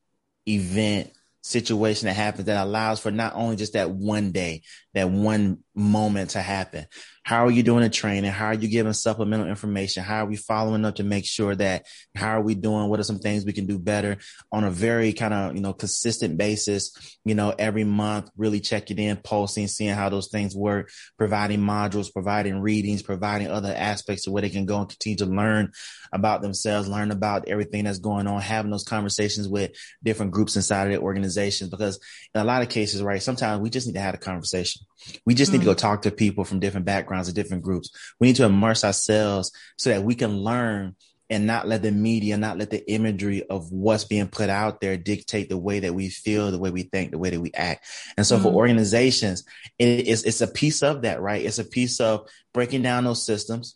event 0.47 1.12
situation 1.41 2.08
that 2.08 2.13
happens 2.15 2.45
that 2.45 2.63
allows 2.63 2.99
for 2.99 3.10
not 3.10 3.34
only 3.36 3.56
just 3.56 3.73
that 3.73 3.89
one 3.89 4.32
day, 4.32 4.63
that 4.93 5.10
one 5.10 5.60
moment 5.73 6.32
to 6.32 6.41
happen. 6.41 6.86
How 7.23 7.45
are 7.45 7.51
you 7.51 7.62
doing 7.62 7.84
the 7.84 7.89
training? 7.89 8.32
How 8.32 8.47
are 8.47 8.53
you 8.53 8.67
giving 8.67 8.93
supplemental 8.93 9.47
information? 9.47 10.03
How 10.03 10.23
are 10.23 10.27
we 10.27 10.36
following 10.38 10.86
up 10.86 10.95
to 10.95 11.03
make 11.03 11.25
sure 11.25 11.56
that 11.56 11.86
how 12.15 12.30
are 12.30 12.41
we 12.41 12.56
doing? 12.56 12.88
What 12.89 12.99
are 12.99 13.03
some 13.03 13.19
things 13.19 13.45
we 13.45 13.53
can 13.53 13.65
do 13.65 13.77
better 13.77 14.17
on 14.51 14.63
a 14.63 14.71
very 14.71 15.13
kind 15.13 15.34
of, 15.34 15.56
you 15.56 15.62
know, 15.62 15.73
consistent 15.73 16.38
basis, 16.38 17.19
you 17.25 17.36
know, 17.36 17.53
every 17.58 17.84
month, 17.84 18.30
really 18.38 18.60
checking 18.60 18.97
in, 18.97 19.17
posting, 19.17 19.67
seeing 19.67 19.93
how 19.93 20.10
those 20.10 20.30
things 20.30 20.56
work, 20.56 20.89
providing 21.17 21.60
modules, 21.60 22.12
providing 22.12 22.60
readings, 22.60 23.03
providing 23.03 23.47
other 23.47 23.73
aspects 23.75 24.25
of 24.25 24.34
where 24.34 24.41
they 24.41 24.49
can 24.49 24.65
go 24.65 24.80
and 24.80 24.89
continue 24.89 25.17
to 25.17 25.25
learn 25.25 25.71
about 26.17 26.41
themselves, 26.41 26.89
learn 26.89 27.12
about 27.12 27.47
everything 27.47 27.86
that's 27.86 27.99
going 27.99 28.27
on, 28.27 28.41
having 28.41 28.71
those 28.71 28.84
conversations 28.84 29.47
with 29.47 29.71
different 30.03 30.32
groups 30.32 30.56
inside 30.56 30.88
of 30.88 30.93
the 30.93 30.99
organizations. 30.99 31.69
Because 31.69 31.99
in 32.34 32.41
a 32.41 32.43
lot 32.43 32.62
of 32.62 32.69
cases, 32.69 33.01
right, 33.01 33.21
sometimes 33.21 33.62
we 33.62 33.69
just 33.69 33.88
need 33.88 33.93
to 33.93 34.01
have 34.01 34.15
a 34.15 34.19
conversation. 34.19 34.82
We 35.25 35.34
just 35.34 35.51
need 35.51 35.60
mm. 35.60 35.62
to 35.62 35.67
go 35.67 35.75
mm. 35.75 35.77
talk 35.77 36.01
to 36.01 36.12
people 36.12 36.43
from 36.43 36.60
different 36.60 36.86
backgrounds 36.86 37.27
and 37.27 37.36
different 37.36 37.63
groups. 37.63 37.89
We 38.19 38.27
need 38.27 38.36
to 38.38 38.45
immerse 38.45 38.84
ourselves 38.84 39.51
so 39.77 39.89
that 39.91 40.03
we 40.03 40.15
can 40.15 40.38
learn 40.38 40.95
and 41.30 41.45
not 41.45 41.67
let 41.67 41.82
the 41.82 41.91
media, 41.91 42.38
not 42.38 42.58
let 42.58 42.69
the 42.69 42.89
imagery 42.89 43.43
of 43.49 43.71
what's 43.71 44.06
being 44.06 44.27
put 44.27 44.49
out 44.49 44.80
there 44.80 44.95
dictate 44.95 45.49
the 45.49 45.58
way 45.58 45.80
that 45.82 45.93
we 45.93 46.10
feel, 46.10 46.51
the 46.51 46.60
way 46.60 46.69
we 46.69 46.84
think, 46.84 47.12
the 47.12 47.17
way 47.17 47.30
that 47.30 47.41
we 47.41 47.51
act. 47.53 47.86
And 48.15 48.25
so 48.25 48.38
mm. 48.38 48.43
for 48.43 48.53
organizations, 48.53 49.43
it 49.77 50.08
is, 50.08 50.23
it's 50.23 50.41
a 50.41 50.47
piece 50.47 50.84
of 50.84 51.01
that, 51.01 51.21
right? 51.21 51.45
It's 51.45 51.60
a 51.60 51.65
piece 51.65 51.99
of 51.99 52.27
breaking 52.53 52.82
down 52.82 53.03
those 53.03 53.25
systems 53.25 53.75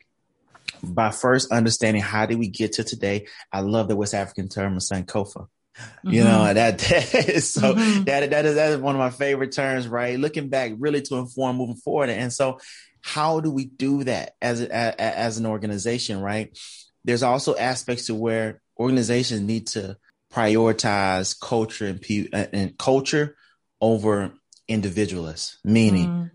by 0.84 1.12
first 1.12 1.52
understanding 1.52 2.02
how 2.02 2.26
did 2.26 2.40
we 2.40 2.48
get 2.48 2.74
to 2.74 2.84
today. 2.84 3.28
I 3.52 3.62
love 3.62 3.88
the 3.88 3.96
West 3.96 4.14
African 4.14 4.50
term 4.50 4.76
of 4.76 4.82
Sankofa. 4.82 5.48
Mm-hmm. 5.78 6.12
You 6.12 6.24
know, 6.24 6.54
that, 6.54 6.80
that 6.80 7.30
is 7.30 7.52
so 7.52 7.74
mm-hmm. 7.74 8.04
that 8.04 8.30
that 8.30 8.46
is 8.46 8.56
that 8.56 8.72
is 8.72 8.78
one 8.78 8.96
of 8.96 9.00
my 9.00 9.10
favorite 9.10 9.52
terms, 9.52 9.88
right? 9.88 10.20
Looking 10.20 10.50
back 10.50 10.74
really 10.78 11.02
to 11.04 11.16
inform 11.16 11.58
moving 11.58 11.76
forward. 11.76 12.10
And 12.10 12.32
so 12.32 12.60
how 13.02 13.40
do 13.40 13.52
we 13.52 13.66
do 13.66 14.04
that 14.04 14.36
as 14.42 14.62
a, 14.62 15.02
as 15.02 15.38
an 15.38 15.46
organization, 15.46 16.22
right? 16.22 16.58
There's 17.04 17.24
also 17.24 17.56
aspects 17.56 18.08
to 18.08 18.16
where 18.16 18.62
organizations 18.80 19.42
need 19.42 19.68
to 19.68 19.98
prioritize 20.32 21.40
culture 21.40 21.88
and, 21.88 22.50
and 22.54 22.78
culture 22.78 23.36
over 23.80 24.34
individualists, 24.68 25.58
meaning 25.64 26.08
mm. 26.08 26.32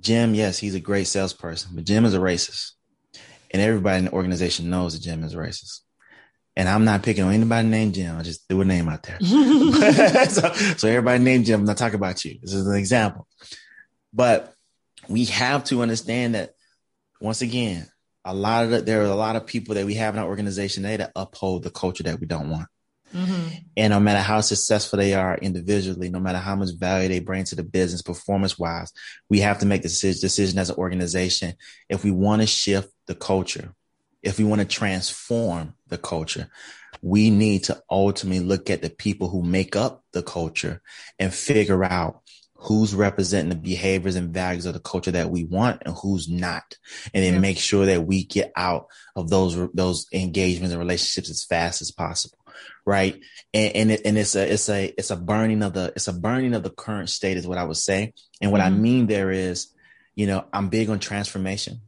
Jim, 0.00 0.34
yes, 0.34 0.58
he's 0.58 0.74
a 0.74 0.80
great 0.80 1.06
salesperson, 1.06 1.72
but 1.74 1.84
Jim 1.84 2.04
is 2.04 2.14
a 2.14 2.18
racist. 2.18 2.72
And 3.50 3.62
everybody 3.62 3.98
in 3.98 4.04
the 4.06 4.12
organization 4.12 4.70
knows 4.70 4.94
that 4.94 5.02
Jim 5.02 5.24
is 5.24 5.34
racist 5.34 5.80
and 6.56 6.68
I'm 6.68 6.84
not 6.84 7.02
picking 7.02 7.24
on 7.24 7.34
anybody 7.34 7.68
named 7.68 7.94
Jim. 7.94 8.16
I 8.16 8.22
just 8.22 8.48
threw 8.48 8.62
a 8.62 8.64
name 8.64 8.88
out 8.88 9.02
there. 9.02 9.18
so, 9.20 10.52
so 10.76 10.88
everybody 10.88 11.22
named 11.22 11.44
Jim. 11.44 11.60
I'm 11.60 11.66
not 11.66 11.76
talking 11.76 11.96
about 11.96 12.24
you. 12.24 12.38
This 12.40 12.54
is 12.54 12.66
an 12.66 12.76
example. 12.76 13.28
But 14.12 14.54
we 15.08 15.26
have 15.26 15.64
to 15.64 15.82
understand 15.82 16.34
that 16.34 16.52
once 17.20 17.42
again, 17.42 17.86
a 18.24 18.34
lot 18.34 18.64
of 18.64 18.70
the, 18.70 18.80
there 18.80 19.02
are 19.02 19.06
a 19.06 19.14
lot 19.14 19.36
of 19.36 19.46
people 19.46 19.74
that 19.74 19.84
we 19.84 19.94
have 19.94 20.14
in 20.14 20.20
our 20.20 20.26
organization 20.26 20.82
today 20.82 20.96
that 20.96 21.12
uphold 21.14 21.62
the 21.62 21.70
culture 21.70 22.04
that 22.04 22.18
we 22.18 22.26
don't 22.26 22.50
want. 22.50 22.68
Mm-hmm. 23.14 23.48
And 23.76 23.90
no 23.92 24.00
matter 24.00 24.20
how 24.20 24.40
successful 24.40 24.98
they 24.98 25.14
are 25.14 25.36
individually, 25.36 26.08
no 26.08 26.18
matter 26.18 26.38
how 26.38 26.56
much 26.56 26.70
value 26.76 27.08
they 27.08 27.20
bring 27.20 27.44
to 27.44 27.54
the 27.54 27.62
business 27.62 28.02
performance 28.02 28.58
wise, 28.58 28.92
we 29.28 29.40
have 29.40 29.60
to 29.60 29.66
make 29.66 29.82
the 29.82 29.88
decision 29.88 30.58
as 30.58 30.70
an 30.70 30.76
organization. 30.76 31.54
If 31.88 32.02
we 32.02 32.10
want 32.10 32.42
to 32.42 32.48
shift 32.48 32.88
the 33.06 33.14
culture, 33.14 33.74
if 34.22 34.38
we 34.38 34.44
want 34.44 34.60
to 34.60 34.66
transform 34.66 35.74
the 35.88 35.98
culture, 35.98 36.48
we 37.02 37.30
need 37.30 37.64
to 37.64 37.80
ultimately 37.90 38.40
look 38.40 38.70
at 38.70 38.82
the 38.82 38.90
people 38.90 39.28
who 39.28 39.42
make 39.42 39.76
up 39.76 40.02
the 40.12 40.22
culture 40.22 40.82
and 41.18 41.32
figure 41.32 41.84
out 41.84 42.22
who's 42.54 42.94
representing 42.94 43.50
the 43.50 43.54
behaviors 43.54 44.16
and 44.16 44.32
values 44.32 44.66
of 44.66 44.72
the 44.72 44.80
culture 44.80 45.10
that 45.10 45.30
we 45.30 45.44
want 45.44 45.82
and 45.84 45.94
who's 45.94 46.28
not. 46.28 46.76
And 47.12 47.22
then 47.22 47.34
yeah. 47.34 47.40
make 47.40 47.58
sure 47.58 47.86
that 47.86 48.06
we 48.06 48.24
get 48.24 48.50
out 48.56 48.86
of 49.14 49.28
those 49.28 49.56
those 49.74 50.06
engagements 50.12 50.72
and 50.72 50.80
relationships 50.80 51.30
as 51.30 51.44
fast 51.44 51.82
as 51.82 51.90
possible 51.90 52.38
right? 52.86 53.20
And 53.52 53.76
and, 53.76 53.90
it, 53.90 54.02
and 54.04 54.16
it's 54.16 54.36
a 54.36 54.52
it's 54.52 54.68
a 54.68 54.94
it's 54.96 55.10
a 55.10 55.16
burning 55.16 55.62
of 55.62 55.74
the 55.74 55.92
it's 55.96 56.08
a 56.08 56.12
burning 56.12 56.54
of 56.54 56.62
the 56.62 56.70
current 56.70 57.10
state 57.10 57.36
is 57.36 57.46
what 57.46 57.58
i 57.58 57.64
would 57.64 57.76
say 57.76 58.12
and 58.40 58.52
what 58.52 58.60
mm-hmm. 58.60 58.74
i 58.74 58.78
mean 58.78 59.06
there 59.06 59.30
is 59.30 59.68
you 60.14 60.26
know 60.26 60.44
i'm 60.52 60.68
big 60.68 60.88
on 60.88 60.98
transformation 60.98 61.80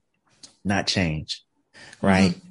not 0.65 0.87
change 0.87 1.43
right? 2.03 2.31
Mm-hmm. 2.33 2.49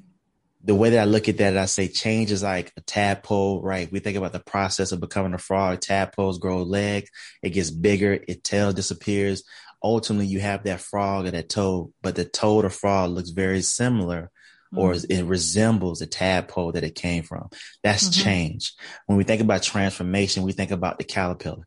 The 0.64 0.74
way 0.74 0.90
that 0.90 1.00
I 1.00 1.04
look 1.04 1.28
at 1.28 1.38
that, 1.38 1.56
I 1.56 1.66
say 1.66 1.88
change 1.88 2.30
is 2.30 2.42
like 2.42 2.72
a 2.76 2.80
tadpole, 2.80 3.62
right? 3.62 3.90
We 3.90 4.00
think 4.00 4.16
about 4.16 4.32
the 4.32 4.40
process 4.40 4.92
of 4.92 5.00
becoming 5.00 5.34
a 5.34 5.38
frog. 5.38 5.80
Tadpoles 5.80 6.40
grow 6.40 6.62
legs, 6.62 7.10
it 7.42 7.50
gets 7.50 7.70
bigger, 7.70 8.18
its 8.26 8.48
tail 8.48 8.72
disappears. 8.72 9.44
Ultimately, 9.82 10.26
you 10.26 10.40
have 10.40 10.64
that 10.64 10.80
frog 10.80 11.26
or 11.26 11.30
that 11.30 11.48
toad, 11.48 11.92
but 12.02 12.16
the 12.16 12.24
toad 12.24 12.64
or 12.64 12.70
frog 12.70 13.10
looks 13.10 13.30
very 13.30 13.62
similar 13.62 14.30
or 14.74 14.92
mm-hmm. 14.92 15.10
it 15.10 15.24
resembles 15.24 16.00
the 16.00 16.06
tadpole 16.06 16.72
that 16.72 16.84
it 16.84 16.96
came 16.96 17.22
from. 17.22 17.48
That's 17.82 18.08
mm-hmm. 18.08 18.24
change. 18.24 18.74
When 19.06 19.16
we 19.16 19.24
think 19.24 19.40
about 19.40 19.62
transformation, 19.62 20.42
we 20.42 20.52
think 20.52 20.72
about 20.72 20.98
the 20.98 21.04
caterpillar. 21.04 21.66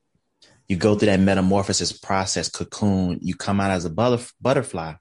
You 0.67 0.75
go 0.75 0.95
through 0.95 1.07
that 1.07 1.19
metamorphosis 1.19 1.91
process, 1.91 2.49
cocoon, 2.49 3.19
you 3.21 3.35
come 3.35 3.59
out 3.59 3.71
as 3.71 3.85
a 3.85 3.89
butterfly. 3.89 4.93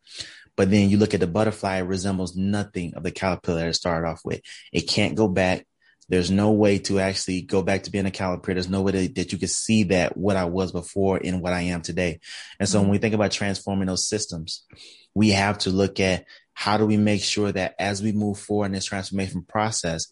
But 0.60 0.70
then 0.70 0.90
you 0.90 0.98
look 0.98 1.14
at 1.14 1.20
the 1.20 1.26
butterfly, 1.26 1.78
it 1.78 1.84
resembles 1.84 2.36
nothing 2.36 2.92
of 2.92 3.02
the 3.02 3.10
caterpillar 3.10 3.60
that 3.60 3.68
it 3.68 3.74
started 3.76 4.06
off 4.06 4.20
with. 4.26 4.42
It 4.74 4.82
can't 4.82 5.14
go 5.14 5.26
back. 5.26 5.66
There's 6.10 6.30
no 6.30 6.50
way 6.50 6.80
to 6.80 7.00
actually 7.00 7.40
go 7.40 7.62
back 7.62 7.84
to 7.84 7.90
being 7.90 8.04
a 8.04 8.10
caterpillar. 8.10 8.56
There's 8.56 8.68
no 8.68 8.82
way 8.82 8.92
to, 8.92 9.08
that 9.14 9.32
you 9.32 9.38
can 9.38 9.48
see 9.48 9.84
that 9.84 10.18
what 10.18 10.36
I 10.36 10.44
was 10.44 10.70
before 10.70 11.18
and 11.24 11.40
what 11.40 11.54
I 11.54 11.62
am 11.62 11.80
today. 11.80 12.20
And 12.58 12.68
so 12.68 12.76
mm-hmm. 12.76 12.88
when 12.88 12.90
we 12.90 12.98
think 12.98 13.14
about 13.14 13.30
transforming 13.30 13.86
those 13.86 14.06
systems, 14.06 14.66
we 15.14 15.30
have 15.30 15.56
to 15.60 15.70
look 15.70 15.98
at 15.98 16.26
how 16.52 16.76
do 16.76 16.84
we 16.84 16.98
make 16.98 17.22
sure 17.22 17.50
that 17.50 17.74
as 17.78 18.02
we 18.02 18.12
move 18.12 18.38
forward 18.38 18.66
in 18.66 18.72
this 18.72 18.84
transformation 18.84 19.40
process, 19.48 20.08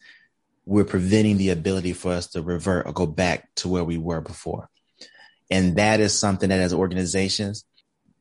we're 0.65 0.85
preventing 0.85 1.37
the 1.37 1.51
ability 1.51 1.93
for 1.93 2.13
us 2.13 2.29
to 2.29 2.41
revert 2.41 2.87
or 2.87 2.95
go 2.95 3.05
back 3.05 3.55
to 3.57 3.69
where 3.69 3.85
we 3.85 3.99
were 3.99 4.23
before. 4.23 4.71
And 5.51 5.77
that 5.77 6.01
is 6.01 6.19
something 6.19 6.49
that 6.49 6.61
as 6.61 6.73
organizations, 6.73 7.67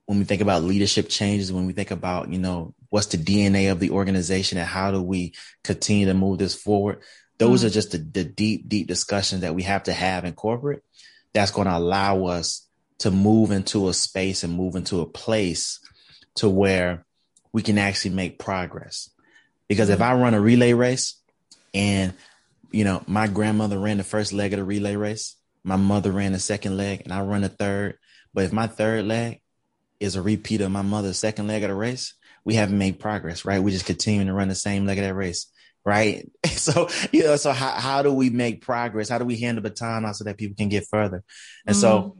when 0.08 0.20
we 0.20 0.26
think 0.26 0.41
about 0.41 0.64
leadership 0.64 1.10
changes, 1.10 1.51
when 1.51 1.68
we 1.68 1.74
think 1.74 1.91
about, 1.91 2.32
you 2.32 2.39
know, 2.39 2.74
what's 2.89 3.08
the 3.08 3.18
DNA 3.18 3.70
of 3.72 3.80
the 3.80 3.91
organization 3.91 4.58
and 4.58 4.66
how 4.66 4.89
do 4.89 5.01
we 5.01 5.34
continue 5.66 6.05
to 6.05 6.14
move 6.14 6.39
this 6.39 6.55
forward, 6.55 7.01
those 7.38 7.60
mm-hmm. 7.60 7.68
are 7.68 7.72
just 7.72 7.91
the, 7.91 7.97
the 7.97 8.24
deep, 8.24 8.70
deep 8.70 8.88
discussions 8.88 9.41
that 9.41 9.53
we 9.53 9.64
have 9.64 9.84
to 9.84 9.93
have 9.93 10.24
in 10.24 10.32
corporate 10.32 10.82
that's 11.34 11.51
going 11.51 11.68
to 11.68 11.78
allow 11.78 12.26
us 12.26 12.66
to 12.99 13.12
move 13.12 13.51
into 13.51 13.89
a 13.89 13.93
space 13.93 14.43
and 14.43 14.53
move 14.53 14.78
into 14.78 15.01
a 15.01 15.05
place 15.05 15.82
to 16.36 16.49
where 16.49 17.05
we 17.51 17.62
can 17.62 17.78
actually 17.78 18.16
make 18.16 18.39
progress. 18.39 19.10
Because 19.68 19.89
if 19.89 20.01
I 20.01 20.14
run 20.14 20.34
a 20.34 20.39
relay 20.39 20.72
race 20.72 21.22
and, 21.74 22.14
you 22.72 22.86
know, 22.86 23.03
my 23.08 23.28
grandmother 23.28 23.78
ran 23.78 23.97
the 23.97 24.05
first 24.05 24.32
leg 24.32 24.53
of 24.53 24.60
the 24.60 24.64
relay 24.64 24.95
race, 24.95 25.36
my 25.66 25.76
mother 25.76 26.14
ran 26.14 26.32
the 26.32 26.39
second 26.39 26.78
leg, 26.78 27.01
and 27.01 27.12
I 27.12 27.22
run 27.24 27.41
the 27.41 27.49
third. 27.49 27.97
But 28.34 28.45
if 28.45 28.53
my 28.53 28.68
third 28.68 29.03
leg 29.03 29.41
is 30.00 30.16
a 30.16 30.22
repeat 30.22 30.62
of 30.62 30.72
my 30.72 30.82
mother's 30.82 31.18
second 31.18 31.48
leg 31.48 31.64
of 31.64 31.70
the 31.70 31.76
race, 31.76 32.14
we 32.43 32.56
haven't 32.56 32.78
made 32.78 33.00
progress, 33.00 33.45
right? 33.45 33.62
We 33.62 33.72
just 33.72 33.86
continuing 33.86 34.28
to 34.28 34.34
run 34.34 34.48
the 34.48 34.56
same 34.56 34.86
leg 34.86 34.98
of 34.98 35.04
that 35.04 35.14
race, 35.14 35.52
right? 35.84 36.30
So, 36.58 36.89
you 37.12 37.24
know, 37.24 37.38
so 37.38 37.52
how, 37.54 37.72
how 37.72 38.02
do 38.02 38.12
we 38.12 38.30
make 38.30 38.62
progress? 38.62 39.08
How 39.08 39.20
do 39.20 39.26
we 39.26 39.38
hand 39.38 39.58
the 39.58 39.62
baton 39.62 40.06
out 40.06 40.18
so 40.18 40.26
that 40.26 40.38
people 40.38 40.56
can 40.58 40.68
get 40.68 40.88
further? 40.89 41.24
And 41.66 41.76
mm-hmm. 41.76 41.82
so 41.82 42.18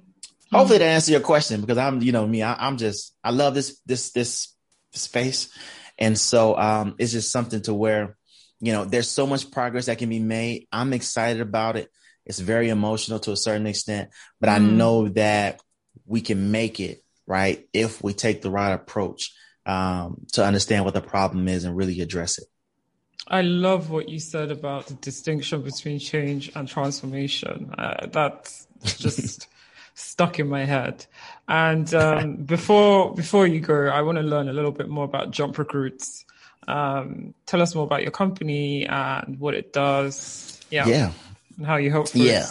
hopefully 0.52 0.80
that 0.80 0.86
answer 0.86 1.12
your 1.12 1.22
question 1.22 1.60
because 1.60 1.78
I'm, 1.78 2.02
you 2.02 2.14
know, 2.14 2.26
me, 2.26 2.44
I, 2.44 2.68
am 2.68 2.78
just, 2.78 3.16
I 3.24 3.32
love 3.32 3.56
this, 3.56 3.82
this, 3.86 4.12
this 4.12 4.56
space. 4.94 5.50
And 5.98 6.18
so, 6.18 6.58
um, 6.58 6.96
it's 6.98 7.12
just 7.12 7.32
something 7.32 7.62
to 7.64 7.74
where, 7.74 8.16
you 8.62 8.72
know, 8.72 8.86
there's 8.86 9.10
so 9.10 9.28
much 9.28 9.52
progress 9.52 9.88
that 9.88 9.98
can 9.98 10.10
be 10.10 10.20
made. 10.20 10.68
I'm 10.72 10.94
excited 10.94 11.42
about 11.42 11.76
it. 11.76 11.90
It's 12.26 12.40
very 12.40 12.70
emotional 12.70 13.20
to 13.22 13.32
a 13.32 13.38
certain 13.38 13.68
extent, 13.68 14.12
but 14.40 14.50
mm. 14.50 14.54
I 14.54 14.60
know 14.60 15.08
that 15.10 15.60
we 16.06 16.22
can 16.22 16.52
make 16.52 16.80
it 16.80 17.02
right 17.28 17.68
if 17.74 18.02
we 18.04 18.14
take 18.14 18.42
the 18.42 18.50
right 18.50 18.72
approach 18.72 19.34
um, 19.66 20.26
to 20.32 20.44
understand 20.44 20.86
what 20.86 20.94
the 20.94 21.02
problem 21.02 21.48
is 21.48 21.66
and 21.66 21.76
really 21.76 22.02
address 22.02 22.40
it. 22.40 22.46
I 23.28 23.42
love 23.42 23.90
what 23.90 24.08
you 24.08 24.20
said 24.20 24.52
about 24.52 24.88
the 24.88 24.94
distinction 24.96 25.62
between 25.62 26.00
change 26.00 26.50
and 26.56 26.68
transformation. 26.68 27.74
Uh, 27.78 28.08
that's 28.08 28.66
just 28.84 29.48
stuck 29.94 30.40
in 30.40 30.48
my 30.48 30.64
head. 30.64 31.06
And 31.48 31.94
um, 31.94 32.36
before 32.38 33.14
before 33.14 33.46
you 33.46 33.60
go, 33.60 33.88
I 33.88 34.02
want 34.02 34.18
to 34.18 34.24
learn 34.24 34.48
a 34.48 34.54
little 34.54 34.72
bit 34.72 34.88
more 34.88 35.04
about 35.04 35.32
Jump 35.32 35.58
Recruits. 35.58 36.26
Um, 36.68 37.34
tell 37.46 37.62
us 37.62 37.76
more 37.76 37.84
about 37.84 38.04
your 38.04 38.12
company 38.12 38.86
and 38.86 39.40
what 39.40 39.54
it 39.54 39.74
does. 39.74 40.62
Yeah, 40.70 40.88
yeah, 40.88 41.12
and 41.58 41.66
how 41.66 41.76
you 41.76 41.92
help. 41.92 42.08
Yeah, 42.14 42.48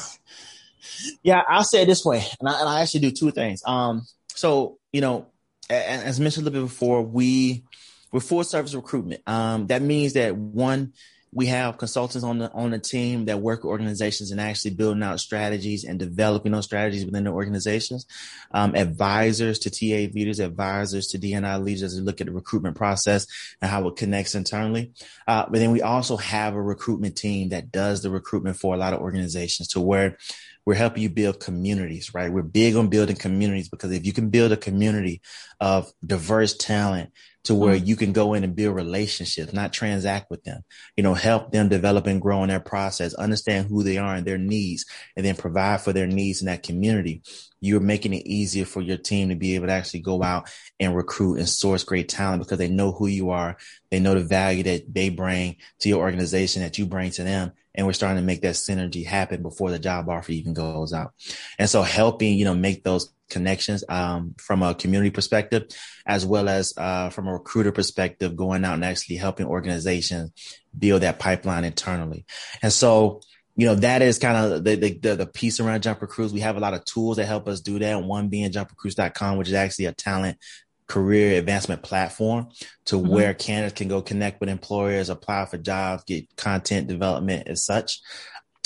yeah. 1.23 1.43
I'll 1.49 1.65
say 1.65 1.83
it 1.83 1.87
this 1.87 2.05
way, 2.05 2.23
and 2.41 2.49
I, 2.49 2.61
and 2.61 2.69
I 2.69 2.83
actually 2.83 3.01
do 3.01 3.11
two 3.13 3.31
things. 3.31 3.63
Um, 3.65 4.07
so 4.37 4.79
you 4.93 5.01
know, 5.01 5.27
as 5.69 6.21
mentioned 6.21 6.47
a 6.47 6.51
little 6.51 6.63
bit 6.63 6.69
before, 6.69 7.03
we 7.03 7.65
we're 8.13 8.21
full 8.21 8.45
service 8.45 8.75
recruitment. 8.75 9.23
Um, 9.27 9.67
that 9.67 9.83
means 9.83 10.13
that 10.15 10.37
one, 10.37 10.93
we 11.33 11.47
have 11.47 11.79
consultants 11.79 12.25
on 12.25 12.39
the 12.39 12.51
on 12.53 12.71
the 12.71 12.79
team 12.79 13.27
that 13.27 13.41
work 13.41 13.63
with 13.63 13.71
organizations 13.71 14.31
and 14.31 14.41
actually 14.41 14.73
building 14.73 15.03
out 15.03 15.21
strategies 15.21 15.85
and 15.85 15.99
developing 15.99 16.53
those 16.53 16.65
strategies 16.65 17.05
within 17.05 17.25
the 17.25 17.31
organizations. 17.31 18.07
Um, 18.53 18.75
advisors 18.75 19.59
to 19.61 19.71
TA 19.71 20.13
leaders, 20.15 20.41
advisors 20.41 21.09
to 21.09 21.19
D&I 21.19 21.57
leaders 21.59 21.83
as 21.83 21.97
we 21.97 22.03
look 22.03 22.21
at 22.21 22.27
the 22.27 22.33
recruitment 22.33 22.77
process 22.77 23.27
and 23.61 23.71
how 23.71 23.87
it 23.89 23.97
connects 23.97 24.35
internally. 24.35 24.93
Uh, 25.27 25.45
but 25.51 25.59
then 25.59 25.73
we 25.73 25.83
also 25.83 26.17
have 26.17 26.55
a 26.55 26.63
recruitment 26.63 27.17
team 27.17 27.51
that 27.51 27.71
does 27.71 28.03
the 28.03 28.11
recruitment 28.11 28.57
for 28.57 28.75
a 28.75 28.79
lot 28.79 28.95
of 28.95 29.01
organizations 29.01 29.69
to 29.69 29.81
where 29.81 30.17
we're 30.65 30.75
helping 30.75 31.03
you 31.03 31.09
build 31.09 31.39
communities, 31.39 32.13
right? 32.13 32.33
We're 32.33 32.43
big 32.43 32.75
on 32.75 32.89
building 32.89 33.15
communities 33.15 33.69
because 33.69 33.93
if 33.93 34.05
you 34.05 34.13
can 34.13 34.31
build 34.31 34.51
a 34.51 34.57
community 34.57 35.23
of 35.61 35.93
diverse 36.05 36.57
talent 36.57 37.13
to 37.47 37.55
where 37.55 37.77
mm-hmm. 37.77 37.87
you 37.87 37.97
can 37.97 38.13
go 38.13 38.35
in 38.35 38.43
and 38.43 38.57
build 38.57 38.75
relationships, 38.75 39.53
not 39.53 39.73
transact 39.73 40.31
with 40.31 40.43
them, 40.43 40.63
you 40.97 41.03
know, 41.03 41.15
help 41.15 41.53
them 41.53 41.69
develop 41.69 42.07
and 42.07 42.21
grow 42.21 42.43
in 42.43 42.49
their 42.49 42.61
process, 42.61 43.15
understand 43.15 43.69
who 43.69 43.85
they 43.85 43.99
are 43.99 44.17
and 44.17 44.27
their 44.27 44.39
needs, 44.39 44.85
and 45.17 45.25
then 45.25 45.37
provide 45.37 45.81
for 45.81 45.93
their 45.93 46.09
needs 46.09 46.41
in 46.41 46.47
that 46.47 46.65
community. 46.65 47.23
You're 47.61 47.81
making 47.81 48.15
it 48.15 48.27
easier 48.27 48.65
for 48.65 48.83
your 48.83 48.97
team 48.97 49.29
to 49.29 49.37
be 49.37 49.55
able 49.55 49.69
to 49.69 49.73
actually 49.73 50.01
go 50.01 50.23
out 50.23 50.51
and 50.81 50.97
recruit 50.97 51.39
and 51.39 51.49
source 51.49 51.85
great 51.85 52.09
talent 52.09 52.43
because 52.43 52.59
they 52.59 52.69
know 52.69 52.91
who 52.91 53.07
you 53.07 53.31
are. 53.31 53.57
They 53.91 54.01
know 54.01 54.15
the 54.15 54.25
value 54.25 54.65
that 54.65 54.93
they 54.93 55.09
bring 55.09 55.57
to 55.81 55.89
your 55.89 56.01
organization 56.01 56.63
that 56.63 56.79
you 56.79 56.87
bring 56.87 57.13
to 57.13 57.23
them 57.23 57.53
and 57.77 57.87
we're 57.87 57.93
starting 57.93 58.21
to 58.21 58.27
make 58.27 58.43
that 58.43 58.55
synergy 58.55 59.05
happen 59.05 59.43
before 59.43 59.71
the 59.71 59.79
job 59.79 60.09
offer 60.09 60.33
even 60.33 60.55
goes 60.55 60.93
out. 60.93 61.13
And 61.59 61.69
so 61.69 61.83
helping, 61.83 62.39
you 62.39 62.45
know, 62.45 62.55
make 62.55 62.83
those 62.85 63.13
connections 63.29 63.85
um, 63.89 64.35
from 64.39 64.63
a 64.63 64.75
community 64.75 65.11
perspective, 65.11 65.65
as 66.07 66.25
well 66.25 66.49
as 66.49 66.73
uh, 66.77 67.11
from 67.11 67.29
a 67.29 67.33
recruiter 67.33 67.73
perspective, 67.73 68.37
going 68.37 68.65
out 68.65 68.75
and 68.75 68.85
actually 68.85 69.17
helping 69.17 69.47
organizations 69.47 70.33
build 70.77 71.03
that 71.03 71.19
pipeline 71.19 71.65
internally. 71.65 72.25
And 72.63 72.73
so, 72.73 73.21
you 73.57 73.67
know, 73.67 73.75
that 73.77 74.03
is 74.03 74.19
kind 74.19 74.37
of 74.37 74.65
the, 74.65 74.77
the, 74.77 75.17
the, 75.17 75.27
piece 75.27 75.61
around 75.61 75.83
Jump 75.83 76.03
Recruits. 76.03 76.33
We 76.33 76.41
have 76.41 76.59
a 76.59 76.61
lot 76.61 76.75
of 76.75 76.85
tools 76.85 77.17
that 77.17 77.25
help 77.25 77.49
us 77.49 77.61
do 77.61 77.79
that. 77.79 78.03
One 78.03 78.29
being 78.29 78.51
jumprecruits.com, 78.51 79.39
which 79.39 79.49
is 79.49 79.55
actually 79.55 79.87
a 79.87 79.93
talent 79.93 80.39
career 80.87 81.39
advancement 81.39 81.83
platform 81.83 82.49
to 82.87 82.97
mm-hmm. 82.97 83.09
where 83.09 83.35
candidates 83.35 83.77
can 83.77 83.89
go 83.89 84.03
connect 84.03 84.41
with 84.41 84.49
employers, 84.49 85.11
apply 85.11 85.47
for 85.47 85.59
jobs, 85.59 86.05
get 86.05 86.35
content 86.37 86.87
development 86.87 87.49
as 87.49 87.65
such. 87.65 88.01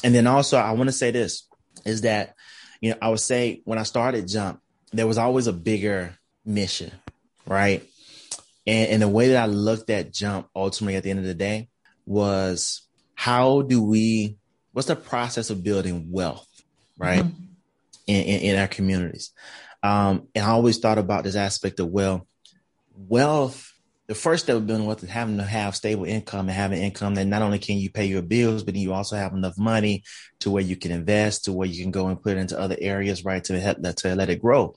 And 0.04 0.14
then 0.14 0.26
also, 0.26 0.56
I 0.58 0.72
want 0.72 0.88
to 0.88 0.92
say 0.92 1.10
this 1.10 1.48
is 1.84 2.02
that, 2.02 2.34
you 2.80 2.90
know, 2.90 2.96
I 3.00 3.08
would 3.08 3.20
say 3.20 3.62
when 3.64 3.78
I 3.78 3.84
started 3.84 4.28
Jump, 4.28 4.60
there 4.92 5.06
was 5.06 5.18
always 5.18 5.46
a 5.46 5.52
bigger 5.52 6.16
mission, 6.44 6.92
right? 7.46 7.86
And, 8.66 8.90
and 8.90 9.02
the 9.02 9.08
way 9.08 9.28
that 9.28 9.42
I 9.42 9.46
looked 9.46 9.90
at 9.90 10.12
Jump 10.12 10.48
ultimately 10.54 10.96
at 10.96 11.02
the 11.02 11.10
end 11.10 11.20
of 11.20 11.26
the 11.26 11.34
day 11.34 11.68
was 12.06 12.82
how 13.14 13.62
do 13.62 13.82
we, 13.82 14.36
what's 14.72 14.88
the 14.88 14.96
process 14.96 15.50
of 15.50 15.62
building 15.62 16.10
wealth, 16.10 16.48
right? 16.98 17.22
Mm-hmm. 17.22 17.44
In, 18.06 18.24
in, 18.24 18.40
in 18.40 18.58
our 18.58 18.66
communities. 18.66 19.30
Um, 19.82 20.28
and 20.34 20.44
I 20.44 20.50
always 20.50 20.78
thought 20.78 20.98
about 20.98 21.24
this 21.24 21.36
aspect 21.36 21.80
of 21.80 21.88
well, 21.88 22.26
wealth. 22.94 23.72
The 24.06 24.14
first 24.14 24.44
step 24.44 24.56
of 24.56 24.66
building 24.66 24.86
wealth 24.86 25.04
is 25.04 25.10
having 25.10 25.36
to 25.36 25.44
have 25.44 25.76
stable 25.76 26.04
income 26.04 26.48
and 26.48 26.56
having 26.56 26.82
income 26.82 27.14
that 27.14 27.26
not 27.26 27.42
only 27.42 27.60
can 27.60 27.78
you 27.78 27.90
pay 27.90 28.06
your 28.06 28.22
bills, 28.22 28.64
but 28.64 28.74
you 28.74 28.92
also 28.92 29.16
have 29.16 29.32
enough 29.34 29.56
money 29.56 30.02
to 30.40 30.50
where 30.50 30.62
you 30.62 30.74
can 30.74 30.90
invest, 30.90 31.44
to 31.44 31.52
where 31.52 31.68
you 31.68 31.82
can 31.82 31.92
go 31.92 32.08
and 32.08 32.20
put 32.20 32.36
it 32.36 32.40
into 32.40 32.58
other 32.58 32.76
areas, 32.80 33.24
right, 33.24 33.44
to 33.44 33.60
help 33.60 33.78
to 33.80 34.14
let 34.16 34.28
it 34.28 34.42
grow. 34.42 34.74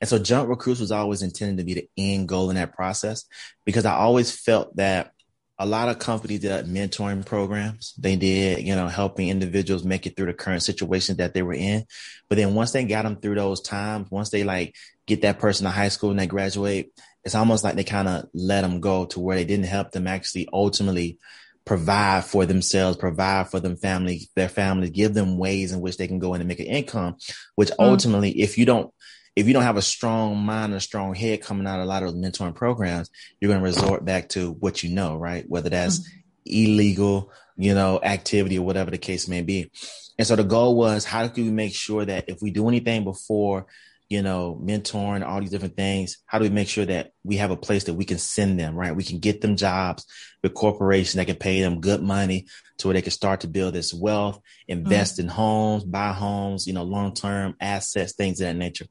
And 0.00 0.08
so 0.08 0.18
Jump 0.18 0.48
Recruits 0.48 0.80
was 0.80 0.92
always 0.92 1.22
intended 1.22 1.58
to 1.58 1.64
be 1.64 1.74
the 1.74 1.88
end 1.96 2.28
goal 2.28 2.50
in 2.50 2.56
that 2.56 2.72
process 2.72 3.24
because 3.64 3.84
I 3.84 3.94
always 3.94 4.30
felt 4.30 4.76
that 4.76 5.12
a 5.58 5.66
lot 5.66 5.88
of 5.88 5.98
companies 5.98 6.40
did 6.40 6.66
mentoring 6.66 7.26
programs. 7.26 7.94
They 7.98 8.16
did, 8.16 8.64
you 8.64 8.76
know, 8.76 8.86
helping 8.86 9.28
individuals 9.28 9.84
make 9.84 10.06
it 10.06 10.16
through 10.16 10.26
the 10.26 10.34
current 10.34 10.62
situation 10.62 11.16
that 11.16 11.34
they 11.34 11.42
were 11.42 11.54
in. 11.54 11.84
But 12.28 12.36
then 12.38 12.54
once 12.54 12.72
they 12.72 12.84
got 12.84 13.02
them 13.02 13.16
through 13.16 13.34
those 13.34 13.60
times, 13.60 14.10
once 14.10 14.30
they 14.30 14.44
like 14.44 14.76
get 15.06 15.22
that 15.22 15.40
person 15.40 15.64
to 15.64 15.70
high 15.70 15.88
school 15.88 16.10
and 16.10 16.18
they 16.18 16.28
graduate, 16.28 16.92
it's 17.24 17.34
almost 17.34 17.64
like 17.64 17.74
they 17.74 17.84
kind 17.84 18.08
of 18.08 18.28
let 18.32 18.62
them 18.62 18.80
go 18.80 19.06
to 19.06 19.20
where 19.20 19.36
they 19.36 19.44
didn't 19.44 19.66
help 19.66 19.90
them 19.90 20.06
actually 20.06 20.48
ultimately 20.52 21.18
provide 21.64 22.24
for 22.24 22.46
themselves, 22.46 22.96
provide 22.96 23.50
for 23.50 23.60
them 23.60 23.76
family, 23.76 24.28
their 24.36 24.48
family, 24.48 24.88
give 24.88 25.12
them 25.12 25.38
ways 25.38 25.72
in 25.72 25.80
which 25.80 25.96
they 25.96 26.06
can 26.06 26.18
go 26.18 26.34
in 26.34 26.40
and 26.40 26.48
make 26.48 26.60
an 26.60 26.66
income, 26.66 27.16
which 27.56 27.70
mm-hmm. 27.70 27.82
ultimately, 27.82 28.30
if 28.40 28.56
you 28.58 28.64
don't 28.64 28.92
if 29.38 29.46
you 29.46 29.52
don't 29.52 29.62
have 29.62 29.76
a 29.76 29.82
strong 29.82 30.36
mind 30.36 30.74
or 30.74 30.80
strong 30.80 31.14
head 31.14 31.40
coming 31.40 31.64
out 31.64 31.78
of 31.78 31.84
a 31.84 31.88
lot 31.88 32.02
of 32.02 32.12
mentoring 32.12 32.56
programs, 32.56 33.08
you're 33.38 33.48
going 33.48 33.60
to 33.60 33.64
resort 33.64 34.04
back 34.04 34.30
to 34.30 34.50
what 34.50 34.82
you 34.82 34.90
know, 34.90 35.14
right? 35.14 35.48
Whether 35.48 35.70
that's 35.70 36.00
mm-hmm. 36.00 36.18
illegal, 36.46 37.30
you 37.56 37.72
know, 37.72 38.00
activity 38.02 38.58
or 38.58 38.66
whatever 38.66 38.90
the 38.90 38.98
case 38.98 39.28
may 39.28 39.42
be. 39.42 39.70
And 40.18 40.26
so 40.26 40.34
the 40.34 40.42
goal 40.42 40.74
was 40.74 41.04
how 41.04 41.28
can 41.28 41.44
we 41.44 41.52
make 41.52 41.72
sure 41.72 42.04
that 42.04 42.28
if 42.28 42.42
we 42.42 42.50
do 42.50 42.66
anything 42.66 43.04
before, 43.04 43.66
you 44.08 44.22
know, 44.22 44.60
mentoring, 44.60 45.24
all 45.24 45.38
these 45.38 45.50
different 45.50 45.76
things, 45.76 46.18
how 46.26 46.38
do 46.38 46.42
we 46.42 46.50
make 46.50 46.68
sure 46.68 46.86
that 46.86 47.12
we 47.22 47.36
have 47.36 47.52
a 47.52 47.56
place 47.56 47.84
that 47.84 47.94
we 47.94 48.04
can 48.04 48.18
send 48.18 48.58
them, 48.58 48.74
right? 48.74 48.96
We 48.96 49.04
can 49.04 49.20
get 49.20 49.40
them 49.40 49.54
jobs 49.54 50.04
with 50.42 50.54
corporations 50.54 51.14
that 51.14 51.26
can 51.26 51.36
pay 51.36 51.60
them 51.62 51.80
good 51.80 52.02
money 52.02 52.46
to 52.78 52.88
where 52.88 52.94
they 52.94 53.02
can 53.02 53.12
start 53.12 53.42
to 53.42 53.48
build 53.48 53.74
this 53.74 53.94
wealth, 53.94 54.40
invest 54.66 55.14
mm-hmm. 55.14 55.28
in 55.28 55.28
homes, 55.28 55.84
buy 55.84 56.12
homes, 56.12 56.66
you 56.66 56.72
know, 56.72 56.82
long 56.82 57.14
term 57.14 57.54
assets, 57.60 58.14
things 58.14 58.40
of 58.40 58.48
that 58.48 58.56
nature. 58.56 58.86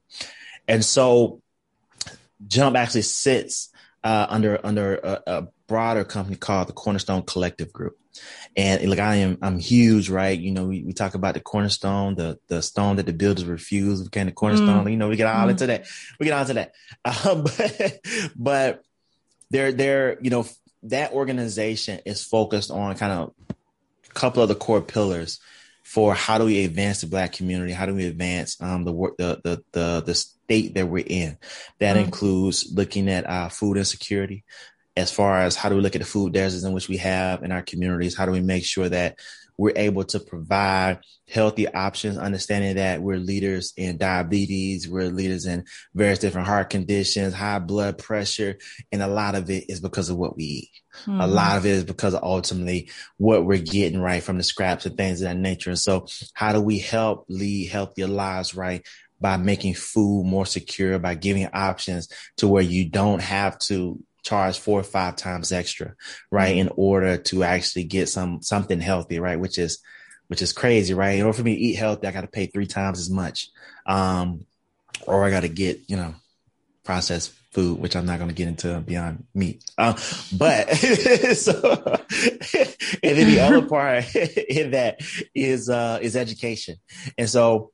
And 0.68 0.84
so 0.84 1.41
Jump 2.47 2.76
actually 2.76 3.03
sits 3.03 3.70
uh, 4.03 4.28
under 4.30 4.59
under 4.65 4.95
a, 4.95 5.24
a, 5.28 5.47
broader 5.68 6.05
company 6.05 6.38
called 6.38 6.70
the 6.70 6.74
Cornerstone 6.74 7.24
Collective 7.24 7.74
Group. 7.74 7.97
And 8.55 8.89
like 8.89 8.99
I 8.99 9.15
am, 9.15 9.38
I'm 9.41 9.59
huge, 9.59 10.09
right? 10.09 10.39
You 10.39 10.51
know, 10.51 10.68
we, 10.68 10.82
we 10.82 10.93
talk 10.93 11.13
about 11.13 11.34
the 11.34 11.41
cornerstone, 11.41 12.15
the 12.15 12.39
the 12.47 12.61
stone 12.61 12.95
that 12.95 13.05
the 13.05 13.13
builders 13.13 13.43
refused 13.43 14.05
became 14.05 14.28
the 14.28 14.32
cornerstone. 14.32 14.86
Mm. 14.86 14.91
You 14.91 14.97
know, 14.97 15.09
we 15.09 15.18
get 15.18 15.28
all 15.28 15.47
mm. 15.47 15.51
into 15.51 15.68
that. 15.68 15.88
We 16.20 16.26
get 16.26 16.34
all 16.34 16.41
into 16.41 16.53
that. 16.53 16.74
Um, 17.05 17.43
but 17.43 17.99
but 18.36 18.84
they're 19.51 19.72
they're 19.72 20.18
you 20.22 20.30
know 20.30 20.45
that 20.84 21.11
organization 21.11 21.99
is 22.05 22.24
focused 22.24 22.72
on 22.72 22.95
kind 22.95 23.11
of 23.11 23.34
a 23.49 24.13
couple 24.13 24.41
of 24.41 24.49
the 24.49 24.55
core 24.55 24.82
pillars 24.82 25.39
for 25.88 26.14
how 26.14 26.38
do 26.38 26.44
we 26.44 26.66
advance 26.66 27.00
the 27.00 27.08
black 27.08 27.32
community? 27.32 27.72
How 27.72 27.86
do 27.86 27.96
we 27.96 28.08
advance 28.08 28.60
um, 28.62 28.84
the 28.84 28.92
work, 28.92 29.16
the, 29.16 29.40
the, 29.42 29.64
the, 29.72 30.04
the 30.06 30.16
state 30.16 30.76
that 30.76 30.86
we're 30.86 31.06
in? 31.08 31.38
That 31.80 31.96
mm. 31.96 32.04
includes 32.04 32.70
looking 32.76 33.10
at 33.10 33.26
uh, 33.26 33.48
food 33.48 33.78
insecurity 33.78 34.44
as 34.98 35.14
far 35.14 35.40
as 35.40 35.56
how 35.56 35.70
do 35.70 35.76
we 35.76 35.82
look 35.82 35.96
at 35.96 36.02
the 36.02 36.06
food 36.06 36.34
deserts 36.34 36.66
in 36.66 36.74
which 36.74 36.90
we 36.90 36.98
have 36.98 37.42
in 37.42 37.54
our 37.54 37.62
communities? 37.62 38.18
How 38.18 38.26
do 38.26 38.34
we 38.34 38.42
make 38.42 38.66
sure 38.66 38.90
that 38.90 39.18
we're 39.58 39.74
able 39.76 40.03
to 40.03 40.20
provide 40.20 40.99
healthy 41.30 41.68
options, 41.68 42.18
understanding 42.18 42.76
that 42.76 43.01
we're 43.01 43.18
leaders 43.18 43.74
in 43.76 43.97
diabetes, 43.97 44.88
we're 44.88 45.10
leaders 45.10 45.45
in 45.45 45.66
various 45.93 46.20
different 46.20 46.47
heart 46.47 46.70
conditions, 46.70 47.34
high 47.34 47.60
blood 47.60 47.97
pressure, 47.97 48.58
and 48.91 49.01
a 49.01 49.08
lot 49.08 49.36
of 49.36 49.49
it 49.49 49.66
is 49.68 49.80
because 49.80 50.10
of 50.10 50.18
what 50.18 50.38
we 50.38 50.43
eat. 50.43 50.70
Mm-hmm. 51.05 51.22
A 51.22 51.28
lot 51.28 51.58
of 51.58 51.66
it 51.66 51.72
is 51.72 51.84
because 51.84 52.14
of 52.14 52.24
ultimately 52.24 52.89
what 53.18 53.45
we're 53.45 53.58
getting 53.58 53.99
right 53.99 54.24
from 54.24 54.38
the 54.38 54.43
scraps 54.43 54.86
and 54.86 54.95
things 54.95 55.22
of 55.22 55.28
that 55.28 55.38
nature. 55.38 55.72
And 55.72 55.80
so 55.80 56.08
how 56.34 56.53
do 56.53 56.62
we 56.62 56.80
help 56.80 57.26
lead 57.28 57.70
healthier 57.70 58.08
lives, 58.08 58.55
right? 58.55 58.86
By 59.20 59.38
making 59.38 59.74
food 59.74 60.26
more 60.26 60.45
secure, 60.45 60.99
by 60.99 61.16
giving 61.16 61.47
options 61.47 62.10
to 62.38 62.47
where 62.47 62.64
you 62.64 62.89
don't 62.89 63.22
have 63.22 63.58
to 63.60 63.99
charge 64.24 64.59
four 64.59 64.80
or 64.80 64.84
five 64.84 65.15
times 65.15 65.51
extra, 65.51 65.93
right, 66.32 66.55
mm-hmm. 66.55 66.68
in 66.68 66.74
order 66.76 67.18
to 67.18 67.43
actually 67.43 67.86
get 67.86 68.09
some 68.09 68.41
something 68.41 68.82
healthy, 68.82 69.20
right, 69.20 69.39
which 69.39 69.57
is 69.57 69.80
which 70.28 70.41
is 70.41 70.53
crazy, 70.53 70.93
right? 70.93 71.18
In 71.18 71.26
order 71.26 71.38
for 71.38 71.43
me 71.43 71.55
to 71.55 71.61
eat 71.61 71.76
healthy, 71.76 72.07
I 72.07 72.11
got 72.11 72.22
to 72.22 72.28
pay 72.28 72.47
three 72.47 72.68
times 72.68 72.99
as 72.99 73.09
much, 73.09 73.49
um, 73.86 74.45
or 75.05 75.24
I 75.24 75.32
got 75.32 75.41
to 75.41 75.49
get 75.49 75.82
you 75.88 75.97
know 75.97 76.15
processed 76.84 77.34
food, 77.51 77.80
which 77.80 77.95
I'm 77.95 78.05
not 78.05 78.20
going 78.20 78.30
to 78.30 78.36
get 78.36 78.47
into 78.47 78.80
beyond 78.82 79.26
meat. 79.34 79.63
Um, 79.78 79.95
but 80.38 80.70
so, 81.36 81.55
and 83.03 83.18
then 83.18 83.28
the 83.32 83.39
other 83.41 83.68
part 83.68 84.15
in 84.15 84.72
that 84.72 84.99
is 85.34 85.70
uh, 85.70 85.99
is 86.01 86.15
education, 86.15 86.78
and 87.18 87.30
so 87.30 87.72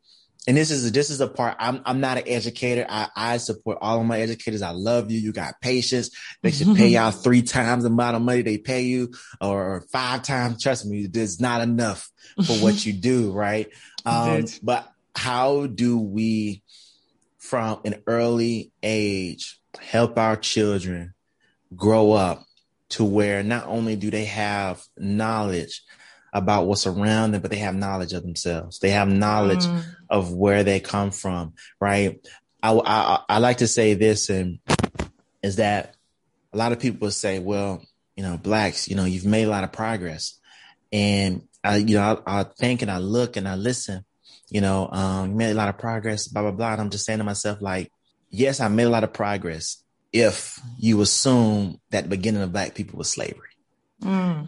and 0.47 0.57
this 0.57 0.71
is 0.71 0.91
this 0.91 1.09
is 1.09 1.21
a 1.21 1.27
part 1.27 1.55
I'm 1.59 1.81
I'm 1.85 1.99
not 1.99 2.17
an 2.17 2.23
educator. 2.27 2.85
I, 2.87 3.07
I 3.15 3.37
support 3.37 3.77
all 3.81 4.01
of 4.01 4.05
my 4.05 4.19
educators. 4.19 4.61
I 4.61 4.71
love 4.71 5.09
you. 5.09 5.19
You 5.19 5.31
got 5.31 5.61
patience. 5.61 6.09
They 6.41 6.51
should 6.51 6.75
pay 6.75 6.87
y'all 6.89 7.11
three 7.11 7.41
times 7.41 7.83
the 7.83 7.89
amount 7.89 8.17
of 8.17 8.21
money 8.21 8.41
they 8.41 8.57
pay 8.57 8.81
you 8.81 9.13
or 9.39 9.85
five 9.91 10.23
times. 10.23 10.61
Trust 10.61 10.85
me, 10.85 11.07
it's 11.13 11.39
not 11.39 11.61
enough 11.61 12.09
for 12.45 12.53
what 12.57 12.85
you 12.85 12.93
do, 12.93 13.31
right? 13.33 13.69
Um, 14.05 14.45
but 14.61 14.91
how 15.15 15.67
do 15.67 15.97
we 15.97 16.63
from 17.37 17.79
an 17.85 18.01
early 18.07 18.71
age 18.81 19.59
help 19.79 20.17
our 20.17 20.35
children 20.35 21.13
grow 21.75 22.11
up 22.11 22.43
to 22.89 23.03
where 23.03 23.43
not 23.43 23.65
only 23.67 23.95
do 23.95 24.11
they 24.11 24.25
have 24.25 24.83
knowledge, 24.97 25.83
about 26.34 26.65
what's 26.65 26.88
around 26.88 27.31
them, 27.31 27.41
but 27.41 27.51
they 27.51 27.57
have 27.57 27.75
knowledge 27.75 28.13
of 28.13 28.23
themselves. 28.23 28.79
They 28.79 28.89
have 28.89 29.07
knowledge 29.07 29.65
mm. 29.65 29.84
of 30.09 30.34
where 30.34 30.63
they 30.63 30.79
come 30.79 31.11
from, 31.11 31.53
right? 31.79 32.19
I, 32.61 32.73
I, 32.73 33.19
I 33.29 33.38
like 33.38 33.57
to 33.57 33.67
say 33.67 33.93
this, 33.93 34.29
and 34.29 34.59
is 35.43 35.57
that 35.57 35.95
a 36.51 36.57
lot 36.57 36.71
of 36.71 36.79
people 36.79 37.11
say, 37.11 37.39
well, 37.39 37.84
you 38.15 38.23
know, 38.23 38.38
blacks, 38.38 38.88
you 38.88 38.95
know, 38.95 39.05
you've 39.05 39.25
made 39.25 39.43
a 39.43 39.51
lot 39.51 39.63
of 39.63 39.71
progress, 39.71 40.39
and 40.91 41.43
I, 41.63 41.77
you 41.77 41.95
know, 41.95 42.21
I, 42.25 42.41
I 42.41 42.43
think 42.43 42.81
and 42.81 42.91
I 42.91 42.97
look 42.97 43.38
and 43.38 43.47
I 43.47 43.55
listen, 43.55 44.03
you 44.49 44.61
know, 44.61 44.89
um, 44.91 45.31
you 45.31 45.36
made 45.36 45.51
a 45.51 45.55
lot 45.55 45.69
of 45.69 45.77
progress, 45.77 46.27
blah 46.27 46.41
blah 46.41 46.51
blah. 46.51 46.73
And 46.73 46.81
I'm 46.81 46.89
just 46.89 47.05
saying 47.05 47.19
to 47.19 47.23
myself, 47.23 47.61
like, 47.61 47.91
yes, 48.29 48.59
I 48.59 48.67
made 48.67 48.84
a 48.84 48.89
lot 48.89 49.03
of 49.03 49.13
progress. 49.13 49.84
If 50.11 50.59
you 50.77 51.01
assume 51.01 51.79
that 51.89 52.03
the 52.03 52.09
beginning 52.09 52.43
of 52.43 52.51
black 52.51 52.75
people 52.75 52.97
was 52.97 53.09
slavery. 53.09 53.49
Mm. 54.03 54.47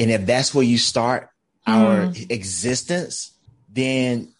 And 0.00 0.10
if 0.10 0.26
that's 0.26 0.54
where 0.54 0.64
you 0.64 0.78
start 0.78 1.28
our 1.66 2.06
mm. 2.06 2.30
existence, 2.30 3.32
then 3.68 4.32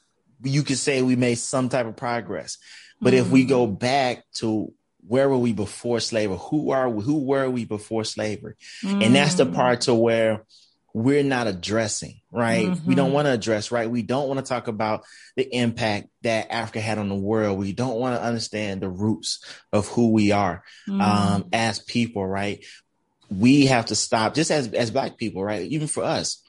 you 0.42 0.62
could 0.62 0.78
say 0.78 1.02
we 1.02 1.16
made 1.16 1.36
some 1.36 1.68
type 1.68 1.86
of 1.86 1.96
progress. 1.96 2.56
But 3.00 3.12
mm. 3.12 3.18
if 3.18 3.28
we 3.28 3.44
go 3.44 3.66
mm. 3.66 3.78
back 3.78 4.24
to 4.34 4.72
where 5.06 5.28
were 5.28 5.38
we 5.38 5.52
before 5.52 6.00
slavery? 6.00 6.38
Who 6.50 6.70
are 6.70 6.88
we? 6.88 7.04
Who 7.04 7.24
were 7.24 7.48
we 7.50 7.64
before 7.64 8.04
slavery? 8.04 8.54
Mm. 8.82 9.04
And 9.04 9.14
that's 9.14 9.34
the 9.34 9.46
mm. 9.46 9.54
part 9.54 9.82
to 9.82 9.94
where 9.94 10.44
we're 10.92 11.22
not 11.22 11.46
addressing, 11.46 12.20
right? 12.32 12.66
Mm-hmm. 12.66 12.88
We 12.88 12.94
don't 12.94 13.06
mm-hmm. 13.06 13.14
want 13.14 13.26
to 13.26 13.32
address, 13.32 13.70
right? 13.70 13.88
We 13.88 14.02
don't 14.02 14.28
want 14.28 14.40
to 14.40 14.48
talk 14.48 14.66
about 14.66 15.04
the 15.36 15.48
impact 15.54 16.08
that 16.22 16.50
Africa 16.50 16.80
had 16.80 16.98
on 16.98 17.08
the 17.08 17.14
world. 17.14 17.58
We 17.58 17.72
don't 17.72 17.98
want 17.98 18.16
to 18.16 18.22
understand 18.22 18.80
the 18.80 18.88
roots 18.88 19.44
of 19.72 19.86
who 19.88 20.10
we 20.10 20.32
are 20.32 20.64
mm. 20.88 21.00
um, 21.00 21.48
as 21.52 21.78
people, 21.78 22.26
right? 22.26 22.64
We 23.30 23.66
have 23.66 23.86
to 23.86 23.94
stop 23.94 24.34
just 24.34 24.50
as 24.50 24.72
as 24.72 24.90
black 24.90 25.16
people, 25.16 25.42
right? 25.42 25.70
Even 25.70 25.86
for 25.86 26.02
us, 26.02 26.42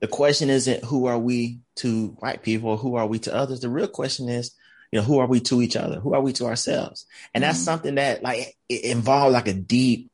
the 0.00 0.08
question 0.08 0.50
isn't 0.50 0.84
who 0.84 1.06
are 1.06 1.18
we 1.18 1.60
to 1.76 2.08
white 2.18 2.42
people, 2.42 2.76
who 2.76 2.96
are 2.96 3.06
we 3.06 3.18
to 3.20 3.34
others. 3.34 3.60
The 3.60 3.68
real 3.68 3.88
question 3.88 4.28
is, 4.28 4.52
you 4.90 4.98
know, 4.98 5.04
who 5.04 5.18
are 5.18 5.26
we 5.26 5.40
to 5.40 5.62
each 5.62 5.76
other? 5.76 6.00
Who 6.00 6.14
are 6.14 6.20
we 6.20 6.32
to 6.34 6.46
ourselves? 6.46 7.06
And 7.34 7.44
that's 7.44 7.58
mm-hmm. 7.58 7.64
something 7.64 7.94
that 7.96 8.22
like 8.22 8.56
it 8.68 8.84
involves 8.84 9.34
like 9.34 9.48
a 9.48 9.54
deep 9.54 10.10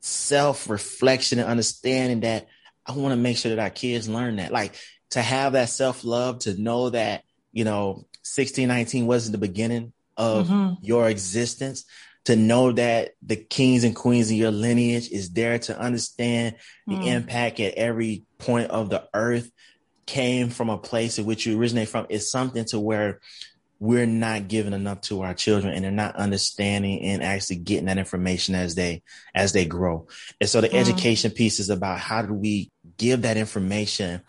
self 0.00 0.68
reflection 0.68 1.38
and 1.38 1.48
understanding 1.48 2.20
that 2.20 2.48
I 2.84 2.92
want 2.92 3.12
to 3.12 3.16
make 3.16 3.36
sure 3.36 3.54
that 3.54 3.62
our 3.62 3.70
kids 3.70 4.08
learn 4.08 4.36
that, 4.36 4.52
like 4.52 4.74
to 5.10 5.22
have 5.22 5.54
that 5.54 5.70
self 5.70 6.04
love, 6.04 6.40
to 6.40 6.60
know 6.60 6.90
that 6.90 7.24
you 7.52 7.64
know, 7.64 8.06
sixteen 8.22 8.68
nineteen 8.68 9.06
wasn't 9.06 9.32
the 9.32 9.46
beginning 9.46 9.92
of 10.16 10.48
mm-hmm. 10.48 10.84
your 10.84 11.08
existence 11.08 11.84
to 12.24 12.36
know 12.36 12.72
that 12.72 13.10
the 13.22 13.36
kings 13.36 13.84
and 13.84 13.96
queens 13.96 14.30
in 14.30 14.36
your 14.36 14.50
lineage 14.50 15.10
is 15.10 15.32
there 15.32 15.58
to 15.58 15.78
understand 15.78 16.56
the 16.86 16.94
mm. 16.94 17.06
impact 17.06 17.58
at 17.60 17.74
every 17.74 18.24
point 18.38 18.70
of 18.70 18.90
the 18.90 19.08
earth 19.12 19.50
came 20.06 20.50
from 20.50 20.68
a 20.68 20.78
place 20.78 21.18
in 21.18 21.24
which 21.24 21.46
you 21.46 21.58
originate 21.58 21.88
from 21.88 22.06
is 22.08 22.30
something 22.30 22.64
to 22.66 22.78
where 22.78 23.20
we're 23.78 24.06
not 24.06 24.46
giving 24.46 24.72
enough 24.72 25.00
to 25.00 25.22
our 25.22 25.34
children 25.34 25.74
and 25.74 25.84
they're 25.84 25.90
not 25.90 26.14
understanding 26.14 27.02
and 27.02 27.22
actually 27.22 27.56
getting 27.56 27.86
that 27.86 27.98
information 27.98 28.54
as 28.54 28.76
they 28.76 29.02
as 29.34 29.52
they 29.52 29.64
grow 29.64 30.06
and 30.40 30.48
so 30.48 30.60
the 30.60 30.68
mm. 30.68 30.74
education 30.74 31.32
piece 31.32 31.58
is 31.58 31.70
about 31.70 31.98
how 31.98 32.22
do 32.22 32.32
we 32.32 32.70
give 32.96 33.22
that 33.22 33.36
information 33.36 34.22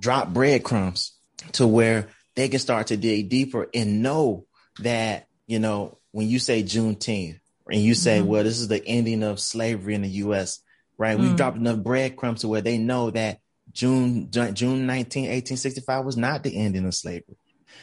drop 0.00 0.32
breadcrumbs 0.32 1.12
to 1.52 1.66
where 1.66 2.08
they 2.36 2.48
can 2.48 2.60
start 2.60 2.88
to 2.88 2.96
dig 2.96 3.28
deeper 3.28 3.68
and 3.74 4.02
know 4.02 4.46
that 4.80 5.26
you 5.46 5.58
know 5.58 5.98
when 6.16 6.30
you 6.30 6.38
say 6.38 6.62
Juneteenth 6.62 7.40
and 7.70 7.82
you 7.82 7.94
say, 7.94 8.20
mm-hmm. 8.20 8.28
well, 8.28 8.42
this 8.42 8.58
is 8.58 8.68
the 8.68 8.82
ending 8.86 9.22
of 9.22 9.38
slavery 9.38 9.94
in 9.94 10.00
the 10.00 10.08
U.S., 10.08 10.60
right? 10.96 11.14
Mm-hmm. 11.14 11.26
We've 11.26 11.36
dropped 11.36 11.58
enough 11.58 11.76
breadcrumbs 11.76 12.40
to 12.40 12.48
where 12.48 12.62
they 12.62 12.78
know 12.78 13.10
that 13.10 13.40
June 13.70 14.30
June 14.30 14.86
19, 14.86 15.24
1865 15.24 16.06
was 16.06 16.16
not 16.16 16.42
the 16.42 16.56
ending 16.56 16.86
of 16.86 16.94
slavery 16.94 17.36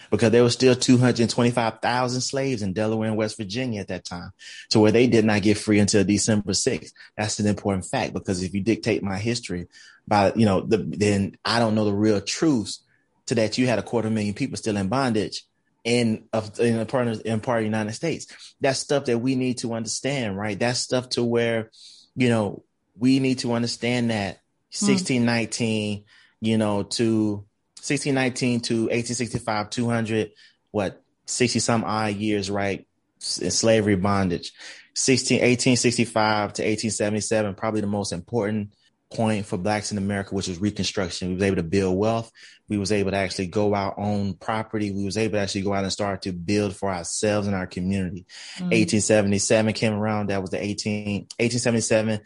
because 0.09 0.31
there 0.31 0.41
were 0.41 0.49
still 0.49 0.73
225,000 0.73 2.21
slaves 2.21 2.63
in 2.63 2.73
Delaware 2.73 3.09
and 3.09 3.17
West 3.17 3.37
Virginia 3.37 3.81
at 3.81 3.89
that 3.89 4.03
time 4.03 4.31
to 4.71 4.79
where 4.79 4.91
they 4.91 5.05
did 5.05 5.25
not 5.25 5.43
get 5.43 5.59
free 5.59 5.77
until 5.77 6.03
December 6.03 6.53
6th. 6.53 6.89
That's 7.15 7.39
an 7.39 7.45
important 7.45 7.85
fact 7.85 8.13
because 8.13 8.41
if 8.41 8.55
you 8.55 8.61
dictate 8.61 9.03
my 9.03 9.19
history 9.19 9.67
by, 10.07 10.33
you 10.35 10.47
know, 10.47 10.61
the, 10.61 10.77
then 10.77 11.37
I 11.45 11.59
don't 11.59 11.75
know 11.75 11.85
the 11.85 11.93
real 11.93 12.19
truths 12.19 12.81
to 13.27 13.35
that 13.35 13.59
you 13.59 13.67
had 13.67 13.77
a 13.77 13.83
quarter 13.83 14.09
million 14.09 14.33
people 14.33 14.57
still 14.57 14.77
in 14.77 14.87
bondage 14.87 15.43
in 15.83 16.25
of 16.31 16.59
in 16.59 16.79
a 16.79 16.85
part 16.85 17.07
of, 17.07 17.21
in 17.25 17.39
part 17.39 17.59
of 17.59 17.61
the 17.63 17.77
United 17.77 17.93
States. 17.93 18.27
That's 18.61 18.79
stuff 18.79 19.05
that 19.05 19.19
we 19.19 19.35
need 19.35 19.59
to 19.59 19.73
understand, 19.73 20.37
right? 20.37 20.57
That's 20.57 20.79
stuff 20.79 21.09
to 21.09 21.23
where, 21.23 21.71
you 22.15 22.29
know, 22.29 22.63
we 22.97 23.19
need 23.19 23.39
to 23.39 23.53
understand 23.53 24.11
that 24.11 24.39
1619, 24.71 25.99
hmm. 25.99 26.03
you 26.41 26.57
know, 26.57 26.83
to 26.83 27.45
1619 27.77 28.61
to 28.61 28.73
1865, 28.83 29.69
200, 29.69 30.31
what, 30.71 31.01
60 31.25 31.59
some 31.59 31.83
odd 31.83 32.15
years, 32.15 32.49
right? 32.49 32.87
In 33.41 33.51
slavery 33.51 33.95
bondage. 33.95 34.53
16, 34.95 35.37
1865 35.37 36.53
to 36.53 36.61
1877, 36.61 37.55
probably 37.55 37.81
the 37.81 37.87
most 37.87 38.13
important 38.13 38.73
point 39.13 39.45
for 39.45 39.57
blacks 39.57 39.91
in 39.91 39.97
America, 39.97 40.33
which 40.33 40.47
was 40.47 40.59
Reconstruction. 40.59 41.29
We 41.29 41.33
was 41.35 41.43
able 41.43 41.55
to 41.57 41.63
build 41.63 41.97
wealth. 41.97 42.31
We 42.67 42.77
was 42.77 42.91
able 42.91 43.11
to 43.11 43.17
actually 43.17 43.47
go 43.47 43.75
out 43.75 43.95
own 43.97 44.33
property. 44.35 44.91
We 44.91 45.05
was 45.05 45.17
able 45.17 45.33
to 45.33 45.39
actually 45.39 45.61
go 45.61 45.73
out 45.73 45.83
and 45.83 45.93
start 45.93 46.23
to 46.23 46.31
build 46.31 46.75
for 46.75 46.91
ourselves 46.91 47.47
and 47.47 47.55
our 47.55 47.67
community. 47.67 48.25
Mm-hmm. 48.55 48.63
1877 48.63 49.73
came 49.73 49.93
around. 49.93 50.29
That 50.29 50.41
was 50.41 50.49
the 50.49 50.63
18, 50.63 51.27
1877, 51.39 52.19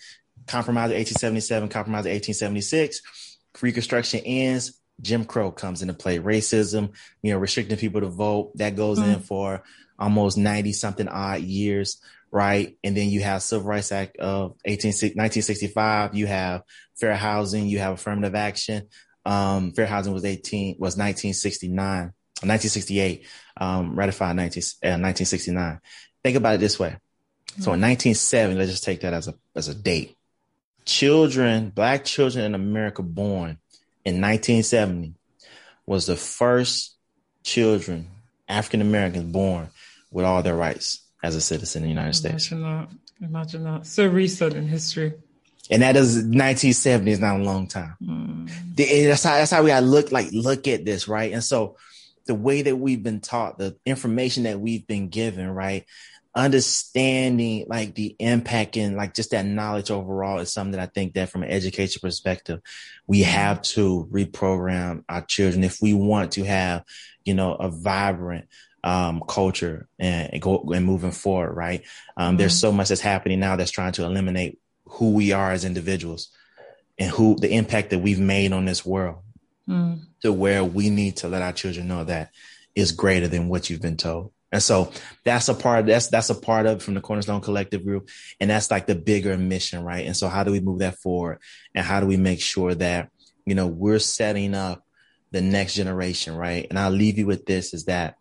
compromise 0.48 0.92
of 0.92 0.98
1877, 0.98 1.70
compromise 1.70 2.06
of 2.06 2.12
1876. 2.12 3.38
Reconstruction 3.62 4.22
ends. 4.22 4.80
Jim 5.02 5.26
Crow 5.26 5.52
comes 5.52 5.82
into 5.82 5.94
play. 5.94 6.20
Racism, 6.20 6.94
you 7.22 7.32
know, 7.32 7.38
restricting 7.38 7.78
people 7.78 8.02
to 8.02 8.08
vote. 8.08 8.52
That 8.58 8.76
goes 8.76 9.00
mm-hmm. 9.00 9.12
in 9.12 9.20
for 9.20 9.64
almost 10.00 10.38
90 10.38 10.74
something 10.74 11.08
odd 11.08 11.42
years 11.42 12.00
right? 12.32 12.78
And 12.84 12.96
then 12.96 13.10
you 13.10 13.22
have 13.22 13.42
Civil 13.42 13.68
Rights 13.68 13.92
Act 13.92 14.18
of 14.18 14.56
18, 14.66 14.90
1965. 14.90 16.16
You 16.16 16.28
have 16.28 16.64
fair 16.96 17.16
housing. 17.16 17.68
You 17.68 17.80
have 17.80 17.94
affirmative 17.94 18.36
action. 18.36 18.88
Um, 19.26 19.74
fair 19.74 19.86
housing 19.86 20.14
was 20.14 20.24
18 20.24 20.78
was 20.80 20.96
1969, 20.96 21.76
1968, 21.76 23.26
um, 23.58 23.98
ratified 23.98 24.36
19, 24.36 24.64
uh, 24.84 24.96
1969. 25.00 25.80
Think 26.24 26.38
about 26.38 26.56
it 26.56 26.60
this 26.60 26.80
way. 26.80 26.96
So 27.60 27.74
in 27.74 27.82
1970, 27.82 28.56
let's 28.56 28.72
just 28.72 28.84
take 28.84 29.02
that 29.02 29.14
as 29.14 29.28
a 29.28 29.34
as 29.56 29.68
a 29.68 29.76
date. 29.76 30.16
Children, 30.86 31.70
black 31.70 32.06
children 32.06 32.46
in 32.46 32.56
America 32.56 33.02
born 33.02 33.58
in 34.06 34.22
1970 34.22 35.16
was 35.86 36.06
the 36.06 36.16
first 36.16 36.96
children, 37.44 38.08
African 38.48 38.82
Americans, 38.82 39.32
born 39.32 39.70
with 40.12 40.26
all 40.26 40.44
their 40.44 40.56
rights 40.56 41.07
as 41.24 41.36
a 41.36 41.42
citizen 41.42 41.84
in 41.84 41.90
the 41.90 41.90
United 41.90 42.20
Imagine 42.20 42.40
States. 42.40 42.50
That. 42.50 42.90
Imagine 43.22 43.64
that. 43.64 43.86
So 43.86 44.08
recent 44.08 44.54
in 44.54 44.68
history. 44.68 45.14
And 45.70 45.82
that 45.82 45.96
is 45.96 46.16
1970 46.16 47.12
is 47.12 47.20
not 47.20 47.40
a 47.40 47.44
long 47.44 47.68
time. 47.68 47.96
Mm. 48.02 48.50
That's 48.76 49.24
how 49.24 49.32
that's 49.32 49.52
how 49.52 49.64
we 49.64 49.70
gotta 49.70 49.86
look 49.86 50.12
like 50.12 50.30
look 50.32 50.68
at 50.68 50.86
this, 50.86 51.08
right? 51.08 51.34
And 51.34 51.44
so 51.44 51.76
the 52.26 52.36
way 52.36 52.62
that 52.62 52.76
we've 52.76 53.02
been 53.02 53.20
taught, 53.20 53.58
the 53.58 53.76
information 53.86 54.44
that 54.44 54.60
we've 54.60 54.86
been 54.88 55.10
given, 55.10 55.50
right? 55.50 55.86
Understanding 56.36 57.66
like 57.68 57.96
the 57.96 58.16
impact 58.20 58.78
and 58.78 58.96
like 58.96 59.14
just 59.14 59.32
that 59.32 59.46
knowledge 59.46 59.92
overall 59.92 60.40
is 60.40 60.54
something 60.54 60.74
that 60.74 60.82
I 60.82 60.86
think 60.86 61.16
that 61.16 61.30
from 61.30 61.44
an 61.44 61.50
education 61.50 62.00
perspective, 62.02 62.62
we 63.08 63.24
have 63.24 63.62
to 63.64 64.08
reprogram 64.12 65.04
our 65.10 65.22
children 65.22 65.64
if 65.64 65.82
we 65.82 65.94
want 65.94 66.34
to 66.34 66.44
have, 66.44 66.84
you 67.26 67.34
know, 67.34 67.56
a 67.56 67.70
vibrant 67.70 68.48
um, 68.88 69.22
culture 69.28 69.90
and, 70.00 70.30
and, 70.32 70.42
go 70.42 70.64
and 70.74 70.86
moving 70.86 71.12
forward, 71.12 71.54
right? 71.54 71.84
Um, 72.16 72.30
mm-hmm. 72.30 72.38
There's 72.38 72.58
so 72.58 72.72
much 72.72 72.88
that's 72.88 73.02
happening 73.02 73.38
now 73.38 73.58
that's 73.58 73.70
trying 73.72 73.92
to 73.94 74.06
eliminate 74.06 74.60
who 74.86 75.12
we 75.12 75.34
are 75.34 75.52
as 75.52 75.66
individuals 75.66 76.30
and 76.98 77.12
who 77.12 77.36
the 77.36 77.54
impact 77.54 77.90
that 77.90 78.00
we've 78.00 78.20
made 78.20 78.54
on 78.54 78.64
this 78.64 78.86
world 78.86 79.18
mm. 79.68 80.00
to 80.22 80.32
where 80.32 80.64
we 80.64 80.90
need 80.90 81.18
to 81.18 81.28
let 81.28 81.42
our 81.42 81.52
children 81.52 81.90
know 81.90 82.06
that 82.06 82.32
is 82.76 82.94
greater 82.94 83.28
than 83.28 83.50
what 83.50 83.70
you've 83.70 83.82
been 83.82 83.98
told. 83.98 84.32
And 84.54 84.64
so 84.64 84.94
that's 85.26 85.50
a 85.50 85.54
part 85.54 85.88
that's 85.88 86.08
that's 86.08 86.30
a 86.30 86.36
part 86.36 86.66
of 86.66 86.82
from 86.82 86.94
the 86.94 87.02
Cornerstone 87.02 87.42
Collective 87.42 87.84
group. 87.84 88.08
And 88.40 88.50
that's 88.50 88.72
like 88.72 88.88
the 88.88 88.96
bigger 88.96 89.38
mission, 89.38 89.84
right? 89.84 90.06
And 90.06 90.16
so 90.16 90.30
how 90.30 90.46
do 90.46 90.54
we 90.54 90.62
move 90.62 90.80
that 90.80 90.98
forward? 91.00 91.40
And 91.76 91.86
how 91.86 92.00
do 92.00 92.08
we 92.08 92.16
make 92.16 92.40
sure 92.40 92.74
that, 92.74 93.10
you 93.46 93.54
know, 93.54 93.68
we're 93.68 94.00
setting 94.00 94.56
up 94.56 94.86
the 95.32 95.42
next 95.42 95.74
generation, 95.74 96.38
right? 96.38 96.66
And 96.70 96.80
I'll 96.80 96.90
leave 96.90 97.18
you 97.18 97.26
with 97.26 97.46
this 97.46 97.74
is 97.74 97.86
that, 97.86 98.16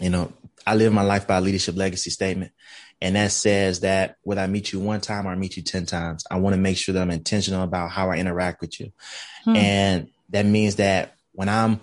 you 0.00 0.10
know, 0.10 0.32
I 0.66 0.74
live 0.74 0.92
my 0.92 1.02
life 1.02 1.26
by 1.26 1.38
a 1.38 1.40
leadership 1.40 1.76
legacy 1.76 2.10
statement. 2.10 2.52
And 3.00 3.14
that 3.16 3.30
says 3.30 3.80
that 3.80 4.16
whether 4.22 4.40
I 4.40 4.46
meet 4.46 4.72
you 4.72 4.80
one 4.80 5.00
time 5.00 5.26
or 5.26 5.30
I 5.30 5.34
meet 5.34 5.56
you 5.56 5.62
10 5.62 5.86
times, 5.86 6.24
I 6.30 6.36
want 6.36 6.54
to 6.54 6.60
make 6.60 6.78
sure 6.78 6.94
that 6.94 7.02
I'm 7.02 7.10
intentional 7.10 7.62
about 7.62 7.90
how 7.90 8.10
I 8.10 8.16
interact 8.16 8.62
with 8.62 8.80
you. 8.80 8.92
Hmm. 9.44 9.56
And 9.56 10.08
that 10.30 10.46
means 10.46 10.76
that 10.76 11.14
when 11.32 11.48
I'm 11.48 11.80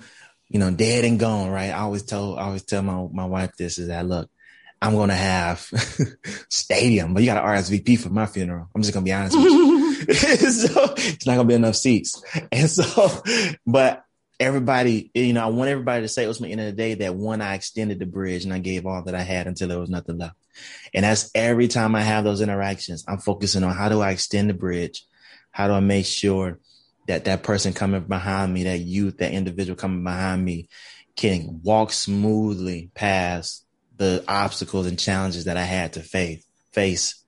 you 0.54 0.60
know, 0.60 0.70
dead 0.70 1.04
and 1.04 1.20
gone, 1.20 1.50
right? 1.50 1.72
I 1.72 1.80
always 1.80 2.04
tell, 2.04 2.38
I 2.38 2.44
always 2.44 2.64
tell 2.64 2.84
my, 2.84 3.08
my 3.12 3.26
wife 3.26 3.58
this 3.58 3.80
is 3.80 3.88
that 3.88 4.06
look, 4.06 4.30
I'm 4.80 4.94
going 4.94 5.10
to 5.10 5.16
have 5.16 5.60
stadium, 6.50 7.14
but 7.14 7.24
you 7.24 7.28
got 7.28 7.42
to 7.42 7.48
RSVP 7.48 8.00
for 8.00 8.10
my 8.10 8.28
funeral. 8.28 8.70
I'm 8.76 8.84
just 8.84 8.94
going 8.94 9.04
to 9.04 9.10
be 9.10 9.14
honest 9.14 9.36
with 9.36 9.46
you. 9.46 10.14
so 10.14 10.94
it's 10.96 11.26
not 11.26 11.36
going 11.36 11.48
to 11.48 11.52
be 11.52 11.56
enough 11.56 11.76
seats. 11.76 12.24
And 12.52 12.70
so, 12.70 13.24
but 13.66 14.06
everybody, 14.40 15.12
you 15.14 15.34
know, 15.34 15.44
I 15.44 15.48
want 15.48 15.70
everybody 15.70 16.02
to 16.02 16.08
say 16.08 16.26
ultimately 16.26 16.52
end 16.52 16.62
of 16.62 16.68
the 16.68 16.72
day 16.74 16.96
that 16.96 17.16
one, 17.16 17.42
I 17.42 17.56
extended 17.56 18.00
the 18.00 18.06
bridge 18.06 18.44
and 18.44 18.54
I 18.54 18.60
gave 18.60 18.86
all 18.86 19.04
that 19.04 19.16
I 19.16 19.22
had 19.22 19.48
until 19.48 19.68
there 19.68 19.80
was 19.80 19.90
nothing 19.90 20.18
left. 20.18 20.36
And 20.94 21.04
that's 21.04 21.32
every 21.34 21.68
time 21.68 21.96
I 21.96 22.02
have 22.02 22.24
those 22.24 22.42
interactions, 22.42 23.04
I'm 23.08 23.18
focusing 23.18 23.64
on 23.64 23.74
how 23.74 23.90
do 23.90 24.02
I 24.02 24.12
extend 24.12 24.50
the 24.50 24.54
bridge? 24.54 25.06
How 25.52 25.68
do 25.68 25.74
I 25.74 25.80
make 25.80 26.06
sure 26.06 26.60
that 27.08 27.26
that 27.26 27.44
person 27.44 27.74
coming 27.74 28.02
behind 28.02 28.54
me, 28.54 28.64
that 28.64 28.80
youth, 28.80 29.18
that 29.18 29.34
individual 29.34 29.76
coming 29.76 30.04
behind 30.04 30.44
me 30.44 30.70
can 31.16 31.62
walk 31.64 31.92
smoothly 31.92 32.92
past 32.94 33.66
the 33.98 34.24
obstacles 34.28 34.88
and 34.88 34.98
challenges 34.98 35.46
that 35.46 35.58
I 35.58 35.64
had 35.64 35.94
to 35.94 36.02
face, 36.02 36.46
face 36.72 37.24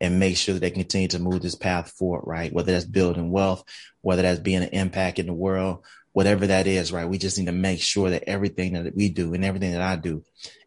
and 0.00 0.20
make 0.20 0.36
sure 0.36 0.54
that 0.54 0.60
they 0.60 0.70
continue 0.70 1.08
to 1.08 1.18
move 1.18 1.42
this 1.42 1.54
path 1.54 1.90
forward, 1.90 2.24
right? 2.26 2.52
Whether 2.52 2.72
that's 2.72 2.84
building 2.84 3.30
wealth, 3.30 3.64
whether 4.02 4.22
that's 4.22 4.40
being 4.40 4.62
an 4.62 4.70
impact 4.70 5.18
in 5.18 5.26
the 5.26 5.32
world, 5.32 5.84
whatever 6.14 6.46
that 6.46 6.66
is, 6.66 6.92
right? 6.92 7.08
We 7.08 7.18
just 7.18 7.36
need 7.38 7.46
to 7.46 7.52
make 7.52 7.80
sure 7.80 8.08
that 8.08 8.28
everything 8.28 8.72
that 8.72 8.96
we 8.96 9.10
do 9.10 9.34
and 9.34 9.44
everything 9.44 9.72
that 9.72 9.82
I 9.82 9.96
do 9.96 10.22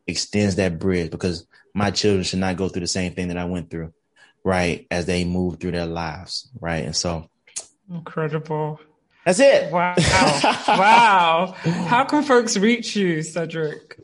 extends 0.05 0.57
that 0.57 0.77
bridge 0.77 1.09
because 1.09 1.47
my 1.73 1.89
children 1.89 2.23
should 2.23 2.39
not 2.39 2.57
go 2.57 2.69
through 2.69 2.81
the 2.81 2.87
same 2.87 3.13
thing 3.13 3.29
that 3.29 3.37
I 3.37 3.45
went 3.45 3.71
through, 3.71 3.93
right? 4.43 4.85
As 4.91 5.05
they 5.05 5.23
move 5.23 5.59
through 5.59 5.71
their 5.71 5.85
lives, 5.85 6.49
right? 6.59 6.83
And 6.83 6.95
so 6.95 7.29
Incredible. 7.89 8.79
That's 9.25 9.39
it. 9.39 9.71
Wow. 9.71 9.95
wow. 10.67 11.55
How 11.87 12.03
can 12.03 12.23
folks 12.23 12.57
reach 12.57 12.95
you, 12.95 13.23
Cedric? 13.23 13.97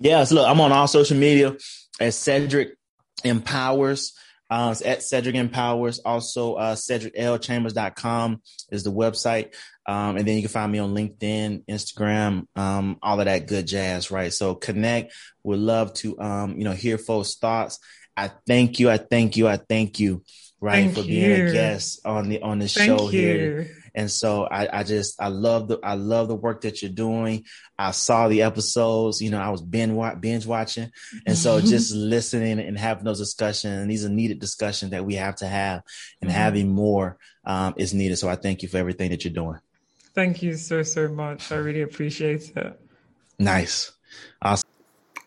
Yes, 0.00 0.32
look, 0.32 0.48
I'm 0.48 0.60
on 0.60 0.72
all 0.72 0.88
social 0.88 1.16
media 1.16 1.56
as 2.00 2.16
Cedric 2.16 2.76
Empowers. 3.22 4.12
Uh, 4.50 4.74
at 4.84 5.02
Cedric 5.02 5.36
Empowers. 5.36 6.00
Also, 6.00 6.54
uh, 6.54 6.74
CedricLChambers.com 6.74 8.42
is 8.72 8.82
the 8.82 8.92
website. 8.92 9.54
Um, 9.86 10.16
and 10.16 10.26
then 10.26 10.36
you 10.36 10.42
can 10.42 10.50
find 10.50 10.70
me 10.72 10.78
on 10.80 10.94
LinkedIn, 10.94 11.64
Instagram, 11.66 12.46
um, 12.56 12.98
all 13.02 13.20
of 13.20 13.26
that 13.26 13.46
good 13.46 13.66
jazz, 13.66 14.10
right? 14.10 14.32
So 14.32 14.54
connect. 14.54 15.12
Would 15.44 15.58
love 15.60 15.94
to, 15.94 16.20
um, 16.20 16.58
you 16.58 16.64
know, 16.64 16.72
hear 16.72 16.98
folks' 16.98 17.36
thoughts. 17.36 17.78
I 18.16 18.30
thank 18.46 18.80
you. 18.80 18.90
I 18.90 18.98
thank 18.98 19.36
you. 19.36 19.48
I 19.48 19.56
thank 19.56 20.00
you 20.00 20.22
right 20.60 20.84
Thank 20.84 20.94
for 20.94 21.00
you. 21.00 21.06
being 21.06 21.48
a 21.48 21.52
guest 21.52 22.00
on 22.04 22.28
the 22.28 22.42
on 22.42 22.58
the 22.58 22.68
show 22.68 23.04
you. 23.04 23.18
here 23.18 23.79
and 23.94 24.10
so 24.10 24.44
I, 24.44 24.80
I 24.80 24.82
just 24.82 25.20
I 25.20 25.28
love 25.28 25.68
the 25.68 25.78
I 25.82 25.94
love 25.94 26.28
the 26.28 26.34
work 26.34 26.62
that 26.62 26.82
you're 26.82 26.90
doing. 26.90 27.44
I 27.78 27.90
saw 27.92 28.28
the 28.28 28.42
episodes, 28.42 29.20
you 29.20 29.30
know, 29.30 29.40
I 29.40 29.50
was 29.50 29.62
binge 29.62 29.98
binge 30.20 30.46
watching, 30.46 30.90
and 31.26 31.36
so 31.36 31.60
just 31.72 31.94
listening 31.94 32.58
and 32.60 32.78
having 32.78 33.04
those 33.04 33.18
discussions. 33.18 33.80
And 33.80 33.90
these 33.90 34.04
are 34.04 34.10
needed 34.10 34.40
discussions 34.40 34.90
that 34.90 35.04
we 35.04 35.14
have 35.14 35.36
to 35.36 35.46
have, 35.46 35.82
and 36.20 36.30
Mhm. 36.30 36.34
having 36.34 36.68
more 36.68 37.18
um, 37.44 37.74
is 37.76 37.94
needed. 37.94 38.16
So 38.16 38.28
I 38.28 38.36
thank 38.36 38.62
you 38.62 38.68
for 38.68 38.78
everything 38.78 39.10
that 39.10 39.24
you're 39.24 39.32
doing. 39.32 39.58
Thank 40.14 40.42
you 40.42 40.54
so, 40.54 40.82
so 40.82 41.08
much. 41.08 41.52
I 41.52 41.56
really 41.56 41.82
appreciate 41.82 42.52
it. 42.56 42.80
Nice. 43.38 43.92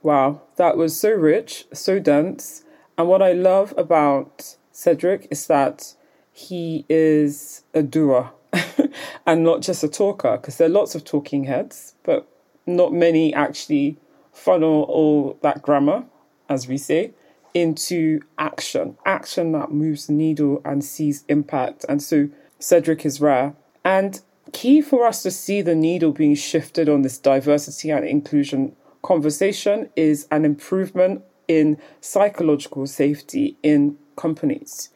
Wow, 0.03 0.41
that 0.57 0.75
was 0.75 0.99
so 0.99 1.11
rich, 1.11 1.65
so 1.73 1.97
dense. 1.97 2.65
And 2.97 3.07
what 3.07 3.21
I 3.21 3.31
love 3.31 3.73
about 3.77 4.57
Cedric 4.73 5.29
is 5.31 5.47
that 5.47 5.95
he 6.33 6.85
is 6.89 7.63
a 7.73 7.81
doer 7.81 8.31
and 9.25 9.43
not 9.43 9.61
just 9.61 9.83
a 9.83 9.87
talker, 9.87 10.37
because 10.37 10.57
there 10.57 10.67
are 10.67 10.71
lots 10.71 10.95
of 10.95 11.03
talking 11.03 11.45
heads, 11.45 11.95
but 12.03 12.27
not 12.65 12.93
many 12.93 13.33
actually 13.33 13.97
funnel 14.31 14.83
all 14.83 15.37
that 15.41 15.61
grammar, 15.61 16.05
as 16.49 16.67
we 16.67 16.77
say, 16.77 17.13
into 17.53 18.21
action. 18.37 18.97
Action 19.05 19.51
that 19.51 19.71
moves 19.71 20.07
the 20.07 20.13
needle 20.13 20.61
and 20.65 20.83
sees 20.83 21.23
impact. 21.27 21.85
And 21.87 22.01
so 22.01 22.29
Cedric 22.59 23.05
is 23.05 23.21
rare. 23.21 23.55
And 23.85 24.21
key 24.51 24.81
for 24.81 25.05
us 25.05 25.23
to 25.23 25.31
see 25.31 25.61
the 25.61 25.75
needle 25.75 26.11
being 26.11 26.35
shifted 26.35 26.89
on 26.89 27.01
this 27.01 27.17
diversity 27.17 27.89
and 27.89 28.05
inclusion 28.05 28.75
conversation 29.01 29.89
is 29.95 30.27
an 30.31 30.45
improvement 30.45 31.23
in 31.47 31.77
psychological 32.01 32.87
safety 32.87 33.57
in 33.61 33.97
companies. 34.15 34.89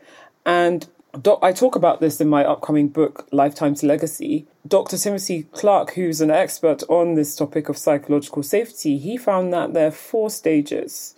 And 0.45 0.88
I 1.26 1.51
talk 1.51 1.76
about 1.76 1.99
this 1.99 2.22
in 2.22 2.30
my 2.30 2.45
upcoming 2.45 2.89
book, 2.89 3.28
Lifetime 3.32 3.74
to 3.76 3.88
Legacy. 3.88 4.45
Dr. 4.68 4.97
Timothy 4.97 5.43
Clark, 5.51 5.93
who's 5.93 6.22
an 6.22 6.30
expert 6.30 6.84
on 6.89 7.15
this 7.15 7.36
topic 7.36 7.70
of 7.70 7.78
psychological 7.78 8.43
safety, 8.43 8.99
he 8.99 9.18
found 9.18 9.51
that 9.51 9.74
there 9.74 9.88
are 9.88 9.91
four 9.91 10.30
stages 10.30 11.15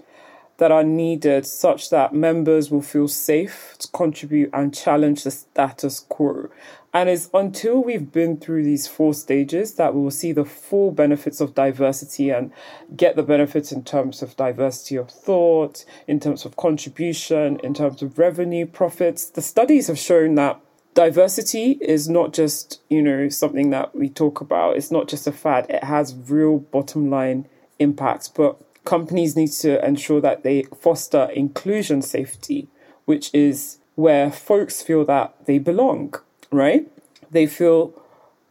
that 0.57 0.71
are 0.71 0.83
needed 0.83 1.45
such 1.45 1.89
that 1.89 2.13
members 2.13 2.71
will 2.71 2.81
feel 2.81 3.09
safe 3.09 3.75
to 3.79 3.89
contribute 3.89 4.49
and 4.53 4.73
challenge 4.73 5.23
the 5.23 5.31
status 5.31 5.99
quo. 5.99 6.49
And 6.91 7.07
it's 7.07 7.29
until 7.33 7.83
we've 7.83 8.11
been 8.11 8.37
through 8.37 8.63
these 8.63 8.87
four 8.87 9.13
stages 9.13 9.75
that 9.75 9.93
we 9.93 10.01
will 10.01 10.09
see 10.09 10.31
the 10.31 10.45
full 10.45 10.91
benefits 10.91 11.39
of 11.39 11.53
diversity 11.53 12.31
and 12.31 12.51
get 12.95 13.15
the 13.15 13.21
benefits 13.21 13.71
in 13.71 13.83
terms 13.83 14.23
of 14.23 14.35
diversity 14.35 14.95
of 14.95 15.11
thought, 15.11 15.85
in 16.07 16.19
terms 16.19 16.45
of 16.45 16.55
contribution, 16.55 17.59
in 17.63 17.75
terms 17.75 18.01
of 18.01 18.17
revenue, 18.17 18.65
profits. 18.65 19.25
The 19.25 19.41
studies 19.41 19.85
have 19.85 19.99
shown 19.99 20.33
that 20.35 20.59
diversity 20.95 21.77
is 21.79 22.09
not 22.09 22.33
just, 22.33 22.81
you 22.89 23.03
know, 23.03 23.29
something 23.29 23.69
that 23.69 23.95
we 23.95 24.09
talk 24.09 24.41
about. 24.41 24.75
It's 24.75 24.89
not 24.89 25.07
just 25.07 25.27
a 25.27 25.31
fad. 25.31 25.67
It 25.69 25.83
has 25.83 26.15
real 26.27 26.57
bottom 26.57 27.11
line 27.11 27.47
impacts. 27.77 28.27
But 28.27 28.59
companies 28.83 29.35
need 29.35 29.51
to 29.51 29.85
ensure 29.85 30.21
that 30.21 30.41
they 30.41 30.63
foster 30.81 31.29
inclusion 31.35 32.01
safety, 32.01 32.67
which 33.05 33.29
is 33.33 33.77
where 33.93 34.31
folks 34.31 34.81
feel 34.81 35.05
that 35.05 35.35
they 35.45 35.59
belong, 35.59 36.15
right? 36.51 36.89
They 37.31 37.47
feel 37.47 37.93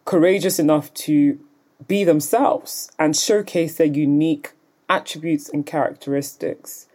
courageous 0.05 0.59
enough 0.59 0.93
to 0.95 1.39
be 1.87 2.05
themselves 2.05 2.91
and 2.99 3.17
showcase 3.17 3.77
their 3.77 3.87
unique 3.87 4.53
attributes 4.89 5.49
and 5.49 5.67
characteristics. 5.67 6.87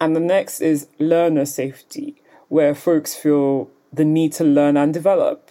And 0.00 0.16
the 0.16 0.20
next 0.20 0.60
is 0.60 0.88
learner 0.98 1.44
safety, 1.44 2.16
where 2.48 2.74
folks 2.74 3.14
feel 3.14 3.70
the 3.92 4.04
need 4.04 4.32
to 4.34 4.44
learn 4.44 4.76
and 4.76 4.94
develop 4.94 5.50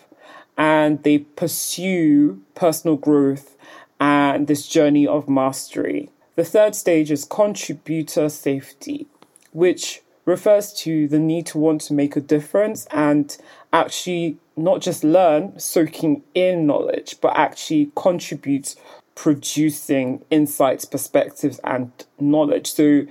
and 0.60 1.02
they 1.04 1.20
pursue 1.20 2.42
personal 2.54 2.98
growth 2.98 3.56
and 3.98 4.48
this 4.48 4.68
journey 4.68 5.08
of 5.08 5.30
mastery. 5.30 6.10
The 6.36 6.44
third 6.44 6.76
stage 6.76 7.12
is 7.12 7.24
contributor 7.24 8.28
safety, 8.28 9.08
which 9.54 10.02
refers 10.26 10.74
to 10.74 11.08
the 11.08 11.18
need 11.18 11.46
to 11.48 11.58
want 11.58 11.82
to 11.82 11.94
make 11.94 12.18
a 12.18 12.22
difference 12.22 12.86
and 12.92 13.36
actually 13.72 14.38
not 14.64 14.82
just 14.82 15.04
learn, 15.04 15.58
soaking 15.60 16.24
in 16.34 16.66
knowledge, 16.66 17.16
but 17.22 17.36
actually 17.36 17.92
contribute 17.96 18.76
producing 19.16 20.24
insights, 20.30 20.86
perspectives, 20.86 21.60
and 21.64 21.92
knowledge. 22.20 22.72
So 22.72 23.06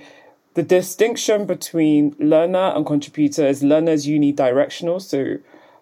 the 0.55 0.63
distinction 0.63 1.45
between 1.45 2.15
learner 2.19 2.73
and 2.75 2.85
contributor 2.85 3.45
is 3.45 3.63
learners 3.63 4.07
unidirectional. 4.07 5.01
So 5.01 5.37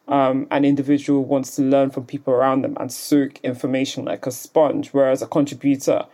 um, 0.08 0.48
an 0.52 0.66
individual 0.66 1.24
wants 1.24 1.56
to 1.56 1.62
learn 1.62 1.92
from 1.92 2.06
people 2.06 2.34
around 2.34 2.62
them 2.62 2.76
and 2.80 2.92
soak 2.92 3.40
information 3.40 4.06
like 4.06 4.26
a 4.26 4.32
sponge, 4.32 4.90
whereas 4.90 5.22
a 5.22 5.28
contributor 5.28 6.06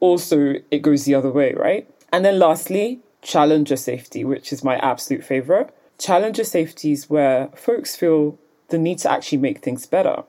also 0.00 0.54
it 0.70 0.82
goes 0.82 1.04
the 1.04 1.14
other 1.14 1.30
way, 1.30 1.54
right? 1.54 1.88
And 2.12 2.24
then 2.24 2.38
lastly, 2.38 3.00
challenger 3.22 3.76
safety, 3.76 4.24
which 4.24 4.52
is 4.52 4.62
my 4.62 4.76
absolute 4.76 5.24
favorite. 5.24 5.74
Challenger 5.98 6.44
safety 6.44 6.92
is 6.92 7.08
where 7.08 7.48
folks 7.54 7.96
feel 7.96 8.38
the 8.72 8.78
need 8.78 8.98
to 8.98 9.10
actually 9.10 9.38
make 9.38 9.60
things 9.60 9.86
better. 9.86 10.24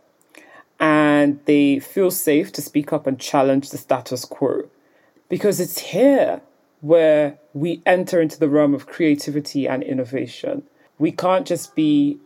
And 0.80 1.40
they 1.46 1.80
feel 1.80 2.12
safe 2.12 2.52
to 2.52 2.62
speak 2.62 2.94
up 2.94 3.08
and 3.08 3.20
challenge 3.20 3.72
the 3.72 3.78
status 3.80 4.26
quo. 4.26 4.70
Because 5.30 5.60
it's 5.60 5.80
here 5.80 6.42
where 6.82 7.40
we 7.54 7.82
enter 7.86 8.22
into 8.22 8.38
the 8.38 8.50
realm 8.50 8.74
of 8.74 8.86
creativity 8.86 9.68
and 9.68 9.82
innovation. 9.82 10.64
We 11.00 11.12
can't 11.12 11.48
just 11.48 11.74
be 11.76 12.20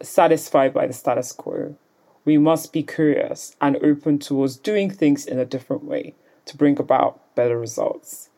satisfied 0.00 0.72
by 0.72 0.86
the 0.86 0.92
status 0.92 1.32
quo. 1.32 1.76
We 2.24 2.38
must 2.38 2.72
be 2.72 2.84
curious 2.84 3.56
and 3.60 3.76
open 3.78 4.18
towards 4.20 4.56
doing 4.56 4.88
things 4.88 5.26
in 5.26 5.38
a 5.38 5.44
different 5.44 5.84
way 5.84 6.14
to 6.46 6.56
bring 6.56 6.78
about 6.78 7.34
better 7.34 7.58
results. 7.58 8.30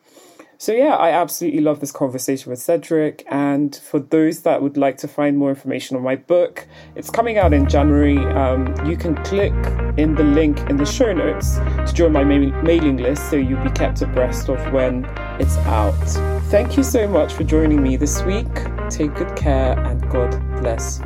So, 0.59 0.73
yeah, 0.73 0.97
I 0.97 1.11
absolutely 1.11 1.61
love 1.61 1.81
this 1.81 1.93
conversation 1.93 2.51
with 2.51 2.59
Cedric. 2.59 3.25
And 3.29 3.75
for 3.77 3.99
those 3.99 4.43
that 4.43 4.63
would 4.63 4.77
like 4.77 4.97
to 4.99 5.09
find 5.09 5.37
more 5.37 5.51
information 5.51 5.97
on 5.97 6.03
my 6.03 6.17
book, 6.17 6.67
it's 6.95 7.11
coming 7.11 7.39
out 7.39 7.53
in 7.53 7.69
January. 7.69 8.19
Um, 8.19 8.75
you 8.87 8.97
can 8.97 9.17
click 9.25 9.53
in 9.99 10.15
the 10.15 10.25
link 10.25 10.59
in 10.71 10.77
the 10.77 10.87
show 10.87 11.13
notes 11.13 11.57
to 11.57 11.93
join 11.95 12.13
my 12.13 12.25
ma- 12.25 12.63
mailing 12.63 12.97
list 12.97 13.31
so 13.31 13.37
you'll 13.37 13.63
be 13.63 13.71
kept 13.71 14.03
abreast 14.03 14.49
of 14.49 14.73
when 14.73 15.05
it's 15.39 15.57
out. 15.59 15.93
Thank 16.51 16.77
you 16.77 16.83
so 16.83 17.07
much 17.07 17.33
for 17.33 17.45
joining 17.45 17.83
me 17.83 17.97
this 17.97 18.23
week. 18.23 18.47
Take 18.89 19.15
good 19.15 19.35
care 19.37 19.79
and 19.79 20.01
God 20.11 20.31
bless 20.61 21.01